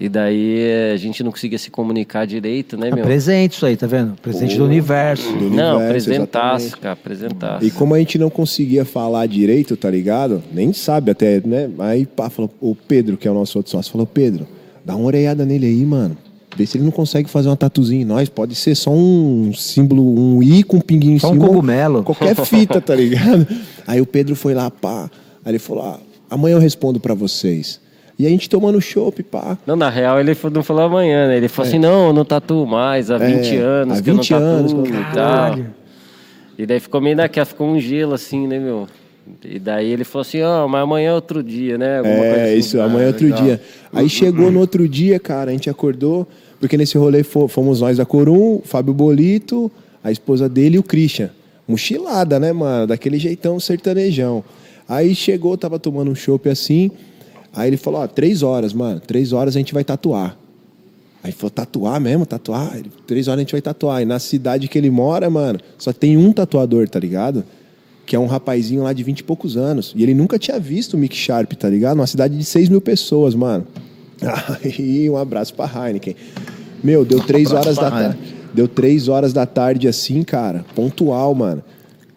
[0.00, 3.02] E daí eh, a gente não conseguia se comunicar direito, né, É meu?
[3.04, 4.14] presente isso aí, tá vendo?
[4.22, 5.32] Presente do universo.
[5.32, 6.76] Do Não, universo, exatamente.
[6.76, 7.64] cara, apresentaço.
[7.64, 10.40] E como a gente não conseguia falar direito, tá ligado?
[10.52, 11.68] Nem sabe até, né?
[11.80, 14.46] Aí pá, falou, o Pedro, que é o nosso outro sócio, falou, Pedro,
[14.84, 16.16] dá uma orelhada nele aí, mano.
[16.56, 18.28] Vê se ele não consegue fazer uma tatuzinha em nós.
[18.28, 21.46] Pode ser só um símbolo, um I com um pinguinho em Só um cima.
[21.46, 22.02] cogumelo.
[22.04, 23.46] Qualquer fita, tá ligado?
[23.86, 25.10] Aí o Pedro foi lá, pá.
[25.44, 25.98] Aí ele falou, ah,
[26.30, 27.80] amanhã eu respondo pra vocês.
[28.18, 29.56] E a gente tomando chopp, pá.
[29.64, 31.36] Não, na real, ele não falou amanhã, né?
[31.36, 34.14] Ele falou assim, não, eu não tatuo mais, há 20 É, anos há que eu
[34.14, 35.58] não 20 anos tatuo e tal.
[36.58, 38.88] E daí ficou meio naquela, ficou um gelo assim, né, meu?
[39.44, 41.98] E daí ele falou assim, ó, mas amanhã é outro dia, né?
[41.98, 42.58] Alguma coisa É, assim.
[42.58, 43.42] isso, amanhã é outro legal.
[43.42, 43.60] dia.
[43.92, 46.26] Aí chegou no outro dia, cara, a gente acordou,
[46.58, 49.70] porque nesse rolê fo- fomos nós da Corum, o Fábio Bolito,
[50.02, 51.30] a esposa dele e o Christian.
[51.68, 52.86] Mochilada, né, mano?
[52.88, 54.42] Daquele jeitão sertanejão.
[54.88, 56.90] Aí chegou, tava tomando um chopp assim.
[57.52, 59.00] Aí ele falou: Ó, três horas, mano.
[59.00, 60.36] Três horas a gente vai tatuar.
[61.22, 62.24] Aí falou: tatuar mesmo?
[62.24, 62.76] Tatuar?
[62.76, 64.02] Ele, três horas a gente vai tatuar.
[64.02, 67.44] E na cidade que ele mora, mano, só tem um tatuador, tá ligado?
[68.06, 69.92] Que é um rapazinho lá de 20 e poucos anos.
[69.96, 71.96] E ele nunca tinha visto o Mick Sharp, tá ligado?
[71.96, 73.66] Uma cidade de 6 mil pessoas, mano.
[74.64, 76.16] Aí, um abraço pra Heineken.
[76.82, 78.18] Meu, deu três abraço horas da tarde.
[78.54, 81.62] Deu três horas da tarde assim, cara, pontual, mano.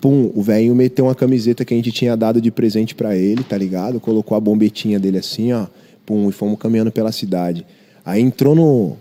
[0.02, 3.43] Pum, o velhinho meteu uma camiseta que a gente tinha dado de presente pra ele,
[3.43, 3.99] tá ligado?
[3.99, 5.68] Colocou a bombetinha dele assim, ó.
[6.04, 7.64] Pum, e fomos caminhando pela cidade.
[8.04, 8.97] Aí entrou no,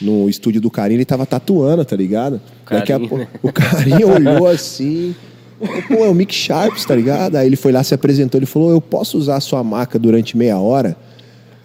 [0.00, 2.40] no estúdio do carinho, ele tava tatuando, tá ligado?
[2.68, 3.28] Daqui a Carinho, pouco né?
[3.42, 5.14] o carinho olhou assim.
[5.88, 7.36] Pô, é o Mick Sharps, tá ligado?
[7.36, 10.36] Aí ele foi lá, se apresentou, ele falou: Eu posso usar a sua maca durante
[10.38, 10.96] meia hora?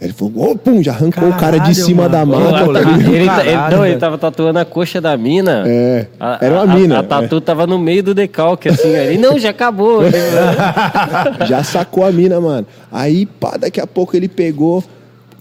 [0.01, 2.11] Ele falou, ô, pum, já arrancou o cara de Caralho, cima mano.
[2.11, 5.63] da lá, tá Ele, caralho, ele- não, ele tava tatuando a coxa da mina.
[5.65, 6.99] É, A- era uma a- mina.
[6.99, 8.89] A, tatu tava no meio do decalque, assim.
[8.89, 10.01] Ele, não, já acabou.
[11.47, 12.67] Já sacou a mina, mano.
[12.91, 14.83] Aí, pá, daqui a pouco ele pegou.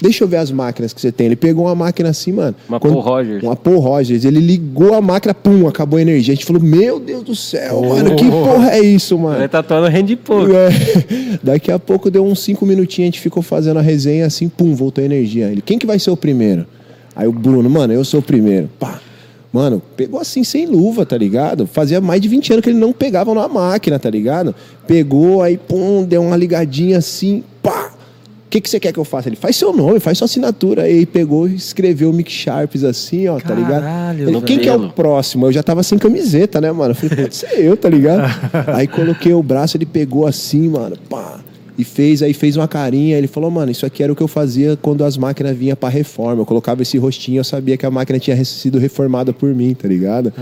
[0.04, 1.28] Deixa eu ver as máquinas que você tem.
[1.28, 2.54] Ele pegou uma máquina assim, mano.
[2.68, 3.42] Uma Paul Rogers.
[3.42, 4.26] Uma Paul Rogers.
[4.26, 6.34] Ele ligou a máquina, pum, acabou a energia.
[6.34, 9.38] A gente falou, meu Deus do céu, mano, que porra é isso, mano?
[9.38, 10.52] Ele tatuando rende pouco.
[10.52, 10.68] É.
[11.42, 14.74] Daqui a pouco deu uns cinco minutinhos, a gente ficou fazendo a resenha assim, pum,
[14.74, 15.46] voltou a energia.
[15.46, 16.66] Ele, quem que vai ser o primeiro?
[17.16, 18.68] Aí o Bruno, mano, eu sou o primeiro.
[18.78, 19.00] Pá.
[19.50, 21.66] Mano, pegou assim sem luva, tá ligado?
[21.66, 24.54] Fazia mais de 20 anos que ele não pegava numa máquina, tá ligado?
[24.86, 27.83] Pegou, aí pum, deu uma ligadinha assim, pá.
[28.54, 29.28] O que, que você quer que eu faça?
[29.28, 30.82] Ele faz seu nome, faz sua assinatura.
[30.82, 33.82] Aí pegou e escreveu Mick Sharps assim, ó, tá ligado?
[33.82, 35.46] Caralho, Ele, quem que é o próximo?
[35.46, 36.92] Eu já tava sem camiseta, né, mano?
[36.92, 38.22] Eu falei, pode ser eu, tá ligado?
[38.72, 41.40] aí coloquei o braço, ele pegou assim, mano, pá.
[41.76, 43.18] E fez, aí fez uma carinha.
[43.18, 45.88] Ele falou, mano, isso aqui era o que eu fazia quando as máquinas vinham pra
[45.88, 46.42] reforma.
[46.42, 49.88] Eu colocava esse rostinho, eu sabia que a máquina tinha sido reformada por mim, tá
[49.88, 50.32] ligado?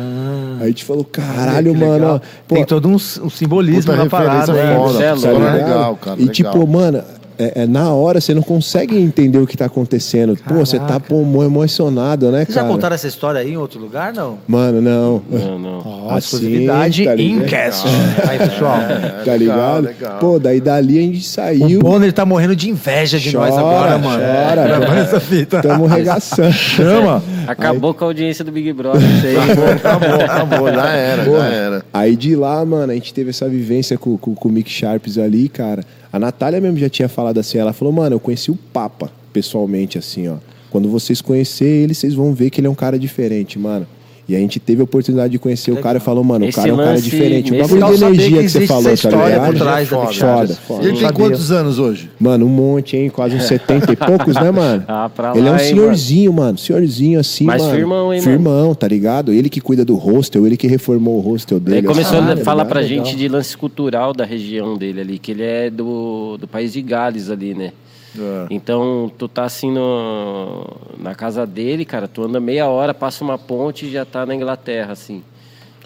[0.61, 2.21] Aí a gente falou, caralho, Que mano, ó.
[2.47, 4.53] Pô, Tem todo um, um simbolismo na parada.
[4.53, 4.77] né?
[4.77, 5.55] foda, é ligado?
[5.55, 6.17] legal, cara.
[6.21, 6.35] E legal.
[6.35, 7.03] tipo, mano,
[7.39, 10.37] é, é na hora você não consegue entender o que tá acontecendo.
[10.47, 11.07] Pô, você tá Caraca.
[11.09, 12.73] pô, mo- emocionado, né, Vocês já cara?
[12.73, 14.39] contaram essa história aí em outro lugar, não?
[14.47, 15.23] Mano, não.
[15.31, 15.79] Não, não.
[16.07, 17.45] Ó, Assim, exclusividade tá ligado?
[17.45, 17.87] Incast.
[18.29, 18.77] Aí, pessoal.
[18.81, 19.85] É, tá legal, ligado?
[19.85, 20.19] legal.
[20.19, 21.81] Pô, daí dali a gente O saiu.
[21.81, 24.23] Bonner tá morrendo de inveja de nós agora, mano.
[24.23, 25.61] Chora, Gravando essa fita.
[25.63, 26.53] Tamo regaçando.
[26.53, 27.23] Chama!
[27.47, 29.03] Acabou com a audiência do Big Brother.
[29.03, 29.37] Isso aí.
[29.77, 31.85] Acabou, acabou, já era, já era.
[31.93, 35.19] Aí de lá, mano, a gente teve essa vivência com, com, com o Mick Sharps
[35.19, 35.85] ali, cara.
[36.13, 39.99] A Natália mesmo já tinha falado assim, ela falou, mano, eu conheci o Papa pessoalmente,
[39.99, 40.37] assim, ó.
[40.71, 43.87] Quando vocês conhecerem ele, vocês vão ver que ele é um cara diferente, mano.
[44.29, 46.57] E a gente teve a oportunidade de conhecer o cara e falou, mano, o Esse
[46.57, 47.53] cara é um cara diferente.
[47.53, 49.47] O bagulho de energia que que, você falou, tá ligado?
[49.47, 50.83] por trás da Foda, foda, foda.
[50.83, 51.13] E ele tem Sabia.
[51.27, 52.11] quantos anos hoje?
[52.21, 53.11] Mano, um monte, hein?
[53.11, 54.85] Quase uns 70 e poucos, né, mano?
[54.87, 56.57] Ah, pra ele é lá, um senhorzinho, mano.
[56.57, 57.75] Senhorzinho assim, Mas mano.
[57.75, 58.33] firmão, hein, mano?
[58.33, 59.33] Firmão, tá ligado?
[59.33, 61.79] Ele que cuida do hostel, ele que reformou o hostel dele.
[61.79, 62.69] Ele começou assim, a falar ligado?
[62.69, 63.05] pra Legal.
[63.05, 66.81] gente de lance cultural da região dele ali, que ele é do, do país de
[66.81, 67.73] Gales ali, né?
[68.19, 68.47] É.
[68.51, 70.67] Então, tu tá assim no,
[70.99, 74.35] na casa dele, cara, tu anda meia hora, passa uma ponte e já tá na
[74.35, 75.23] Inglaterra, assim.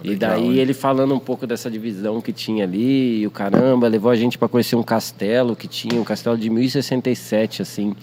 [0.02, 0.56] e Legal, daí hein?
[0.56, 4.36] ele falando um pouco dessa divisão que tinha ali, e o caramba, levou a gente
[4.38, 7.94] pra conhecer um castelo que tinha, um castelo de 1067, assim.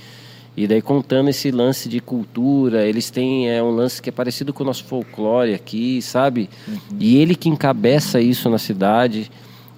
[0.56, 4.54] E daí contando esse lance de cultura, eles têm é, um lance que é parecido
[4.54, 6.48] com o nosso folclore aqui, sabe?
[6.68, 6.78] Uhum.
[7.00, 9.32] E ele que encabeça isso na cidade.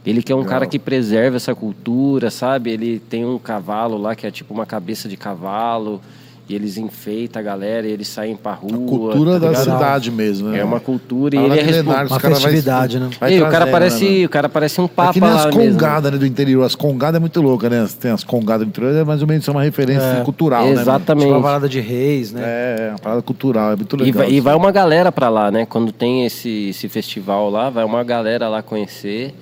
[0.05, 2.69] Ele que é um cara que preserva essa cultura, sabe?
[2.71, 5.99] Ele tem um cavalo lá que é tipo uma cabeça de cavalo.
[6.47, 8.69] E eles enfeitam a galera e eles saem pra rua.
[8.71, 9.63] A cultura tá da ligado?
[9.63, 10.59] cidade mesmo, né?
[10.59, 12.07] É uma cultura e Parada ele é responsável.
[12.07, 13.09] Uma cara vai- festividade, né?
[13.19, 15.27] vai E o cara trazendo, parece, né, o cara parece um É papa que nem
[15.31, 15.71] lá as mesmo.
[15.71, 16.63] congadas né, do interior.
[16.63, 17.87] As congadas é muito louca, né?
[17.99, 20.69] Tem as congadas do interior, é mais ou menos uma referência É, cultural, né?
[20.69, 20.81] mano?
[20.81, 21.23] Exatamente.
[21.25, 22.41] Tipo uma parada de reis, né?
[22.45, 24.23] É, é uma parada cultural, é muito E legal.
[24.25, 25.65] vai, e vai uma galera pra lá, né?
[25.65, 29.33] Quando tem esse, esse festival lá, vai uma galera lá conhecer.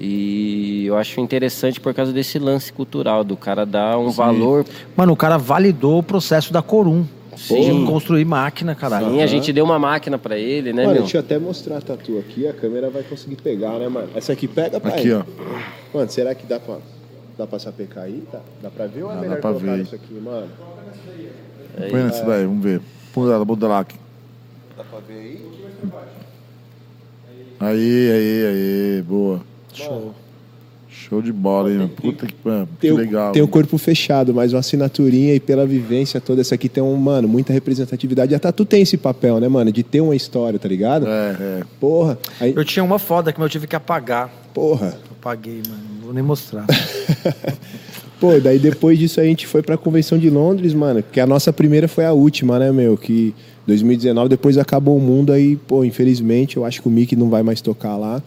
[0.00, 4.64] E eu acho interessante por causa desse lance cultural, do cara dar um valor.
[4.96, 7.04] Mano, o cara validou o processo da Corum.
[7.36, 7.84] Sim.
[7.84, 9.10] De construir máquina, caralho.
[9.10, 11.02] Sim, a gente deu uma máquina pra ele, né, Mano, meu?
[11.02, 14.08] deixa eu até mostrar a tatu aqui, a câmera vai conseguir pegar, né, mano?
[14.14, 14.92] Essa aqui pega, pai?
[14.98, 15.22] Aqui, ó.
[15.94, 16.78] Mano, será que dá pra,
[17.36, 18.24] dá pra sapecar aí?
[18.30, 18.40] Tá?
[18.60, 19.82] Dá pra ver ou é Ah, dá melhor pra colocar ver.
[19.82, 20.48] isso aqui, mano?
[21.90, 22.80] Põe nessa daí, vamos ver.
[23.14, 23.78] Muda lá, muda lá.
[23.80, 23.96] aqui.
[24.76, 25.44] Dá pra ver aí?
[27.60, 28.46] Aí, aí,
[28.96, 29.40] aí, boa.
[29.84, 30.14] Show.
[30.90, 31.90] Show de bola, hein?
[31.94, 33.32] Puta que, que Tem, o- legal.
[33.32, 36.96] tem o corpo fechado, mas uma assinaturinha e pela vivência toda, essa aqui tem um,
[36.96, 38.34] mano, muita representatividade.
[38.34, 39.70] A Tatu tem esse papel, né, mano?
[39.70, 41.06] De ter uma história, tá ligado?
[41.06, 41.62] É, é.
[41.78, 42.18] Porra.
[42.40, 44.30] Aí, Eu tinha uma foda que eu tive que apagar.
[44.54, 44.98] porra.
[45.10, 45.82] Eu paguei, mano.
[45.96, 46.64] Não vou nem mostrar.
[48.20, 51.02] Pô, daí depois disso a gente foi pra convenção de Londres, mano.
[51.02, 52.96] Que a nossa primeira foi a última, né, meu?
[52.96, 53.32] Que
[53.66, 57.42] 2019, depois acabou o mundo aí, pô, infelizmente, eu acho que o Mickey não vai
[57.44, 58.20] mais tocar lá.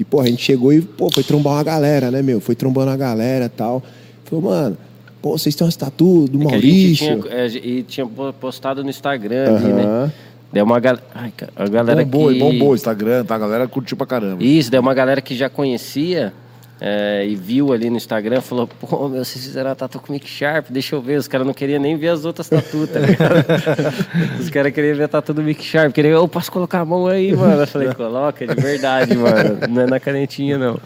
[0.00, 2.40] E, pô, a gente chegou e, pô, foi trombar uma galera, né, meu?
[2.40, 3.82] Foi trombando a galera e tal.
[4.24, 4.78] Falou, mano,
[5.20, 7.22] pô, vocês têm umas tatu do Que a gente Maurício.
[7.22, 10.10] tinha, é, e tinha po- postado no Instagram ali, né?
[10.50, 10.98] Deu uma gal...
[11.14, 12.38] Ai, a galera Bombou, que...
[12.38, 13.34] bombou o Instagram, tá?
[13.34, 14.42] A galera curtiu pra caramba.
[14.42, 16.32] Isso, deu uma galera que já conhecia
[16.80, 20.12] é, e viu ali no Instagram, falou, pô, meu, vocês fizeram a tatu com o
[20.12, 21.18] Mick Sharp, deixa eu ver.
[21.18, 23.44] Os caras não queriam nem ver as outras tatu, tá ligado?
[24.40, 27.06] Os caras queriam ver a tatu do Mick Sharp, queriam, eu posso colocar a mão
[27.06, 27.60] aí, mano.
[27.60, 29.58] Eu falei, coloca, de verdade, mano.
[29.68, 30.80] Não é na canetinha, não.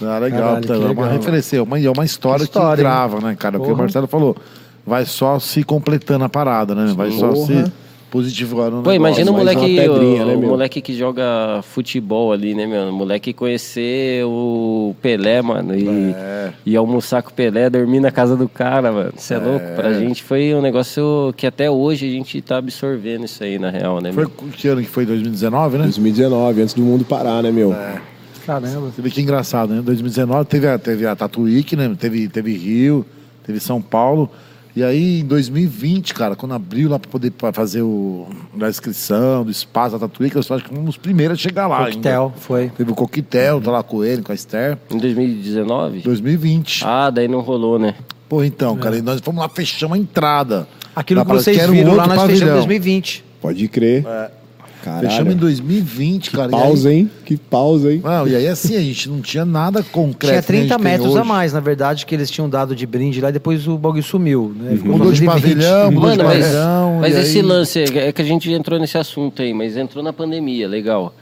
[0.00, 1.08] Ah, legal, Caralho, que tá, é uma legal.
[1.08, 2.86] referência, é uma, é uma história, História, que hein?
[2.86, 3.58] grava, né, cara?
[3.58, 3.82] Porque o Porra.
[3.82, 4.36] Marcelo falou,
[4.86, 6.92] vai só se completando a parada, né?
[6.94, 7.72] Vai só Porra.
[8.24, 11.60] Se positivando o Pô, imagina o mais moleque, pedrinha, o, né, o moleque que joga
[11.62, 12.88] futebol ali, né, meu?
[12.88, 16.52] O moleque conhecer o Pelé, mano, e, É.
[16.64, 19.12] e almoçar com o Pelé, dormir na casa do cara, mano.
[19.16, 19.38] Você é.
[19.38, 19.66] louco?
[19.74, 23.70] Pra gente foi um negócio que até hoje a gente tá absorvendo isso aí, na
[23.70, 24.32] real, né, Foi meu?
[24.52, 25.06] que ano que foi?
[25.06, 25.84] 2019, né?
[25.84, 27.74] 2019, antes do mundo parar, né, meu?
[28.46, 28.92] Caramba.
[28.94, 29.82] Você vê que engraçado, né?
[29.82, 31.94] 2019 teve a, teve a Tatu Week, né?
[31.98, 33.04] Teve, teve Rio,
[33.44, 34.30] teve São Paulo.
[34.76, 38.26] E aí, em 2020, cara, quando abriu lá pra poder pra fazer o,
[38.60, 41.66] a inscrição do espaço da Tatu Week, eu acho que fomos os primeiros a chegar
[41.66, 41.78] lá.
[41.78, 41.92] ainda.
[41.92, 42.68] Coquetel, foi.
[42.76, 44.76] Teve o Coquetel, tá lá com ele, com a Esther.
[44.90, 46.00] Em 2019?
[46.00, 46.84] 2020.
[46.84, 47.94] Ah, daí não rolou, né?
[48.28, 50.68] Pô, então, cara, e nós fomos lá, fechamos a entrada.
[50.94, 52.54] Aquilo que vocês viram lá, nós fechamos em pavilhão.
[52.56, 53.24] 2020.
[53.40, 54.04] Pode crer.
[54.86, 55.10] Caralho.
[55.10, 56.52] Fechamos em 2020, cara.
[56.52, 57.10] e aí- Pausa, hein?
[57.24, 58.00] Que pausa, hein?
[58.04, 60.30] Não, e aí assim, a gente não tinha nada concreto.
[60.32, 61.28] Tinha que nem 30 a gente tem metros a hoje.
[61.28, 64.54] mais, na verdade, que eles tinham dado de brinde lá e depois o bagulho sumiu.
[64.56, 64.76] Né?
[64.76, 65.42] Ficou Mudou de 2020.
[65.42, 66.98] pavilhão, mudou de Mano, mas, pavilhão.
[67.00, 70.04] mas e esse aí- lance, é que a gente entrou nesse assunto aí, mas entrou
[70.04, 71.12] na pandemia, legal.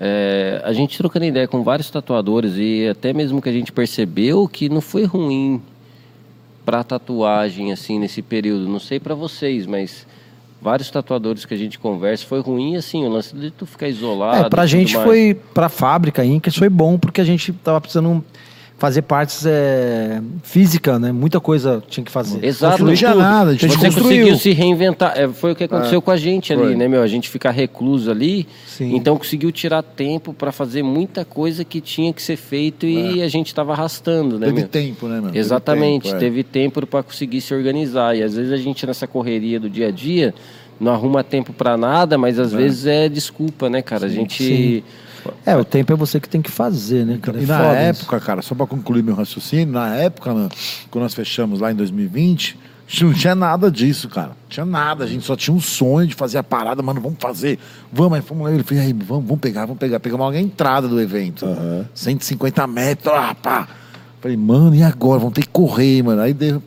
[0.00, 4.48] É, a gente trocando ideia com vários tatuadores e até mesmo que a gente percebeu
[4.48, 5.62] que não foi ruim
[6.64, 8.68] pra tatuagem assim nesse período.
[8.68, 10.04] Não sei pra vocês, mas
[10.62, 14.46] vários tatuadores que a gente conversa foi ruim assim, o lance de tu ficar isolado.
[14.46, 15.06] É, pra gente mais.
[15.06, 18.24] foi, pra fábrica, Incas, foi bom porque a gente tava precisando
[18.82, 21.12] fazer partes é, física, né?
[21.12, 22.44] Muita coisa tinha que fazer.
[22.44, 24.26] Exato, Não tinha nada, a gente Você construiu.
[24.26, 25.12] conseguiu se reinventar.
[25.16, 26.74] É, foi o que aconteceu com a gente ali, foi.
[26.74, 27.00] né, meu?
[27.00, 28.44] A gente ficar recluso ali.
[28.66, 28.96] Sim.
[28.96, 33.28] Então conseguiu tirar tempo pra fazer muita coisa que tinha que ser feito e a
[33.28, 34.68] gente tava arrastando, né, Teve meu?
[34.68, 35.36] tempo, né, mano?
[35.36, 36.18] Exatamente, tempo, é.
[36.18, 38.16] teve tempo para conseguir se organizar.
[38.16, 40.34] E às vezes a gente nessa correria do dia a dia
[40.80, 44.06] não arruma tempo pra nada, mas às vezes é desculpa, né, cara?
[44.06, 44.82] a gente sim.
[45.44, 47.38] É, o tempo é você que tem que fazer, né, cara?
[47.38, 50.48] É E na foda época, cara, só pra concluir meu raciocínio, na época, né,
[50.90, 54.28] quando nós fechamos lá em 2020, a gente não tinha nada disso, cara.
[54.28, 57.18] Não tinha nada, a gente só tinha um sonho de fazer a parada, mano, vamos
[57.18, 57.58] fazer.
[57.92, 59.98] Vamos, aí fomos lá, ele falou, aí, vamos, vamos pegar, vamos pegar.
[59.98, 61.46] Pegamos logo a entrada do evento.
[61.94, 63.68] 150 metros, ah, pá.
[64.20, 65.18] Falei, mano, e agora?
[65.20, 66.20] Vamos ter que correr, mano.
[66.20, 66.62] Aí, deu,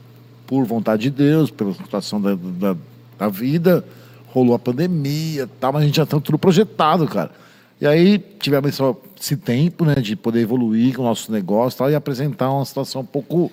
[0.48, 2.76] por vontade de Deus, pela situação da, da,
[3.18, 3.86] da vida,
[4.27, 7.32] rolou a pandemia e tal, mas a gente já estava tudo projetado, cara.
[7.80, 8.80] E aí tivemos
[9.19, 13.02] esse tempo, né, de poder evoluir com o nosso negócio tal, e apresentar uma situação
[13.02, 13.52] um pouco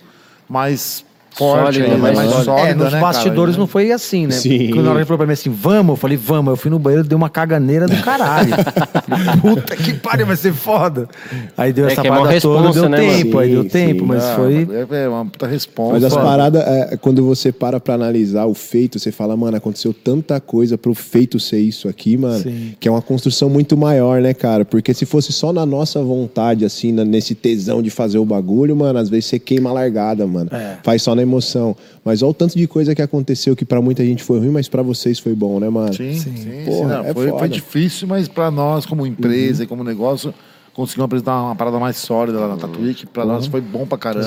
[0.48, 2.44] mais forte, Sólida, ainda, mais mais sólida.
[2.44, 3.60] sólida, é, nos né, bastidores cara?
[3.60, 4.32] não foi assim, né?
[4.32, 4.68] Sim.
[4.70, 6.50] Quando na hora ele falou pra mim assim, vamos, eu falei, vamos.
[6.50, 8.52] Eu fui no banheiro, dei uma caganeira do caralho.
[9.40, 11.08] Puta que pariu, vai ser foda.
[11.56, 13.38] Aí deu É essa é parada toda, responsa, deu né, tempo, mano?
[13.40, 14.06] aí deu Sim, tempo, sim.
[14.06, 14.68] mas Ah, foi...
[14.90, 15.92] É, é uma puta resposta.
[15.94, 19.92] Mas as paradas, é, quando você para pra analisar o feito, você fala, mano, aconteceu
[19.94, 22.74] tanta coisa pro feito ser isso aqui, mano, Sim.
[22.78, 24.64] que é uma construção muito maior, né, cara?
[24.64, 28.76] Porque se fosse só na nossa vontade, assim, na- nesse tesão de fazer o bagulho,
[28.76, 30.48] mano, às vezes você queima a largada, mano.
[30.52, 30.76] É.
[30.82, 31.74] Faz só na emoção.
[32.04, 34.68] Mas olha o tanto de coisa que aconteceu que pra muita gente foi ruim, mas
[34.68, 35.92] pra vocês foi bom, né, mano?
[35.94, 37.38] Sim, sim, sim, Porra, não, é foi, foda.
[37.38, 40.34] foi difícil, mas para nós, como empresa e como negócio,
[40.74, 43.98] conseguimos apresentar uma parada mais sólida lá na Tatuí, que para nós foi bom pra
[43.98, 44.26] caramba.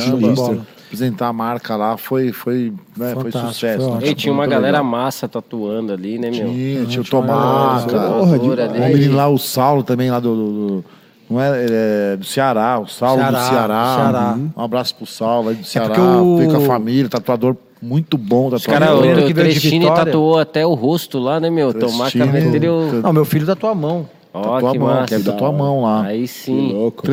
[0.85, 3.89] Apresentar a marca lá foi, foi, né, foi sucesso.
[3.89, 4.07] foi né?
[4.09, 4.83] E tinha uma galera legal.
[4.83, 6.47] massa tatuando ali, né, meu?
[6.47, 8.21] Tinha, tinha o Tomás, cara.
[8.21, 10.35] O menino lá, o Saulo também, lá do.
[10.35, 10.85] do- do-
[11.29, 11.65] não é,
[12.13, 13.95] é do Ceará, o Saulo Ceará, do Ceará.
[13.95, 14.33] Ceará.
[14.37, 14.49] Uhum.
[14.55, 15.87] Um abraço pro Saulo aí do Ceará.
[15.95, 19.79] porque o- Fica a família, tatuador muito bom, caras, Lembra o que veio de Trestini
[19.85, 20.05] Vitória?
[20.05, 21.73] tatuou até o rosto lá, né, meu?
[21.73, 23.01] Tomar cameteiro.
[23.03, 24.07] Não, meu filho da tua mão.
[24.33, 25.05] Ó, Tatuou que a mão, massa.
[25.07, 26.03] quer tatuar a mão lá.
[26.03, 26.71] Aí Que sim.
[26.73, 27.05] louco.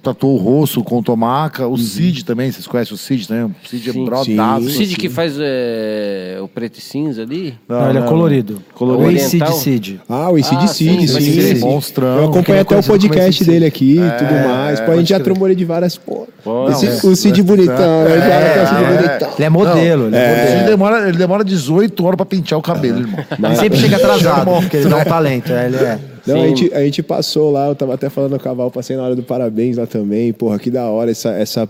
[0.00, 1.66] Tatuou o rosto com tomaca.
[1.66, 3.44] O Cid também, vocês conhecem o Cid também?
[3.44, 4.00] O Cid Sim.
[4.02, 4.66] é brodaço.
[4.66, 4.76] O Sim.
[4.78, 7.54] Cid que faz é, o preto e cinza ali?
[7.68, 8.62] Não, ele é colorido.
[8.74, 9.20] Colorido.
[9.20, 9.52] O Cid?
[9.54, 10.00] Cid.
[10.08, 11.60] Ah, o ICD Ah, Cid, sim, sim, sim, sim.
[11.60, 12.08] Monstrão.
[12.18, 14.78] Eu acompanhei Aquele até o podcast dele aqui e tudo É, mais.
[14.78, 15.96] Pô, a pode gente já trombou ele de várias.
[15.98, 16.26] Pô,
[16.70, 17.42] Esse- não, o Cid é.
[17.42, 18.66] bonitão, né?
[18.66, 18.96] Cid é.
[18.96, 19.28] bonitão.
[19.36, 20.06] Ele é modelo.
[20.06, 20.58] ele é modelo.
[20.58, 23.18] Ele, demora, ele demora 18 horas pra pentear o cabelo, irmão.
[23.50, 25.52] Ele sempre chega atrasado, porque ele dá um talento.
[25.52, 25.98] é, Ele é.
[26.32, 29.02] Não, a gente, a gente passou lá, eu tava até falando o Cavalo, passei na
[29.02, 30.32] hora do parabéns lá também.
[30.32, 31.68] Porra, que da hora essa, essa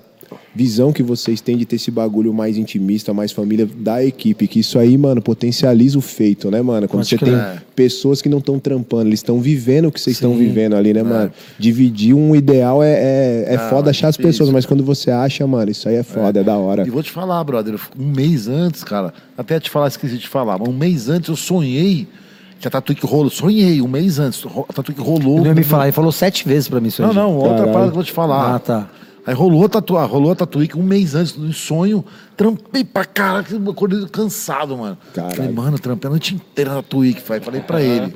[0.55, 4.49] visão que vocês têm de ter esse bagulho mais intimista, mais família da equipe.
[4.49, 6.89] Que isso aí, mano, potencializa o feito, né, mano?
[6.89, 7.35] Quando Pode você tem
[7.75, 11.03] pessoas que não estão trampando, eles estão vivendo o que vocês estão vivendo ali, né,
[11.03, 11.31] mano?
[11.59, 14.33] Dividir um ideal é, é, é Não, foda achar as difícil.
[14.33, 16.87] pessoas, mas quando você acha, mano, isso aí é foda, é, da hora.
[16.87, 20.59] E vou te falar, brother, um mês antes, cara, até te falar, esqueci de falar,
[20.59, 22.09] mas um mês antes eu sonhei
[22.61, 25.35] que a Tatuí que rolou, sonhei, um mês antes, a Tatuí que rolou.
[25.37, 27.15] Ele não ia me falar, ele falou sete vezes pra mim isso Não, aí.
[27.17, 27.73] não, outra Caralho.
[27.73, 28.55] parada que eu vou te falar.
[28.55, 28.89] Ah, tá.
[29.27, 32.05] Aí rolou a tatuar, rolou a tatuí um mês antes do sonho,
[32.37, 34.97] trampei pra caralho, acordei cansado, mano.
[35.15, 35.37] Caralho.
[35.37, 37.39] Falei, mano, trampei a noite inteira na tatuí que foi.
[37.41, 38.15] Falei pra ele.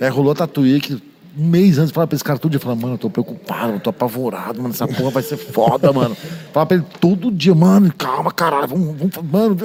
[0.00, 0.94] Aí rolou a tatuí que
[1.36, 3.80] um mês antes, falava pra esse cara todo dia, falava, mano, eu tô preocupado, eu
[3.80, 6.16] tô apavorado, mano, essa porra vai ser foda, mano.
[6.52, 9.56] Falava pra ele todo dia, mano, calma, caralho, vamos, vamos mano.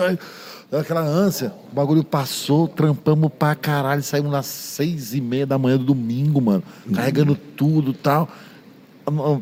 [0.72, 5.78] Aquela ânsia, o bagulho passou, trampamos pra caralho, saímos às seis e meia da manhã
[5.78, 6.64] do domingo, mano,
[6.94, 8.30] carregando tudo e tal.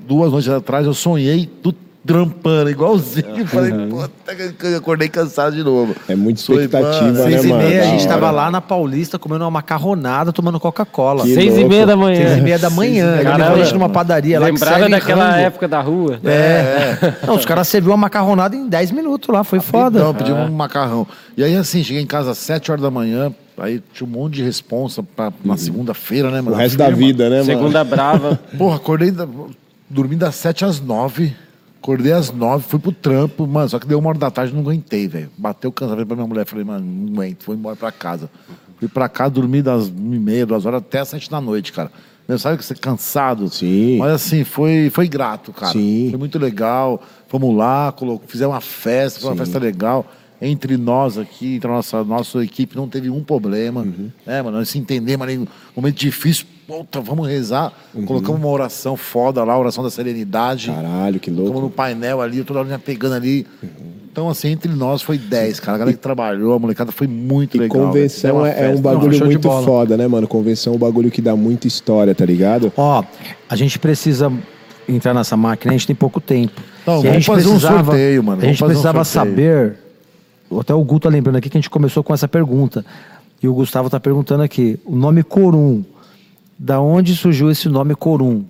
[0.07, 1.73] Duas noites atrás eu sonhei do
[2.07, 3.45] trampando, igualzinho.
[3.45, 5.93] Falei, puta, que eu acordei cansado de novo.
[6.07, 7.61] É Sonhei, expectativa, mano, né, Seis e mano?
[7.63, 11.23] meia, a Da gente tava lá na Paulista comendo uma macarronada, tomando Coca-Cola.
[11.25, 11.69] Seis e louco.
[11.69, 12.25] meia da manhã.
[12.27, 13.05] Seis e meia da manhã.
[13.05, 13.63] Seis e meia da levou a manhã.
[13.65, 15.39] gente numa padaria lá que Lembrava daquela rango.
[15.41, 16.19] época da rua?
[16.23, 17.13] É.
[17.27, 19.99] Não, os caras serviu uma macarronada em 10 minutos lá, foi foda.
[19.99, 21.05] Não, pedi um macarrão.
[21.35, 24.35] E aí, assim, cheguei em casa às 7 horas da manhã, aí tinha um monte
[24.35, 26.57] de responsa pra, na segunda-feira, né, O mano?
[26.57, 26.97] resto da Firma.
[26.99, 27.45] vida, né, mano?
[27.45, 28.39] Segunda brava.
[28.57, 29.27] Porra, acordei, da,
[29.89, 31.35] dormi das 7 às 9.
[31.81, 34.61] Acordei às 9, fui pro trampo, mano, só que deu uma hora da tarde não
[34.61, 35.29] aguentei, velho.
[35.37, 38.29] Bateu cansaço pra minha mulher, falei, mano, não aguento, fui embora pra casa.
[38.79, 41.91] Fui pra casa, dormi das 1h30, 2 horas até às 7 da noite, cara.
[42.27, 43.47] Meu, sabe que você é cansado?
[43.49, 43.97] Sim.
[43.99, 45.71] Mas assim, foi, foi grato, cara.
[45.71, 46.07] Sim.
[46.09, 47.01] Foi muito legal.
[47.29, 50.05] Fomos lá, colo- fizemos uma festa, foi uma festa legal.
[50.39, 53.81] Entre nós aqui, entre a nossa, nossa equipe, não teve um problema.
[53.81, 54.09] Uhum.
[54.25, 57.73] É, mano, nós se entendemos ali, um momento difícil, puta, vamos rezar.
[57.93, 58.05] Uhum.
[58.05, 60.69] Colocamos uma oração foda lá, a oração da serenidade.
[60.71, 61.75] Caralho, que Colocamos no louco.
[61.75, 63.47] painel ali, toda hora pegando ali.
[64.11, 65.75] Então, assim, entre nós foi 10, cara.
[65.75, 67.85] A galera que trabalhou, a molecada foi muito E legal.
[67.87, 70.27] convenção é, é um bagulho Não, muito foda, né, mano?
[70.27, 72.71] Convenção é um bagulho que dá muita história, tá ligado?
[72.77, 73.03] Ó,
[73.49, 74.31] a gente precisa
[74.89, 76.61] entrar nessa máquina, a gente tem pouco tempo.
[76.85, 78.41] Não, E a vamos gente fazer um precisava- sorteio, mano.
[78.41, 79.35] A gente um precisava sorteio.
[79.35, 79.86] saber.
[80.59, 82.85] Até o Gu tá lembrando aqui que a gente começou com essa pergunta.
[83.41, 85.83] E o Gustavo tá perguntando aqui: o nome Corum.
[86.59, 88.43] Da onde surgiu esse nome Corum?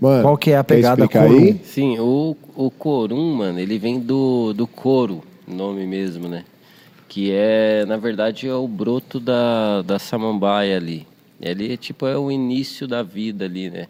[0.00, 1.38] Mano, Qual que é a pegada Corum?
[1.38, 1.60] aí?
[1.64, 6.44] Sim, o, o corum, mano, ele vem do, do couro, nome mesmo, né?
[7.08, 11.06] Que é, na verdade, é o broto da, da samambaia ali.
[11.40, 13.86] Ele, tipo, é o início da vida ali, né?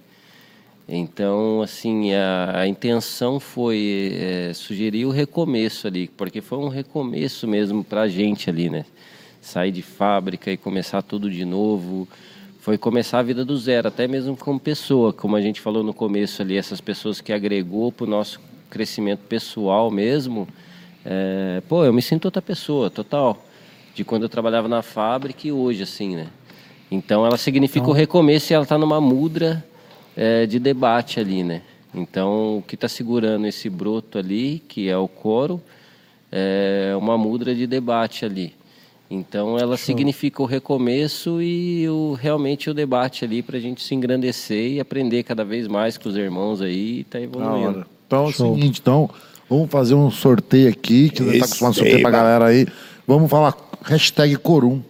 [0.88, 7.46] Então, assim, a, a intenção foi é, sugerir o recomeço ali, porque foi um recomeço
[7.46, 8.84] mesmo pra gente ali, né?
[9.40, 12.09] Sair de fábrica e começar tudo de novo.
[12.60, 15.94] Foi começar a vida do zero, até mesmo como pessoa, como a gente falou no
[15.94, 18.40] começo ali, essas pessoas que agregou pro nosso
[18.70, 20.46] crescimento pessoal mesmo.
[21.04, 23.44] É, pô, eu me sinto outra pessoa, total.
[23.94, 26.28] De quando eu trabalhava na fábrica e hoje, assim, né?
[26.90, 29.64] Então ela significa o recomeço e ela está numa mudra
[30.16, 31.62] é, de debate ali, né?
[31.94, 35.60] Então o que está segurando esse broto ali, que é o coro,
[36.30, 38.55] é uma mudra de debate ali.
[39.10, 43.94] Então ela significa o recomeço e o, realmente o debate ali para a gente se
[43.94, 47.84] engrandecer e aprender cada vez mais com os irmãos aí e tá evoluindo.
[48.06, 49.10] Então é o seguinte, então,
[49.51, 52.24] vamos fazer um sorteio aqui, que você tá acostumado a sorteio pra Receba.
[52.24, 52.66] galera aí.
[53.06, 54.80] Vamos falar hashtag Corum.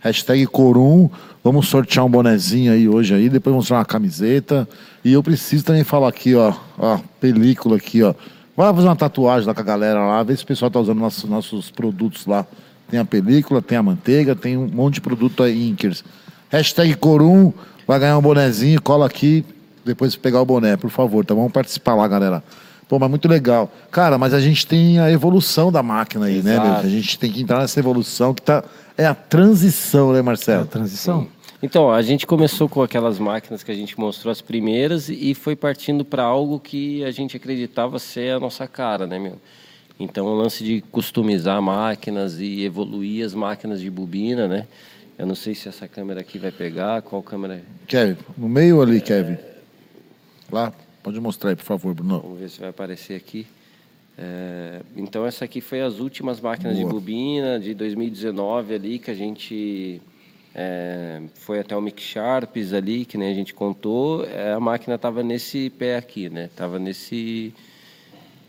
[0.00, 1.10] Hashtag Corum.
[1.48, 4.68] Vamos sortear um bonezinho aí hoje aí, depois vamos tirar uma camiseta.
[5.02, 8.12] E eu preciso também falar aqui, ó, ó, película aqui, ó.
[8.54, 10.98] Vai fazer uma tatuagem lá com a galera lá, ver se o pessoal tá usando
[10.98, 12.44] nossos, nossos produtos lá.
[12.90, 16.04] Tem a película, tem a manteiga, tem um monte de produto aí, Inkers.
[16.50, 17.50] Hashtag Corum,
[17.86, 19.42] vai ganhar um bonezinho, cola aqui,
[19.86, 21.32] depois pegar o boné, por favor, tá?
[21.32, 22.44] Vamos participar lá, galera.
[22.86, 23.72] Pô, mas muito legal.
[23.90, 26.68] Cara, mas a gente tem a evolução da máquina aí, né, Exato.
[26.68, 26.76] meu?
[26.78, 28.62] A gente tem que entrar nessa evolução que tá.
[28.98, 30.66] É a transição, né, É a Marcelo?
[30.66, 31.28] transição?
[31.62, 35.56] Então, a gente começou com aquelas máquinas que a gente mostrou as primeiras e foi
[35.56, 39.36] partindo para algo que a gente acreditava ser a nossa cara, né, meu?
[39.98, 44.66] Então, o lance de customizar máquinas e evoluir as máquinas de bobina, né?
[45.18, 47.60] Eu não sei se essa câmera aqui vai pegar, qual câmera...
[47.88, 49.36] Kevin, no meio ali, Kevin.
[50.52, 50.72] Lá,
[51.08, 52.20] Pode mostrar aí, por favor, Bruno.
[52.20, 53.46] Vamos ver se vai aparecer aqui.
[54.18, 56.86] É, então essa aqui foi as últimas máquinas Boa.
[56.86, 60.02] de bobina de 2019 ali que a gente
[60.60, 64.24] é, foi até o Mic Sharps ali que nem a gente contou.
[64.24, 66.50] É, a máquina estava nesse pé aqui, né?
[66.56, 67.54] Tava nesse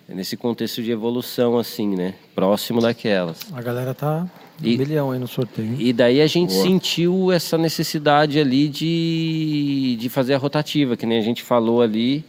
[0.07, 2.15] nesse contexto de evolução assim, né?
[2.33, 3.41] Próximo daquelas.
[3.53, 4.27] A galera tá
[4.59, 5.75] E- um milhão aí no sorteio.
[5.79, 11.19] E daí a gente sentiu essa necessidade ali de, de fazer a rotativa, que nem
[11.19, 12.25] a gente falou ali,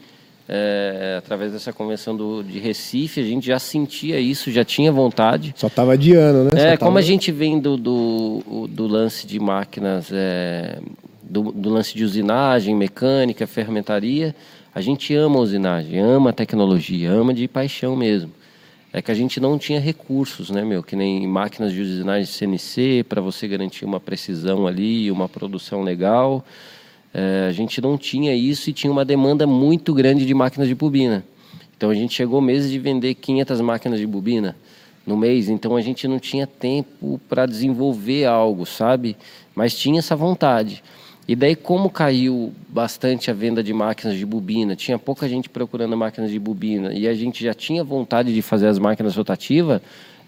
[0.53, 5.55] é, através dessa convenção do, de Recife, a gente já sentia isso, já tinha vontade.
[5.57, 6.51] Só tava adiando, né?
[6.55, 10.81] É, Só como tava- a gente vem do, do, do lance de máquinas, é,
[11.23, 14.35] do, do lance de usinagem, mecânica, ferramentaria,
[14.75, 18.33] a gente ama a usinagem, ama a tecnologia, ama de paixão mesmo.
[18.93, 20.83] É que a gente não tinha recursos, né, meu?
[20.83, 26.45] Que nem máquinas de usinagem CNC, para você garantir uma precisão ali, uma produção legal.
[27.13, 30.75] É, a gente não tinha isso e tinha uma demanda muito grande de máquinas de
[30.75, 31.25] bobina.
[31.77, 34.55] Então a gente chegou meses de vender 500 máquinas de bobina
[35.07, 39.17] no mês, então a gente não tinha tempo para desenvolver algo, sabe?
[39.55, 40.83] Mas tinha essa vontade.
[41.27, 45.97] E daí, como caiu bastante a venda de máquinas de bobina, tinha pouca gente procurando
[45.97, 49.81] máquinas de bobina e a gente já tinha vontade de fazer as máquinas rotativas,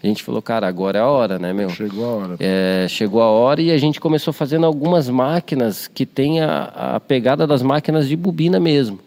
[0.03, 1.69] a gente falou, cara, agora é a hora, né, meu?
[1.69, 2.35] Chegou a hora.
[2.37, 6.99] É, chegou a hora e a gente começou fazendo algumas máquinas que tem a, a
[6.99, 8.99] pegada das máquinas de bobina mesmo,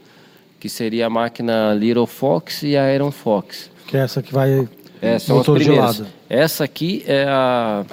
[0.58, 3.70] que seria a máquina Little Fox e a Iron Fox.
[3.86, 4.66] Que é essa que vai.
[5.02, 5.98] É, são motor de primeiras.
[5.98, 6.10] lado.
[6.30, 7.84] Essa aqui é a,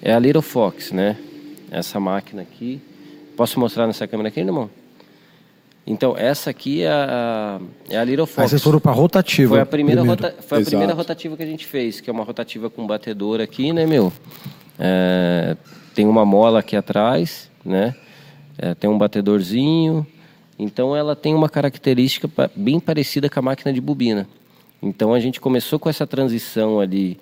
[0.00, 1.16] é a Little Fox, né?
[1.68, 2.80] Essa máquina aqui.
[3.36, 4.70] Posso mostrar nessa câmera aqui, irmão?
[5.86, 8.50] Então, essa aqui é a, é a Little Aí Fox.
[8.50, 9.50] vocês foram pra rotativa.
[9.50, 12.24] Foi a primeira, rota- foi a primeira rotativa que a gente fez, que é uma
[12.24, 14.12] rotativa com batedor aqui, né, meu?
[14.78, 15.56] É,
[15.94, 17.94] tem uma mola aqui atrás, né?
[18.58, 20.04] É, tem um batedorzinho.
[20.58, 24.26] Então ela tem uma característica bem parecida com a máquina de bobina.
[24.82, 27.18] Então a gente começou com essa transição ali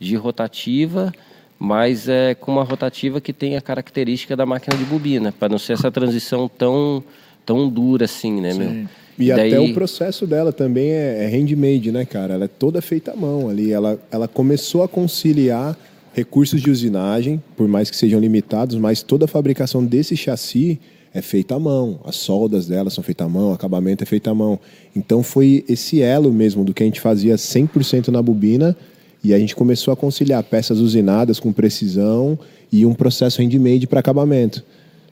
[0.00, 1.12] de rotativa,
[1.58, 5.58] mas é com uma rotativa que tem a característica da máquina de bobina, para não
[5.58, 7.02] ser essa transição tão
[7.48, 8.86] tão dura assim, né, meu?
[9.18, 12.34] E Daí- até o processo dela também é, é handmade, né, cara?
[12.34, 13.72] Ela é toda feita à mão ali.
[13.72, 15.74] Ela, ela começou a conciliar
[16.12, 20.78] recursos de usinagem, por mais que sejam limitados, mas toda a fabricação desse chassi
[21.14, 21.98] é feita à mão.
[22.04, 24.60] As soldas dela são feitas à mão, o acabamento é feito à mão.
[24.94, 28.76] Então foi esse elo mesmo do que a gente fazia 100% na bobina
[29.24, 32.38] e a gente começou a conciliar peças usinadas com precisão
[32.70, 34.62] e um processo handmade para acabamento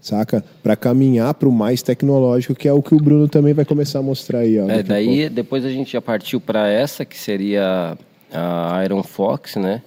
[0.01, 0.45] saca?
[0.63, 3.99] Para caminhar para o mais tecnológico, que é o que o Bruno também vai começar
[3.99, 4.59] a mostrar aí.
[4.59, 7.97] Ó, É, daí depois a gente já partiu para essa, que seria
[8.33, 9.83] a Iron Fox, né?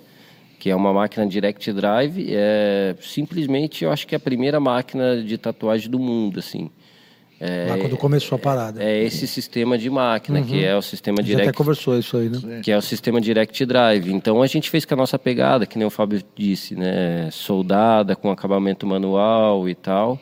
[0.60, 2.28] Que é uma máquina direct drive.
[2.30, 6.70] É, simplesmente, eu acho que é a primeira máquina de tatuagem do mundo, assim.
[7.70, 8.84] Lá quando começou a parada.
[8.84, 12.18] É esse sistema de máquina, que é o sistema A gente até direct conversou isso
[12.18, 12.62] aí, né?
[12.62, 14.12] que é o sistema Direct Drive.
[14.12, 17.30] Então a gente fez com a nossa pegada, que nem o Fábio disse, né?
[17.32, 20.20] Soldada, com acabamento manual e tal.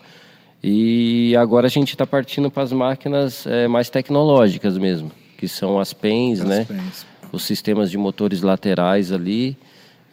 [0.64, 5.80] E agora a gente está partindo para as máquinas eh, mais tecnológicas mesmo, que são
[5.80, 6.66] as PENs, né?
[6.66, 7.06] pens.
[7.32, 9.58] Os sistemas de motores laterais ali.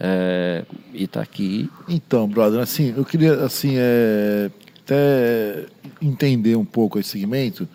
[0.01, 1.69] eh, e tá aqui.
[1.89, 4.51] Então, brother, assim, eu queria assim, é,
[4.85, 5.67] até
[6.01, 7.67] entender um pouco esse segmento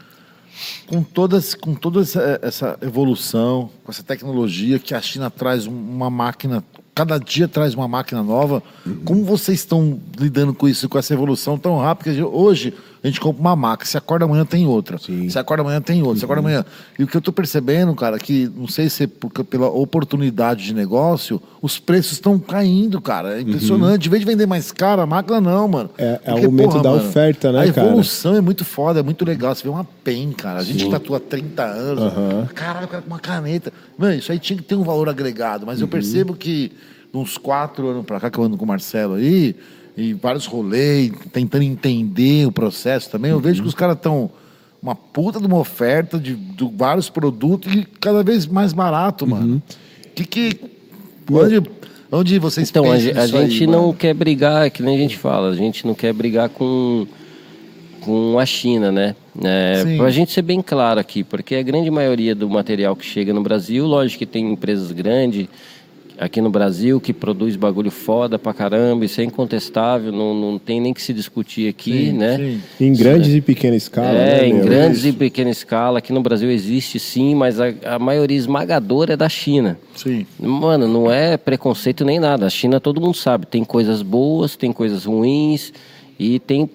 [0.87, 5.71] com todas com toda essa, essa evolução, com essa tecnologia que a China traz um-
[5.73, 6.63] uma máquina,
[6.93, 8.61] cada dia traz uma máquina nova.
[9.05, 12.27] Como vocês estão lidando com isso, com essa evolução tão rápida?
[12.27, 14.97] hoje a gente compra uma máquina, se acorda amanhã tem outra.
[14.97, 15.29] Sim.
[15.29, 16.65] Se acorda amanhã tem outra, se acorda amanhã.
[16.97, 20.63] E o que eu tô percebendo, cara, que não sei se é porque, pela oportunidade
[20.65, 23.37] de negócio, os preços estão caindo, cara.
[23.37, 24.07] É impressionante.
[24.07, 25.89] Em vez de vender mais caro, a máquina não, mano.
[25.97, 27.87] É- é o aumento da oferta, né, A cara?
[27.87, 29.55] evolução é muito foda, é muito legal.
[29.55, 30.59] Você vê uma PEN, cara.
[30.59, 32.03] A gente que tatua há 30 anos.
[32.03, 32.47] Aham.
[32.53, 33.71] Caralho, cara com uma caneta.
[33.97, 35.65] Mano, isso aí tinha que ter um valor agregado.
[35.65, 35.91] Mas eu Uhum.
[35.91, 36.71] percebo que
[37.13, 39.55] uns quatro anos pra cá, que eu ando com o Marcelo aí,
[39.99, 43.43] e vários rolês, tentando entender o processo também, eu Uhum.
[43.43, 44.29] vejo que os caras estão
[44.81, 49.31] uma puta de uma oferta de, de vários produtos e cada vez mais barato, Uhum.
[49.31, 49.63] mano.
[50.15, 50.59] Que que.
[51.31, 51.61] Onde,
[52.11, 53.93] onde vocês Então, a, pensam ge- a nisso aí, gente não mano?
[53.93, 57.05] quer brigar, que nem a gente fala, a gente não quer brigar com,
[58.01, 59.15] com a China, né?
[59.43, 59.97] É, Sim.
[59.97, 63.41] pra gente ser bem claro aqui, porque a grande maioria do material que chega no
[63.43, 65.47] Brasil, lógico que tem empresas grandes
[66.19, 70.81] aqui no Brasil que produz bagulho foda pra caramba, isso é incontestável, não, não tem
[70.81, 72.37] nem que se discutir aqui, Sim, né?
[72.37, 72.61] sim.
[72.85, 74.09] Em grandes e pequena escala.
[74.09, 74.65] É, né, em meu?
[74.65, 79.17] grandes e pequena escala, aqui no Brasil existe sim, mas a, a maioria esmagadora é
[79.17, 79.79] da China.
[79.95, 80.25] Sim.
[80.37, 82.45] Mano, não é preconceito nem nada.
[82.45, 85.71] A China todo mundo sabe, tem coisas boas, tem coisas ruins
[86.19, 86.69] e tem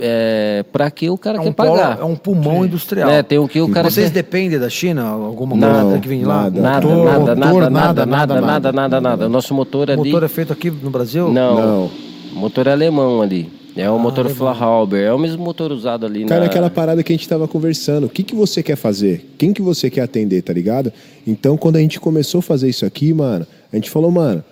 [0.00, 1.96] é, para que o cara é um quer pagar.
[1.96, 2.66] Polo, é um pulmão Sim.
[2.66, 3.10] industrial.
[3.10, 4.14] É, tem o que o cara Vocês quer...
[4.14, 5.04] dependem da China?
[5.08, 6.50] Alguma coisa que vem lá?
[6.50, 9.28] Nada, motor, nada, motor, nada, nada, nada, nada, nada, nada, nada.
[9.28, 10.00] Nosso motor ali...
[10.00, 11.30] O motor é feito aqui no Brasil?
[11.30, 11.90] Não, não.
[12.32, 13.60] motor é alemão ali.
[13.76, 16.46] É o ah, motor Flauber, é o mesmo motor usado ali Cara, na...
[16.46, 18.06] aquela parada que a gente estava conversando.
[18.06, 19.34] O que, que você quer fazer?
[19.38, 20.92] Quem que você quer atender, tá ligado?
[21.26, 24.42] Então, quando a gente começou a fazer isso aqui, mano, a gente falou, mano,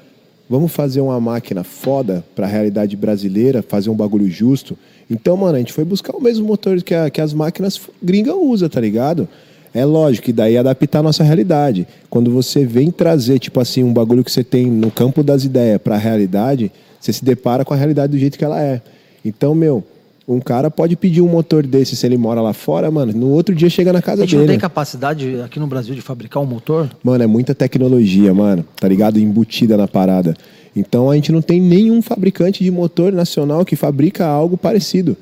[0.49, 4.79] vamos fazer uma máquina foda para a realidade brasileira, fazer um bagulho justo.
[5.10, 8.35] Então, mano, a gente foi buscar o mesmo motor que, a- que as máquinas gringas
[8.39, 9.26] usam, tá ligado?
[9.74, 11.86] É lógico que daí é adaptar a nossa realidade.
[12.10, 15.80] Quando você vem trazer, tipo assim, um bagulho que você tem no campo das ideias
[15.80, 16.70] pra realidade,
[17.01, 18.80] você se depara com a realidade do jeito que ela é.
[19.24, 19.85] Então, meu,
[20.26, 23.55] um cara pode pedir um motor desse se ele mora lá fora, mano, no outro
[23.55, 24.52] dia chega na A casa gente não dele.
[24.52, 26.90] tem capacidade aqui no Brasil de fabricar um motor?
[27.02, 29.18] Mano, é muita tecnologia, mano, tá ligado?
[29.18, 30.35] Embutida na parada.
[30.79, 35.17] Então a gente não tem nenhum fabricante de motor nacional que fabrica algo parecido.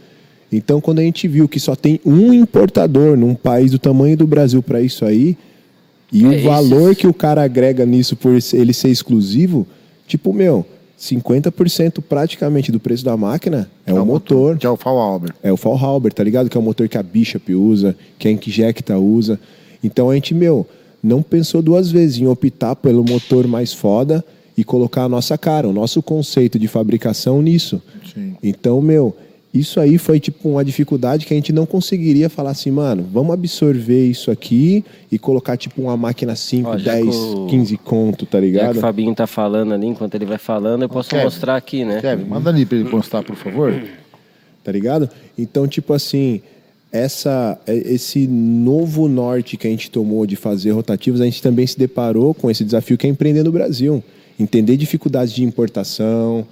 [0.52, 4.26] Então quando a gente viu que só tem um importador num país do tamanho do
[4.26, 5.36] Brasil pra isso aí,
[6.12, 9.66] e É, o valor que o cara agrega nisso por ele ser exclusivo,
[10.06, 10.64] tipo, meu,
[10.98, 14.56] 50% praticamente do preço da máquina é, o motor.
[14.56, 15.34] Que é o Fauber.
[15.42, 16.48] É o Fallhauber, tá ligado?
[16.48, 19.38] Que é o motor que a Bishop usa, que a Inkjecta usa.
[19.82, 20.66] Então a gente, meu,
[21.02, 24.24] não pensou duas vezes em optar pelo motor mais foda
[24.56, 27.82] e colocar a nossa cara, o nosso conceito de fabricação nisso.
[28.14, 28.34] Sim.
[28.42, 29.14] Então, meu,
[29.52, 33.32] isso aí foi tipo uma dificuldade que a gente não conseguiria falar assim, mano, vamos
[33.34, 37.76] absorver isso aqui e colocar tipo uma máquina 5, Ó, já 10, que o- 15
[37.76, 38.76] conto, tá Já que ligado?
[38.76, 41.24] o Fabinho tá falando ali, enquanto ele vai falando, eu posso Kevin.
[41.24, 42.00] mostrar aqui, né?
[42.00, 43.72] Kevin, manda ali pra ele postar, por favor.
[44.64, 45.08] tá ligado?
[45.38, 46.40] Então, tipo assim,
[46.90, 51.66] essa, é- esse novo norte que a gente tomou de fazer rotativos, a gente também
[51.66, 54.02] se deparou com esse desafio que é empreender no Brasil.
[54.38, 56.46] Entender dificuldades de importação,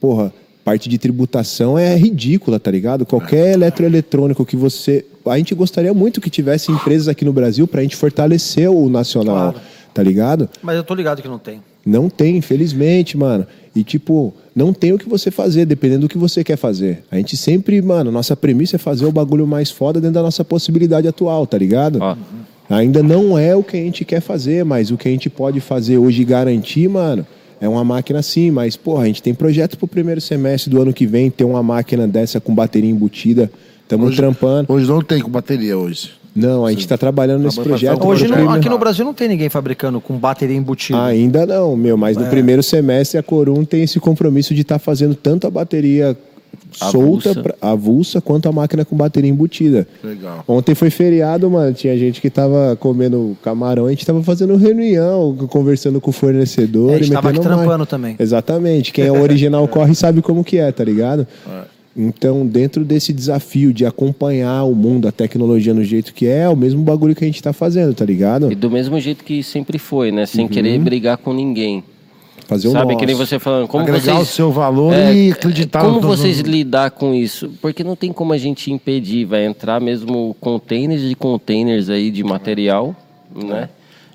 [0.00, 0.32] porra,
[0.64, 3.06] parte de tributação é ridícula, tá ligado?
[3.06, 5.04] Qualquer eletroeletrônico que você.
[5.26, 9.52] A gente gostaria muito que tivesse empresas aqui no Brasil pra gente fortalecer o nacional,
[9.52, 9.66] Claro.
[9.94, 10.48] tá ligado?
[10.62, 11.62] Mas eu tô ligado que não tem.
[11.84, 13.46] Não tem, infelizmente, mano.
[13.74, 17.04] E tipo, não tem o que você fazer, dependendo do que você quer fazer.
[17.10, 20.44] A gente sempre, mano, nossa premissa é fazer o bagulho mais foda dentro da nossa
[20.44, 21.98] possibilidade atual, tá ligado?
[22.02, 22.16] Ó.
[22.70, 25.60] Ainda não é o que a gente quer fazer, mas o que a gente pode
[25.60, 27.26] fazer hoje e garantir, mano,
[27.60, 28.50] é uma máquina assim.
[28.50, 31.62] Mas, porra, a gente tem projeto pro primeiro semestre do ano que vem ter uma
[31.62, 33.50] máquina dessa com bateria embutida.
[33.82, 34.72] Estamos trampando.
[34.72, 36.12] Hoje não tem com bateria hoje.
[36.32, 37.98] Não, a gente tá trabalhando nesse Tá projeto.
[37.98, 41.02] tá Hoje não- aqui no Brasil não tem ninguém fabricando com bateria embutida.
[41.04, 45.16] Ainda não, meu, mas no primeiro semestre a Corum tem esse compromisso de estar fazendo
[45.16, 46.16] tanto a bateria
[46.72, 47.42] solta, Avulsa.
[47.42, 49.86] pra- avulsa, quanto a máquina com bateria embutida.
[50.02, 50.44] Legal.
[50.46, 51.72] Ontem foi feriado, mano.
[51.74, 56.92] Tinha gente que tava comendo camarão, a gente tava fazendo reunião, conversando com o fornecedor.
[56.92, 57.56] É, a gente e tava aqui mais.
[57.56, 58.16] trampando também.
[58.18, 58.92] Exatamente.
[58.92, 61.26] Quem é o original corre sabe como que é, tá ligado?
[61.96, 66.48] Então, dentro desse desafio de acompanhar o mundo, a tecnologia no jeito que é, é
[66.48, 68.50] o mesmo bagulho que a gente tá fazendo, tá ligado?
[68.50, 70.24] E do mesmo jeito que sempre foi, né?
[70.24, 71.82] Sem querer brigar com ninguém.
[72.50, 72.98] Fazer o Sabe, nosso.
[72.98, 74.18] que nem você falando, como Agregar vocês...
[74.18, 77.48] o seu valor É, e acreditar Como no- vocês lidar com isso?
[77.62, 82.24] Porque não tem como a gente impedir, vai entrar mesmo containers de containers aí de
[82.24, 82.92] material,
[83.32, 83.68] né?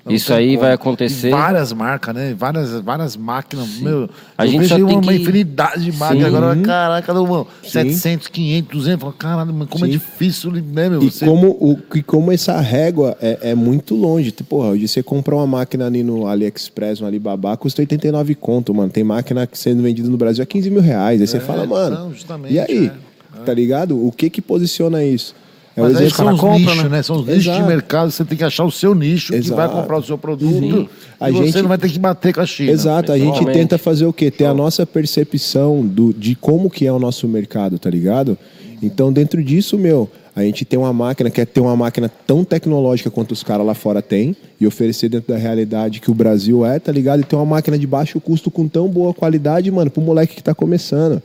[0.08, 0.60] Isso aí como.
[0.60, 1.30] vai E acontecer.
[1.30, 2.34] várias marcas, né?
[2.38, 3.78] Várias, várias máquinas.
[3.80, 4.08] Meu,
[4.38, 6.30] A eu gente vejo só uma que- infinidade de máquinas.
[6.30, 6.36] Sim.
[6.36, 9.00] Agora, caraca, mano, 700, 500, 200.
[9.00, 9.92] Fala, Caralho, mano, como é Sim.
[9.92, 11.02] difícil, né, meu?
[11.02, 14.30] E Você- como, o, e como essa régua é, é muito longe.
[14.30, 18.72] Tipo, Porra, hoje você compra uma máquina ali no AliExpress, no Alibaba, custa 89 conto,
[18.72, 18.90] mano.
[18.90, 21.20] Tem máquina sendo vendida no Brasil a 15 mil reais.
[21.20, 22.86] Aí você É, fala, mano, não, justamente, e aí?
[22.86, 23.06] é,
[23.44, 23.96] Tá ligado?
[24.06, 25.34] O que que posiciona isso?
[25.76, 26.88] É Mas o aí exemplo- são os compra, nichos, né?
[26.88, 27.02] né?
[27.02, 27.66] São os nichos de Exato.
[27.66, 28.10] mercado.
[28.10, 29.74] Você tem que achar o seu nicho que vai Exato.
[29.76, 30.58] comprar o seu produto.
[30.58, 30.88] Sim.
[31.20, 32.70] A e você gente- não vai ter que bater com a China.
[32.72, 34.30] Exato, a gente tenta fazer o quê?
[34.30, 38.38] Ter a nossa percepção do, de como que é o nosso mercado, tá ligado?
[38.82, 43.10] Então, dentro disso, meu, a gente tem uma máquina, quer ter uma máquina tão tecnológica
[43.10, 46.78] quanto os caras lá fora têm e oferecer dentro da realidade que o Brasil é,
[46.78, 47.20] tá ligado?
[47.20, 50.42] E ter uma máquina de baixo custo com tão boa qualidade, mano, pro moleque que
[50.42, 51.22] tá começando.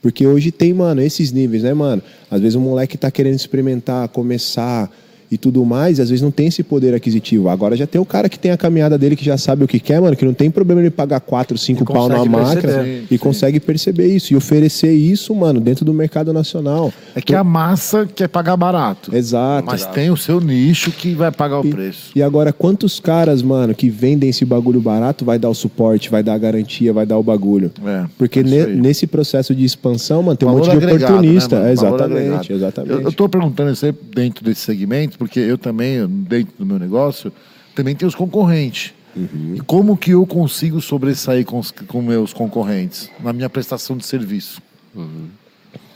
[0.00, 2.02] Porque hoje tem, mano, esses níveis, né, mano?
[2.30, 4.90] Às vezes o moleque tá querendo experimentar, começar
[5.30, 7.48] e tudo mais, e às vezes não tem esse poder aquisitivo.
[7.48, 9.78] Agora já tem o cara que tem a caminhada dele que já sabe o que
[9.78, 12.60] quer, mano, que não tem problema ele pagar 4, 5 E pau numa consegue máquina
[12.72, 13.04] perceber.
[13.10, 16.92] e consegue perceber isso e oferecer isso, mano, dentro do mercado nacional.
[17.14, 19.14] É que a massa quer pagar barato.
[19.14, 19.66] Exato.
[19.66, 22.10] Mas tem o seu nicho que vai pagar o preço.
[22.16, 26.22] E agora, quantos caras, mano, que vendem esse bagulho barato vai dar o suporte, vai
[26.22, 27.70] dar a garantia, vai dar o bagulho?
[27.84, 28.74] É, Porque é ne- aí.
[28.76, 31.60] nesse processo de expansão, mano, tem um monte de agregado, oportunista.
[31.60, 31.68] né?
[31.68, 32.92] É, exatamente, exatamente.
[32.94, 36.78] Eu, eu tô perguntando isso aí dentro desse segmento, porque eu também, dentro do meu
[36.78, 37.32] negócio,
[37.74, 38.94] também tenho os concorrentes.
[39.16, 39.54] Uhum.
[39.56, 44.04] E como que eu consigo sobressair com os com meus concorrentes na minha prestação de
[44.06, 44.62] serviço?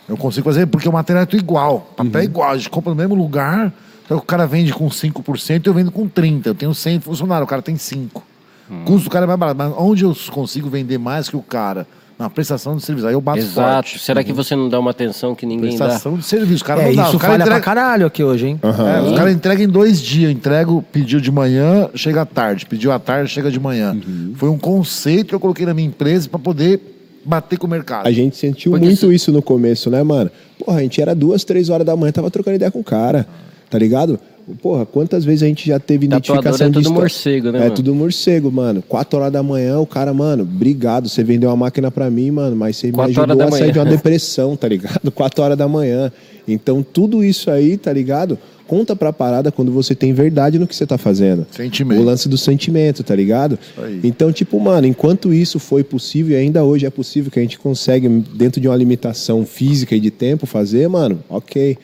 [0.08, 1.92] Eu consigo fazer porque o material é tudo igual.
[1.96, 2.24] Papel é Uhum.
[2.24, 2.50] igual.
[2.50, 3.72] A gente compra no mesmo lugar.
[4.04, 6.46] Então o cara vende com 5%, eu vendo com 30%.
[6.46, 8.22] Eu tenho 100 funcionários, o cara tem 5%.
[8.70, 9.56] O custo do cara é mais barato.
[9.58, 11.86] Mas onde eu consigo vender mais que o cara?
[12.22, 13.08] Na prestação de serviço.
[13.08, 13.54] Aí eu bato Exato.
[13.88, 13.98] forte.
[13.98, 15.86] Será que você não dá uma atenção que ninguém dá?
[15.86, 16.62] Prestação de serviço.
[16.62, 17.02] O cara É, não dá.
[17.08, 17.60] isso O cara falha entrega...
[17.60, 18.60] pra caralho aqui hoje, hein?
[18.62, 20.30] É, os caras entregam em dois dias.
[20.30, 22.64] Entrego, pediu de manhã, chega à tarde.
[22.64, 23.92] Pediu à tarde, chega de manhã.
[23.94, 24.34] Uhum.
[24.36, 26.80] Foi um conceito que eu coloquei na minha empresa para poder
[27.24, 28.06] bater com o mercado.
[28.06, 30.30] A gente sentiu Porque muito se- isso no começo, né, mano?
[30.64, 33.26] Porra, a gente era duas, três horas da manhã, tava trocando ideia com o cara,
[33.68, 34.20] tá ligado?
[34.60, 37.74] Porra, quantas vezes a gente já teve Tatuador identificação é tudo morcego, né, É mano?
[37.74, 38.82] tudo morcego, mano.
[38.82, 42.56] Quatro horas da manhã, o cara, mano, obrigado, você vendeu a máquina pra mim, mano,
[42.56, 43.72] mas você me Quatro horas ajudou a sair manhã.
[43.72, 45.10] de uma depressão, tá ligado?
[45.12, 46.10] Quatro horas da manhã.
[46.46, 48.36] Então, tudo isso aí, tá ligado?
[48.66, 51.46] Conta pra parada quando você tem verdade no que você tá fazendo.
[51.50, 52.00] Sentimento.
[52.00, 53.58] O lance do sentimento, tá ligado?
[54.02, 57.58] Então, tipo, mano, enquanto isso foi possível, e ainda hoje é possível que a gente
[57.58, 61.76] consegue, dentro de uma limitação física e de tempo, fazer, mano, ok.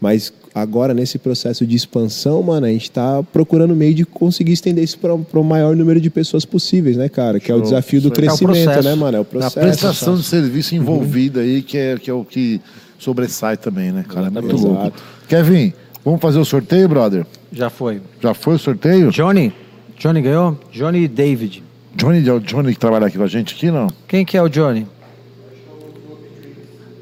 [0.00, 4.82] Mas agora, nesse processo de expansão, mano, a gente tá procurando meio de conseguir estender
[4.82, 7.38] isso para o maior número de pessoas possíveis, né, cara?
[7.38, 8.08] Que é o desafio do.
[8.08, 8.88] É crescimento, processo.
[8.88, 9.18] né, mano?
[9.18, 9.60] É o processo.
[9.60, 12.58] prestação de serviço envolvida aí, que é, que é o que
[12.98, 14.28] sobressai também, né, cara?
[14.28, 14.72] É muito Exato.
[14.72, 14.96] louco.
[15.28, 17.26] Kevin, vamos fazer o sorteio, brother?
[17.52, 18.00] Já foi.
[18.22, 19.10] Já foi o sorteio?
[19.10, 19.52] Johnny.
[19.98, 20.58] Johnny ganhou?
[20.72, 21.62] Johnny e David.
[21.94, 23.88] Johnny, é o Johnny que trabalha aqui com a gente aqui, não?
[24.08, 24.86] Quem que é o Johnny?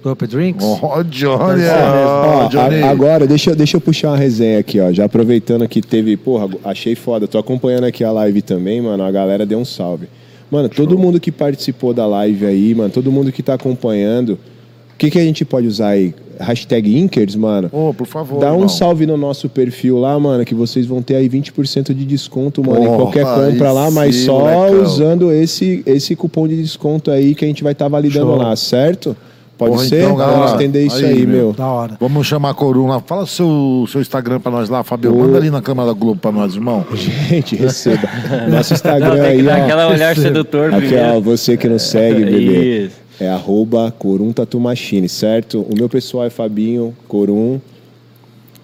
[0.05, 0.63] Do Up Drinks?
[0.83, 2.83] Ó, Johnny, Ó, Johnny.
[2.83, 4.93] a- agora, deixa, eu- deixa eu puxar uma resenha aqui, ó.
[4.93, 7.27] Já aproveitando que teve, porra, achei foda.
[7.27, 9.03] Tô acompanhando aqui a live também, mano.
[9.03, 10.07] A galera deu um salve.
[10.51, 14.99] Mano, todo mundo que participou da live aí, mano, todo mundo que tá acompanhando, o
[14.99, 16.15] que, que a gente pode usar aí?
[16.39, 17.71] Hashtag Inkers, mano.
[17.73, 18.69] Ô, por favor, Dá um irmão.
[18.69, 22.83] salve no nosso perfil lá, mano, que vocês vão ter aí 20% de desconto, mano,
[22.83, 24.83] em Porra, qualquer compra lá, mas sim, só molecão.
[24.83, 28.37] usando esse, esse cupom de desconto aí que a gente vai estar validando Show.
[28.37, 29.17] lá, certo?
[29.57, 30.03] Pode Porra, ser?
[30.03, 31.53] então, galera, Vamos estender isso aí, aí, meu.
[31.53, 31.97] Da hora.
[32.01, 33.01] Vamos chamar a Corum lá.
[33.01, 35.15] Fala seu, seu Instagram pra nós lá, Fabio.
[35.15, 36.85] Manda ali na câmera da Globo pra nós, irmão.
[36.95, 38.09] Gente, receba.
[38.51, 39.53] Nosso Instagram Não, aí, ó.
[39.53, 41.17] aquela olhar sedutor Aqui, primeiro.
[41.17, 42.87] ó, você que não segue, bebê.
[42.87, 42.97] Isso.
[43.21, 45.61] É arroba Corum Tatu Machine, certo?
[45.61, 47.61] O meu pessoal é Fabinho Corum,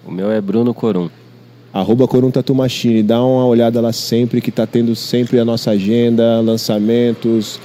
[0.05, 1.09] O meu é Bruno Corum.
[1.73, 3.01] arroba Corum Tatu Machine.
[3.01, 7.61] Dá uma olhada lá sempre, que tá tendo sempre a nossa agenda, lançamentos,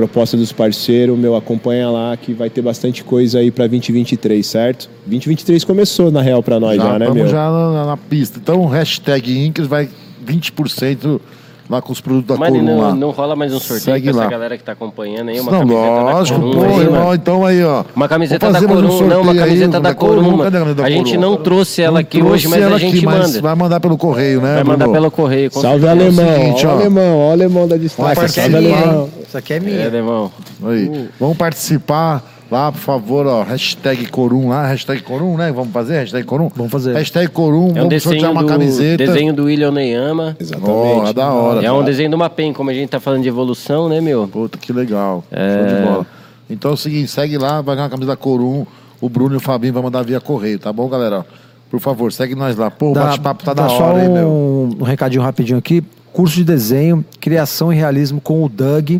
[0.00, 1.18] proposta dos parceiros.
[1.18, 4.88] Meu, acompanha lá que vai ter bastante coisa aí pra 2023, certo?
[5.06, 7.28] 2023 começou, na real, pra nós já, né, estamos meu?
[7.28, 8.38] já na, na pista.
[8.42, 9.90] Então, hashtag Incas vai
[10.26, 11.20] 20%
[11.70, 12.94] lá com os produtos da Mas Corum não, lá.
[12.94, 14.22] não rola mais um sorteio Segue pra lá.
[14.24, 15.38] essa galera que tá acompanhando aí.
[15.40, 17.14] Uma Não, camiseta lógico, da pô, Corum aí, irmão.
[17.14, 17.84] Então aí, ó.
[17.94, 20.60] Uma camiseta da mais um Corum, não, uma sorteio aí, camiseta da Corum, Cadê a
[20.60, 21.20] camisa da A gente Corum?
[21.20, 23.40] não trouxe ela Não aqui hoje, trouxe mas ela a gente aqui, mas manda.
[23.40, 24.54] Vai mandar pelo correio, né?
[24.54, 24.92] Vai mandar Bruno?
[24.92, 25.50] pelo correio.
[25.50, 26.24] com Salve, alemão.
[26.26, 27.76] É o seguinte, ó, alemão, ó, alemão da.
[27.76, 28.56] Vamos Salve, participar.
[28.56, 29.08] alemão.
[29.26, 29.80] Isso aqui é minha.
[29.80, 30.32] É, irmão.
[30.64, 31.08] Aí.
[31.20, 33.42] Vamos participar lá, por favor, ó.
[33.42, 35.52] Hashtag Corum lá, hashtag Corum, né?
[35.52, 36.50] Vamos fazer hashtag Corum?
[36.54, 36.94] Vamos fazer.
[36.94, 39.06] Hashtag Corum, É um vamos sortear uma do, camiseta.
[39.06, 40.36] desenho do William Neyama.
[40.38, 40.70] Exatamente.
[40.70, 41.64] Ó, é da hora.
[41.64, 44.26] É um desenho de uma PEN, como a gente tá falando de evolução, né, meu?
[44.28, 45.24] Puta, que legal.
[45.30, 45.58] É.
[45.58, 46.06] Show de bola.
[46.48, 48.66] Então é o seguinte, segue lá, vai ganhar a camisa da Corum.
[49.00, 51.24] O Bruno e o Fabinho vão mandar via correio, tá bom, galera?
[51.70, 52.70] Por favor, segue nós lá.
[52.70, 54.28] Pô, o bate-papo tá dá da só hora, hein, meu?
[54.28, 55.82] um, um recadinho rapidinho aqui.
[56.12, 58.98] Curso de desenho, criação e realismo com o Doug.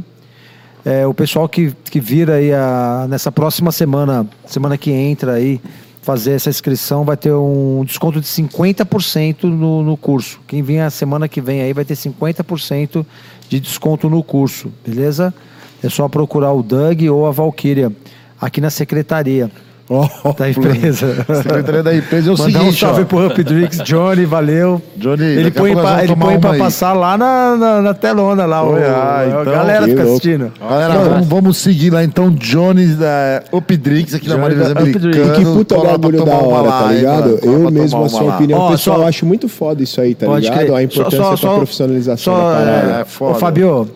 [0.84, 5.60] É, o pessoal que, que vira aí a- nessa próxima semana, semana que entra aí,
[6.02, 10.40] fazer essa inscrição, vai ter um desconto de 50% no, no curso.
[10.46, 13.04] Quem vir a semana que vem aí vai ter 50%
[13.48, 15.34] de desconto no curso, beleza?
[15.82, 17.92] É só procurar o Doug ou a Valkyria
[18.40, 19.50] aqui na secretaria
[19.92, 20.08] Ó,
[20.38, 21.16] da empresa.
[21.42, 23.04] Secretaria da empresa é o Mandar seguinte, um salve ó.
[23.06, 24.80] pro Up Drinks, Johnny, valeu.
[24.96, 28.62] Johnny, ele a põe, pra, ele põe pra passar lá na, na, na telona, lá.
[28.62, 30.18] o, Oi, ah, a então, galera que fica louco.
[30.18, 30.52] assistindo.
[30.60, 34.74] Galera, vamos, vamos seguir lá então, Johnny da Up Drinks aqui na Johnny da Up
[34.82, 35.02] Drinks.
[35.04, 35.34] Americana.
[35.34, 37.38] Que puta pra bagulho da hora, lá, tá ligado?
[37.38, 38.34] Cola Eu pra mesmo, a sua lá.
[38.36, 40.56] opinião Ó, pessoal, só- eu acho muito foda isso aí, tá ligado?
[40.56, 40.72] crer.
[40.72, 43.00] A importância Só- só- pra só- profissionalização Só, da parada.
[43.00, 43.32] É, foda.
[43.32, 43.88] Ô, Fabio,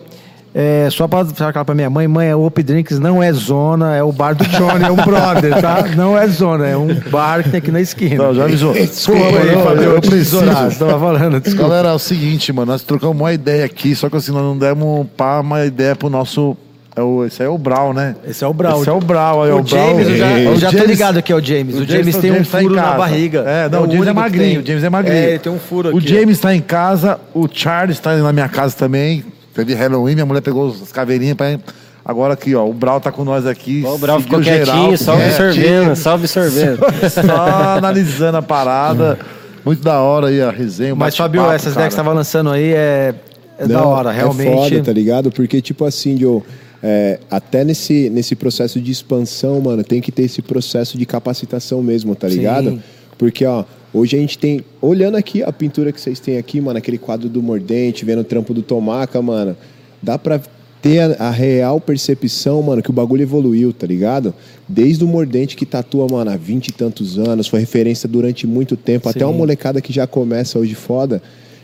[0.57, 4.01] é, só pra falar pra minha mãe, mãe, o Up Drinks não é zona, é
[4.01, 5.83] o bar do Johnny, é um brother, tá?
[5.97, 8.23] Não é zona, é um bar que tem aqui na esquina.
[8.23, 8.71] Não, já avisou.
[8.73, 10.39] Desculpa Pô, aí, eu- Fabio, eu eu preciso.
[10.79, 11.67] tava falando, desculpa.
[11.69, 14.57] Galera, é o seguinte, mano, nós trocamos uma ideia aqui, só que assim, nós não
[14.57, 16.55] demos pá, uma ideia pro nosso.
[16.97, 18.15] É o, esse aí é o Brau, né?
[18.25, 18.79] Esse é o Brau.
[18.79, 19.65] Esse é o Brau, aí, O, o, Brau.
[19.89, 21.75] James, eu já, É, eu o já tô James- ligado que é o James.
[21.75, 22.97] O, James, tem um tá furo na casa.
[22.97, 23.39] barriga.
[23.45, 25.17] É, não, o, James é magrinho, o James é magrinho.
[25.17, 25.97] É, ele tem um furo aqui.
[25.97, 29.25] O James tá em casa, o Charles tá na minha casa também.
[29.55, 31.57] Teve Halloween, minha mulher pegou as caveirinhas pra.
[32.03, 33.81] Agora aqui, ó, o Brau tá com nós aqui.
[33.83, 35.47] Ó, O Brau ficou geral, quietinho, só quietinho.
[35.47, 36.79] observando, só observando.
[37.09, 37.45] Só
[37.77, 39.17] analisando a parada.
[39.65, 40.93] Muito da hora aí a resenha.
[40.93, 41.73] Mas, Fabio, essas cara.
[41.73, 43.15] ideias que você tava lançando aí é,
[43.57, 44.47] é da Não, hora, realmente.
[44.49, 45.31] É foda, tá ligado?
[45.31, 46.43] Porque, tipo assim, Joe,
[46.83, 51.81] é, até nesse, nesse processo de expansão, mano, tem que ter esse processo de capacitação
[51.81, 52.35] mesmo, tá Sim.
[52.35, 52.79] ligado?
[53.17, 53.63] Porque, ó,
[53.95, 54.61] hoje a gente tem.
[54.81, 58.23] Olhando aqui a pintura que vocês têm aqui, mano, aquele quadro do Mordente, vendo o
[58.23, 59.55] trampo do Tomaca, mano,
[60.01, 60.41] dá pra
[60.81, 64.33] ter a, a real percepção, mano, que o bagulho evoluiu, tá ligado?
[64.67, 68.75] Desde o Mordente que tatua, mano, há 20 e tantos anos, foi referência durante muito
[68.77, 69.25] tempo, até Sim.
[69.25, 71.23] uma molecada que já começa hoje foda,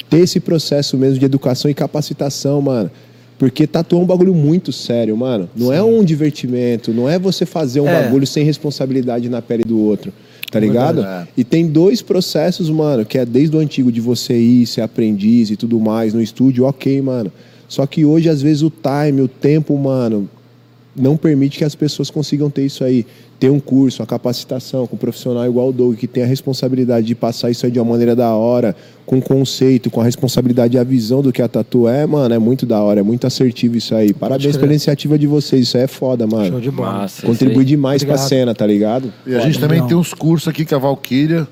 [0.10, 2.90] ter esse processo mesmo de educação e capacitação, mano.
[3.38, 5.50] Porque tatuar é um bagulho muito sério, mano.
[5.56, 8.04] Não é um divertimento, não é você fazer um É.
[8.04, 10.14] bagulho sem responsabilidade na pele do outro.
[10.52, 11.02] Tá ligado?
[11.02, 11.28] É.
[11.38, 15.50] E tem dois processos, mano, que é desde o antigo de você ir, ser aprendiz
[15.50, 17.32] e tudo mais no estúdio, ok, mano.
[17.70, 20.30] Só que hoje, às vezes, o time, o tempo, mano,
[20.96, 23.06] não permite que as pessoas consigam ter isso aí.
[23.40, 27.08] Ter um curso, uma capacitação com um profissional igual o Doug, que tem a responsabilidade
[27.08, 30.80] de passar isso aí de uma maneira da hora, com conceito, com a responsabilidade e
[30.80, 33.78] a visão do que a tatu é, mano, é muito da hora, é muito assertivo
[33.78, 34.14] isso aí.
[34.14, 36.62] Parabéns pela iniciativa de vocês, isso aí é foda, Show mano.
[36.62, 36.92] de bola.
[36.92, 37.26] Massa.
[37.26, 38.30] Contribui demais pra Obrigado.
[38.30, 39.12] cena, tá ligado?
[39.26, 39.88] E a gente também legal.
[39.88, 41.48] tem uns cursos aqui com a Valkyria.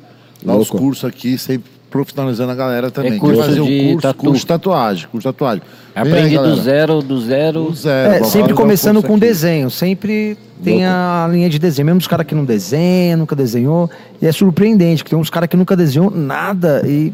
[0.45, 3.13] Dá os cursos aqui, sempre profissionalizando a galera também.
[3.13, 4.19] É curso fazer o de curso, tatu.
[4.19, 5.61] curso de tatuagem, curso de tatuagem.
[5.95, 7.63] Vem aí, Aprendi do zero, do zero.
[7.65, 8.13] Do zero.
[8.13, 9.19] É, sempre um começando com aqui.
[9.21, 11.87] desenho, sempre tem a linha de desenho.
[11.87, 13.89] Mesmo os caras que não desenham, nunca desenhou.
[14.21, 17.11] E é surpreendente, que tem uns caras que nunca desenhou nada e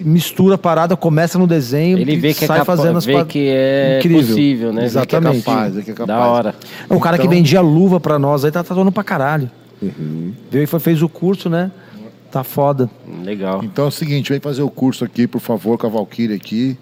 [0.00, 3.04] mistura a parada, começa no desenho Ele e vê que é sai capa- fazendo as
[3.04, 4.26] vê que é Incrível.
[4.26, 4.80] possível, né?
[4.82, 5.44] Vê que é Exatamente.
[5.44, 6.18] capaz, vê que é capaz.
[6.20, 6.54] Da hora.
[6.88, 9.50] O cara que Então- vendia luva pra nós aí tá tatuando pra caralho.
[10.50, 11.70] Veio e foi, fez o curso, né?
[12.30, 12.88] Tá foda.
[13.24, 13.60] Legal.
[13.64, 16.78] Então é o seguinte, vem fazer o curso aqui, por favor, com a Valkyria aqui.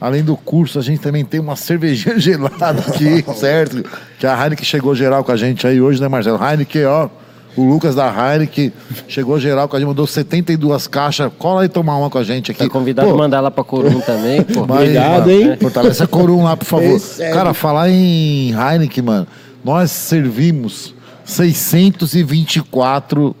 [0.00, 3.84] Além do curso, a gente também tem uma cervejinha gelada aqui, certo?
[4.18, 6.38] Que a Heineken chegou geral com a gente aí hoje, né, Marcelo?
[6.42, 7.08] Heineken, ó.
[7.56, 8.72] O Lucas da Heineken
[9.08, 11.30] chegou geral com a gente, mandou 72 caixas.
[11.38, 12.60] Cola aí tomar uma com a gente aqui.
[12.64, 14.66] Tá convidado Pô, a mandar lá pra Corum também, pô.
[14.66, 15.56] Mas, Obrigado, mano, hein?
[15.60, 17.00] Fortalece a Corum lá, por favor.
[17.18, 19.26] É- Cara, falar em Heineken, mano.
[19.64, 20.94] Nós servimos
[21.24, 23.34] 624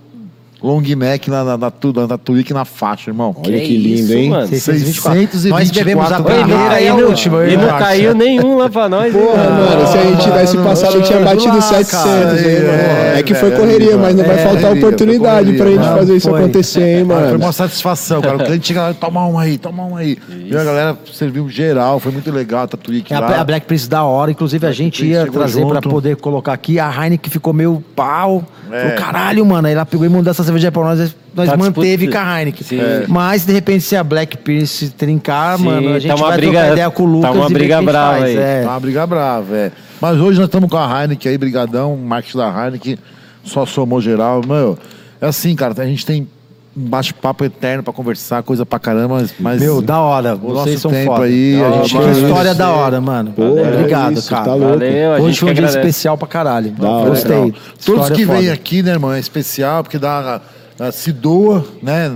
[0.62, 3.34] long neck na, na, na, na, na Twig na faixa, irmão.
[3.36, 4.30] Olha que, Que lindo, isso, hein?
[4.30, 4.46] mano.
[4.46, 5.48] 624.
[5.48, 7.42] Nós bebemos a primeira aí no último.
[7.42, 9.12] E não caiu nenhum lá pra nós.
[9.12, 9.66] Porra, mano?
[9.66, 12.26] mano, se a gente tivesse passado, eu tinha batido lá, 700, cara.
[12.26, 12.38] mano?
[12.38, 15.66] É, É que foi é, correria, mas não vai é, faltar correria, oportunidade foi pra
[15.70, 16.40] gente fazer isso Foi.
[16.40, 17.36] acontecer, hein, Foi mano?
[17.38, 18.36] uma satisfação, cara.
[18.36, 20.18] O cliente chega lá, toma um aí, toma um aí.
[20.28, 22.68] E a galera serviu geral, foi muito legal a
[23.10, 23.40] É a, lá.
[23.40, 26.78] a Black Prince da hora, inclusive a gente ia trazer pra poder colocar aqui.
[26.78, 28.44] A Heineken ficou meio pau.
[28.70, 28.90] É.
[28.90, 29.66] Caralho, mano.
[29.66, 31.14] Aí ela pegou e mandou essa cerveja pra nós.
[31.34, 32.66] Nós Tá manteve disputa- com a Heineken.
[32.66, 32.80] Sim.
[32.80, 33.04] É.
[33.08, 36.36] Mas, de repente, se a Black Prince trincar, Sim, mano, a tá gente uma vai
[36.38, 38.24] briga- trocar ideia com o tá Lucas uma e ver briga o brava faz.
[38.24, 38.36] aí.
[38.36, 38.62] É.
[38.64, 39.72] Tá uma briga brava, é.
[40.00, 42.98] Mas hoje nós estamos com a Heineken aí, brigadão, marketing da Heineken,
[43.44, 44.40] só somou geral.
[44.46, 44.76] Meu,
[45.20, 46.26] é assim, cara, a gente tem
[46.74, 49.60] bate-papo eterno pra conversar, coisa pra caramba, mas...
[49.60, 50.34] Meu, da hora.
[50.34, 51.24] o Vocês nosso são tempo foda.
[51.24, 52.12] aí, Da a gente Que mano.
[52.28, 53.32] história da hora, mano.
[53.32, 54.44] Porra, Obrigado, isso, cara.
[54.44, 54.78] tá louco.
[54.78, 55.78] Valeu, a Hoje foi um dia agradece.
[55.78, 56.70] especial pra caralho.
[56.72, 56.88] Da.
[57.06, 57.36] Gostei.
[57.36, 58.38] Todos História que foda.
[58.38, 60.40] vêm aqui, né, irmão, é especial, porque dá.
[60.80, 62.10] Ah, Se doa, né?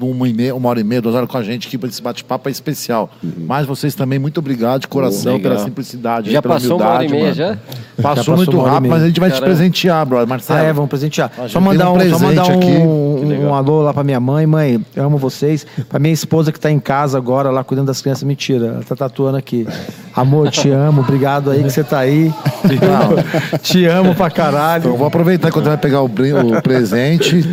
[0.00, 2.02] Uma, e meia, uma hora e meia, duas horas com a gente aqui para esse
[2.02, 3.08] bate-papo é especial.
[3.22, 5.52] Mas vocês também, muito obrigado de coração Legal.
[5.52, 6.30] pela simplicidade.
[6.30, 7.56] Já pela passou uma hora e humildade, meia já?
[7.56, 8.94] Passou, Já passou muito rápido, meia.
[8.94, 9.54] mas a gente vai te Caramba.
[9.56, 10.28] presentear, brother.
[10.28, 10.58] Marcelo.
[10.60, 11.30] Ah, é, vamos presentear.
[11.48, 12.76] Só mandar um um, só mandar presente aqui.
[12.78, 14.46] um, um alô lá pra minha mãe.
[14.46, 15.66] Mãe, eu amo vocês.
[15.88, 18.22] Pra minha esposa que tá em casa agora, lá cuidando das crianças.
[18.24, 19.66] Mentira, ela tá tatuando aqui.
[20.14, 21.00] Amor, te amo.
[21.00, 22.32] Obrigado aí que você tá aí.
[23.62, 24.96] te amo pra Então, eu caralho.
[24.96, 27.44] vou aproveitar quando você vai pegar o, o presente.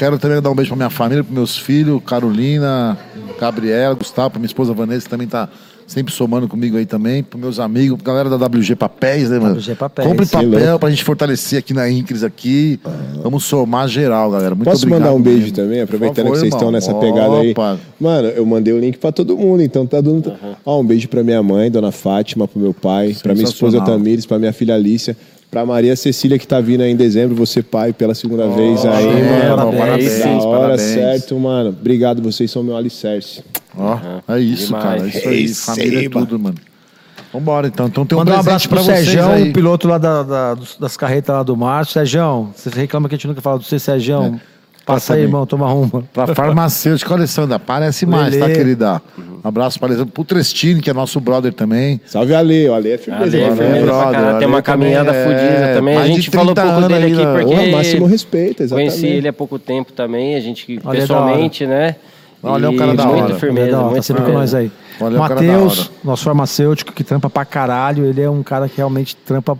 [0.00, 2.96] Quero também dar um beijo pra minha família, pros meus filhos, Carolina,
[3.38, 5.46] Gabriela, Gustavo, pra minha esposa Vanessa, que também tá
[5.86, 9.56] sempre somando comigo aí também, pros meus amigos, pra galera da WG Papéis, né, mano?
[9.56, 10.08] WG Papéis.
[10.08, 12.80] Compre papel pra gente fortalecer aqui na Incris aqui.
[13.22, 14.54] Vamos somar geral, galera.
[14.54, 15.00] Muito Posso obrigado.
[15.00, 15.56] mandar um beijo mesmo.
[15.56, 16.72] também, aproveitando favor, que vocês estão irmão.
[16.72, 17.54] nessa pegada aí.
[18.00, 20.32] Mano, eu mandei o link pra todo mundo, então tá dando.
[20.64, 23.78] Ó, um beijo pra minha mãe, dona Fátima, pro meu pai, pra minha esposa.
[23.82, 25.14] Tamires, pra minha filha Alicia,
[25.50, 29.04] pra Maria Cecília que tá vindo aí em dezembro, você pai pela segunda vez aí,
[29.06, 29.72] é, mano.
[29.76, 30.80] parabéns, da hora, parabéns.
[30.82, 31.70] certo, mano.
[31.70, 33.42] Obrigado, vocês são meu alicerce.
[33.76, 33.98] Ó,
[34.28, 34.84] é isso, Demais.
[34.84, 35.02] cara.
[35.04, 35.42] É isso aí.
[35.46, 35.76] Receba.
[35.76, 36.56] Família é tudo, mano.
[37.32, 37.86] Vambora, então.
[37.86, 39.50] Então tem um um abraço pro pra vocês Serjão, aí.
[39.50, 41.92] o piloto lá da- da- das carretas lá do Márcio.
[41.94, 44.40] Serjão, você reclama que a gente nunca fala do seu Serjão.
[44.86, 46.02] Passa aí, irmão, toma uma.
[46.12, 48.54] Pra farmacêutica Alessandra, aparece mais, tá, Lelê.
[48.58, 49.00] querida?
[49.44, 50.10] Um abraço pra Alessandra.
[50.12, 52.00] Pro Trestini, que é nosso brother também.
[52.06, 53.24] Salve Ale, o Ale é firmeza.
[53.24, 53.56] Ale é mano.
[53.62, 54.38] firmeza brother.
[54.38, 55.94] Tem uma Ale caminhada também é- fodida também.
[55.94, 57.32] A mais de gente falou 30 pouco dele aqui né?
[57.44, 57.54] porque.
[57.68, 58.90] Ô, máximo respeito, exatamente.
[58.90, 61.96] Conheci ele há pouco tempo também, a gente Ale é pessoalmente, né?
[62.42, 63.34] É um E cara da muito hora.
[63.38, 64.72] firmeza, Legal, tá muito sempre com nós aí.
[65.00, 65.90] Ale é um cara da Matheus, hora.
[66.02, 68.06] nosso farmacêutico que trampa pra caralho.
[68.06, 69.56] Ele é um cara que realmente trampa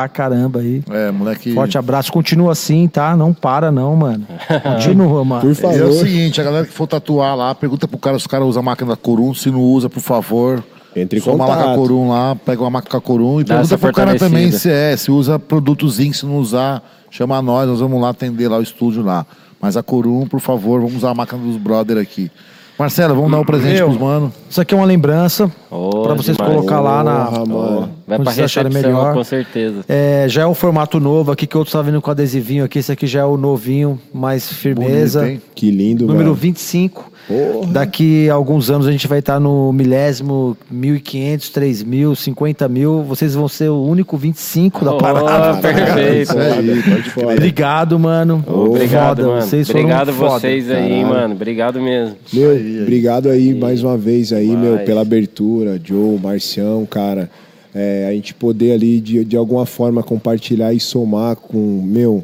[0.00, 0.82] pra caramba aí.
[0.90, 1.52] É, moleque.
[1.54, 2.12] Forte abraço.
[2.12, 3.16] Continua assim, tá?
[3.16, 4.26] Não para, não, mano.
[4.62, 5.40] Continua, mano.
[5.42, 5.54] Por E é o
[5.88, 5.92] favor.
[5.92, 8.62] seguinte, a galera que for tatuar lá, pergunta pro cara se o cara usa a
[8.62, 10.62] máquina da Corum, se não usa, por favor.
[10.94, 11.58] Entre em uma contato.
[11.66, 14.70] maca Corum lá, pega uma maca Corum e Dá pergunta essa pro cara também se
[14.70, 18.58] é, se usa produtos Zinc, se não usar, chama nós, nós vamos lá atender lá
[18.58, 19.24] o estúdio lá.
[19.60, 22.30] Mas a Corum, por favor, vamos usar a máquina dos brother aqui.
[22.78, 23.86] Marcelo, vamos dar um presente Meu.
[23.88, 24.32] pros mano.
[24.48, 26.54] Isso aqui é uma lembrança Oh, pra vocês demais.
[26.54, 27.24] colocar lá na.
[27.26, 27.90] Porra, mano.
[28.06, 29.14] Vai pra recepção, melhor.
[29.14, 29.84] com certeza.
[29.88, 32.78] É, já é o formato novo aqui que outros tá vindo com adesivinho aqui.
[32.78, 35.20] Esse aqui já é o novinho, mais firmeza.
[35.20, 35.42] Bonito, hein?
[35.54, 36.34] Que lindo, Número mano.
[36.34, 37.11] 25.
[37.28, 37.66] Porra.
[37.72, 43.02] Daqui a alguns anos a gente vai estar no milésimo 1.500, 3.000, 50 mil.
[43.04, 45.58] Vocês vão ser o único 25 da Oh, parada.
[45.60, 46.34] perfeito.
[46.34, 47.26] Pode crer.
[47.36, 48.44] Obrigado, mano.
[48.46, 49.42] Obrigado, Foda, mano.
[49.42, 50.30] Vocês foram Obrigado foda.
[50.40, 51.06] vocês aí, Caralho.
[51.08, 51.34] mano.
[51.34, 52.16] Obrigado mesmo.
[52.32, 52.82] Meu, aí.
[52.82, 54.86] obrigado aí mais uma vez aí, meu, Demais.
[54.86, 57.30] pela abertura, Joe, Marcião, cara.
[57.74, 62.22] É, a gente poder ali, de, de alguma forma, compartilhar e somar com, meu,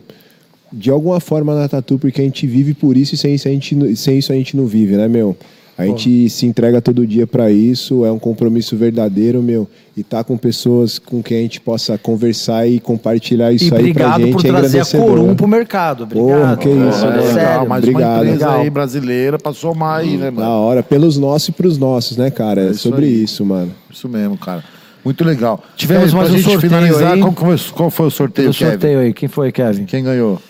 [0.73, 3.51] de alguma forma na Tatu, porque a gente vive por isso e sem isso a
[3.51, 5.36] gente, não- sem isso a gente não vive, né, meu?
[5.77, 9.69] A gente se entrega todo dia pra isso, é um compromisso verdadeiro, meu.
[9.97, 13.70] E tá com pessoas com quem a gente possa conversar e compartilhar isso E aí
[13.70, 14.32] pra obrigado gente.
[14.32, 15.07] por é trazer a engrandecedor.
[15.07, 16.03] Corum pro mercado.
[16.03, 16.27] Obrigado.
[16.27, 17.16] Porra, que isso, É, né?
[17.19, 17.69] legal, Sério.
[17.69, 18.12] mais obrigado.
[18.23, 20.51] uma empresa aí brasileira pra somar aí, né, Da mano?
[20.51, 22.62] hora, pelos nossos e pros nossos, né, cara?
[22.66, 23.23] É isso sobre aí.
[23.23, 23.70] isso, mano.
[23.89, 24.65] Isso mesmo, cara.
[25.05, 25.62] Muito legal.
[25.77, 27.20] Tivemos É, mais um gente sorteio finalizar, aí.
[27.20, 27.32] Qual,
[27.73, 28.70] qual foi- o sorteio, O Kevin?
[28.73, 29.12] sorteio aí.
[29.15, 29.85] Quem foi, Kevin?
[29.85, 30.43] Quem ganhou?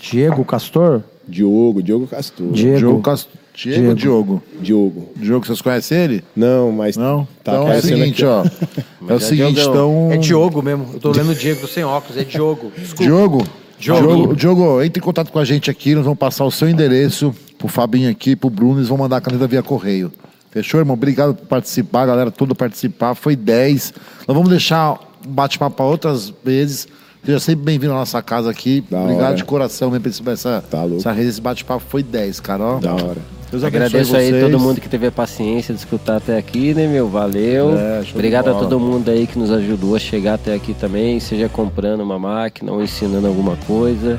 [0.00, 1.02] Diego Castor?
[1.28, 2.50] Diogo, Diogo Castor.
[2.52, 2.78] Diego.
[2.78, 3.28] Diogo Cast...
[3.54, 3.94] Diego, Diego.
[3.94, 4.42] Diogo?
[4.60, 5.08] Diogo.
[5.16, 6.24] Diogo, vocês conhecem ele?
[6.34, 6.96] Não, mas.
[6.96, 7.28] Não?
[7.44, 8.24] Tá então é o seguinte, aqui.
[8.24, 8.44] ó.
[9.08, 10.08] É o é seguinte, então...
[10.12, 10.88] É Diogo mesmo.
[10.94, 12.16] Eu tô lendo Diego sem óculos.
[12.16, 12.72] É Diogo.
[12.76, 13.02] Desculpa.
[13.02, 13.44] Diogo,
[13.78, 14.06] Diogo.
[14.06, 17.34] Diogo, Diogo, entre em contato com a gente aqui, nós vamos passar o seu endereço
[17.58, 20.12] pro Fabinho aqui, pro Bruno, eles vão mandar a caneta via correio.
[20.50, 20.94] Fechou, irmão?
[20.94, 23.14] Obrigado por participar, galera toda participar.
[23.14, 23.94] Foi 10.
[24.26, 24.94] Nós vamos deixar
[25.26, 26.88] um bate-papo para outras vezes.
[27.24, 28.82] Seja sempre bem-vindo à nossa casa aqui.
[28.90, 29.36] Da Obrigado hora.
[29.36, 30.96] de coração mesmo por essa, Tá louco.
[30.98, 31.84] essa rede, esse bate-papo.
[31.88, 32.62] Foi 10, cara.
[32.64, 32.78] Ó.
[32.78, 33.18] Da hora.
[33.50, 34.44] Deus Agradeço aí vocês.
[34.44, 37.08] todo mundo que teve a paciência de escutar até aqui, né, meu?
[37.08, 37.76] Valeu.
[37.76, 41.48] É, Obrigado a todo mundo aí que nos ajudou a chegar até aqui também, seja
[41.48, 44.18] comprando uma máquina ou ensinando alguma coisa.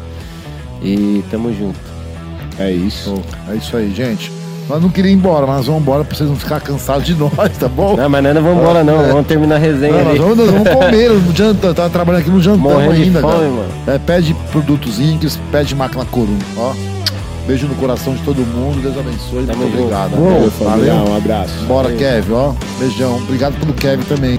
[0.84, 1.80] E tamo junto.
[2.60, 3.14] É isso.
[3.49, 4.30] É isso aí, gente.
[4.70, 7.14] Nós não queríamos ir embora, mas nós vamos embora pra vocês não ficarem cansados de
[7.20, 7.96] nós, tá bom?
[7.98, 10.20] Não, mas nós não vamos embora não, vamos terminar a resenha Não, nós ali.
[10.20, 13.48] vamos, nós vamos comer, não janta, tá trabalhando aqui, Morrendo de ainda, fome, cara.
[13.50, 13.70] mano.
[13.88, 16.74] É, pede produtos Inks, pede máquina Corum, ó.
[17.48, 20.12] Beijo no coração de todo mundo, Deus abençoe, Tamo muito obrigado.
[20.12, 20.52] Valeu, Valeu.
[20.52, 20.94] família.
[20.94, 21.54] Um abraço.
[21.68, 22.54] Bora, Kevin, ó.
[22.80, 23.18] Beijão.
[23.18, 24.38] Obrigado pelo Kevin também.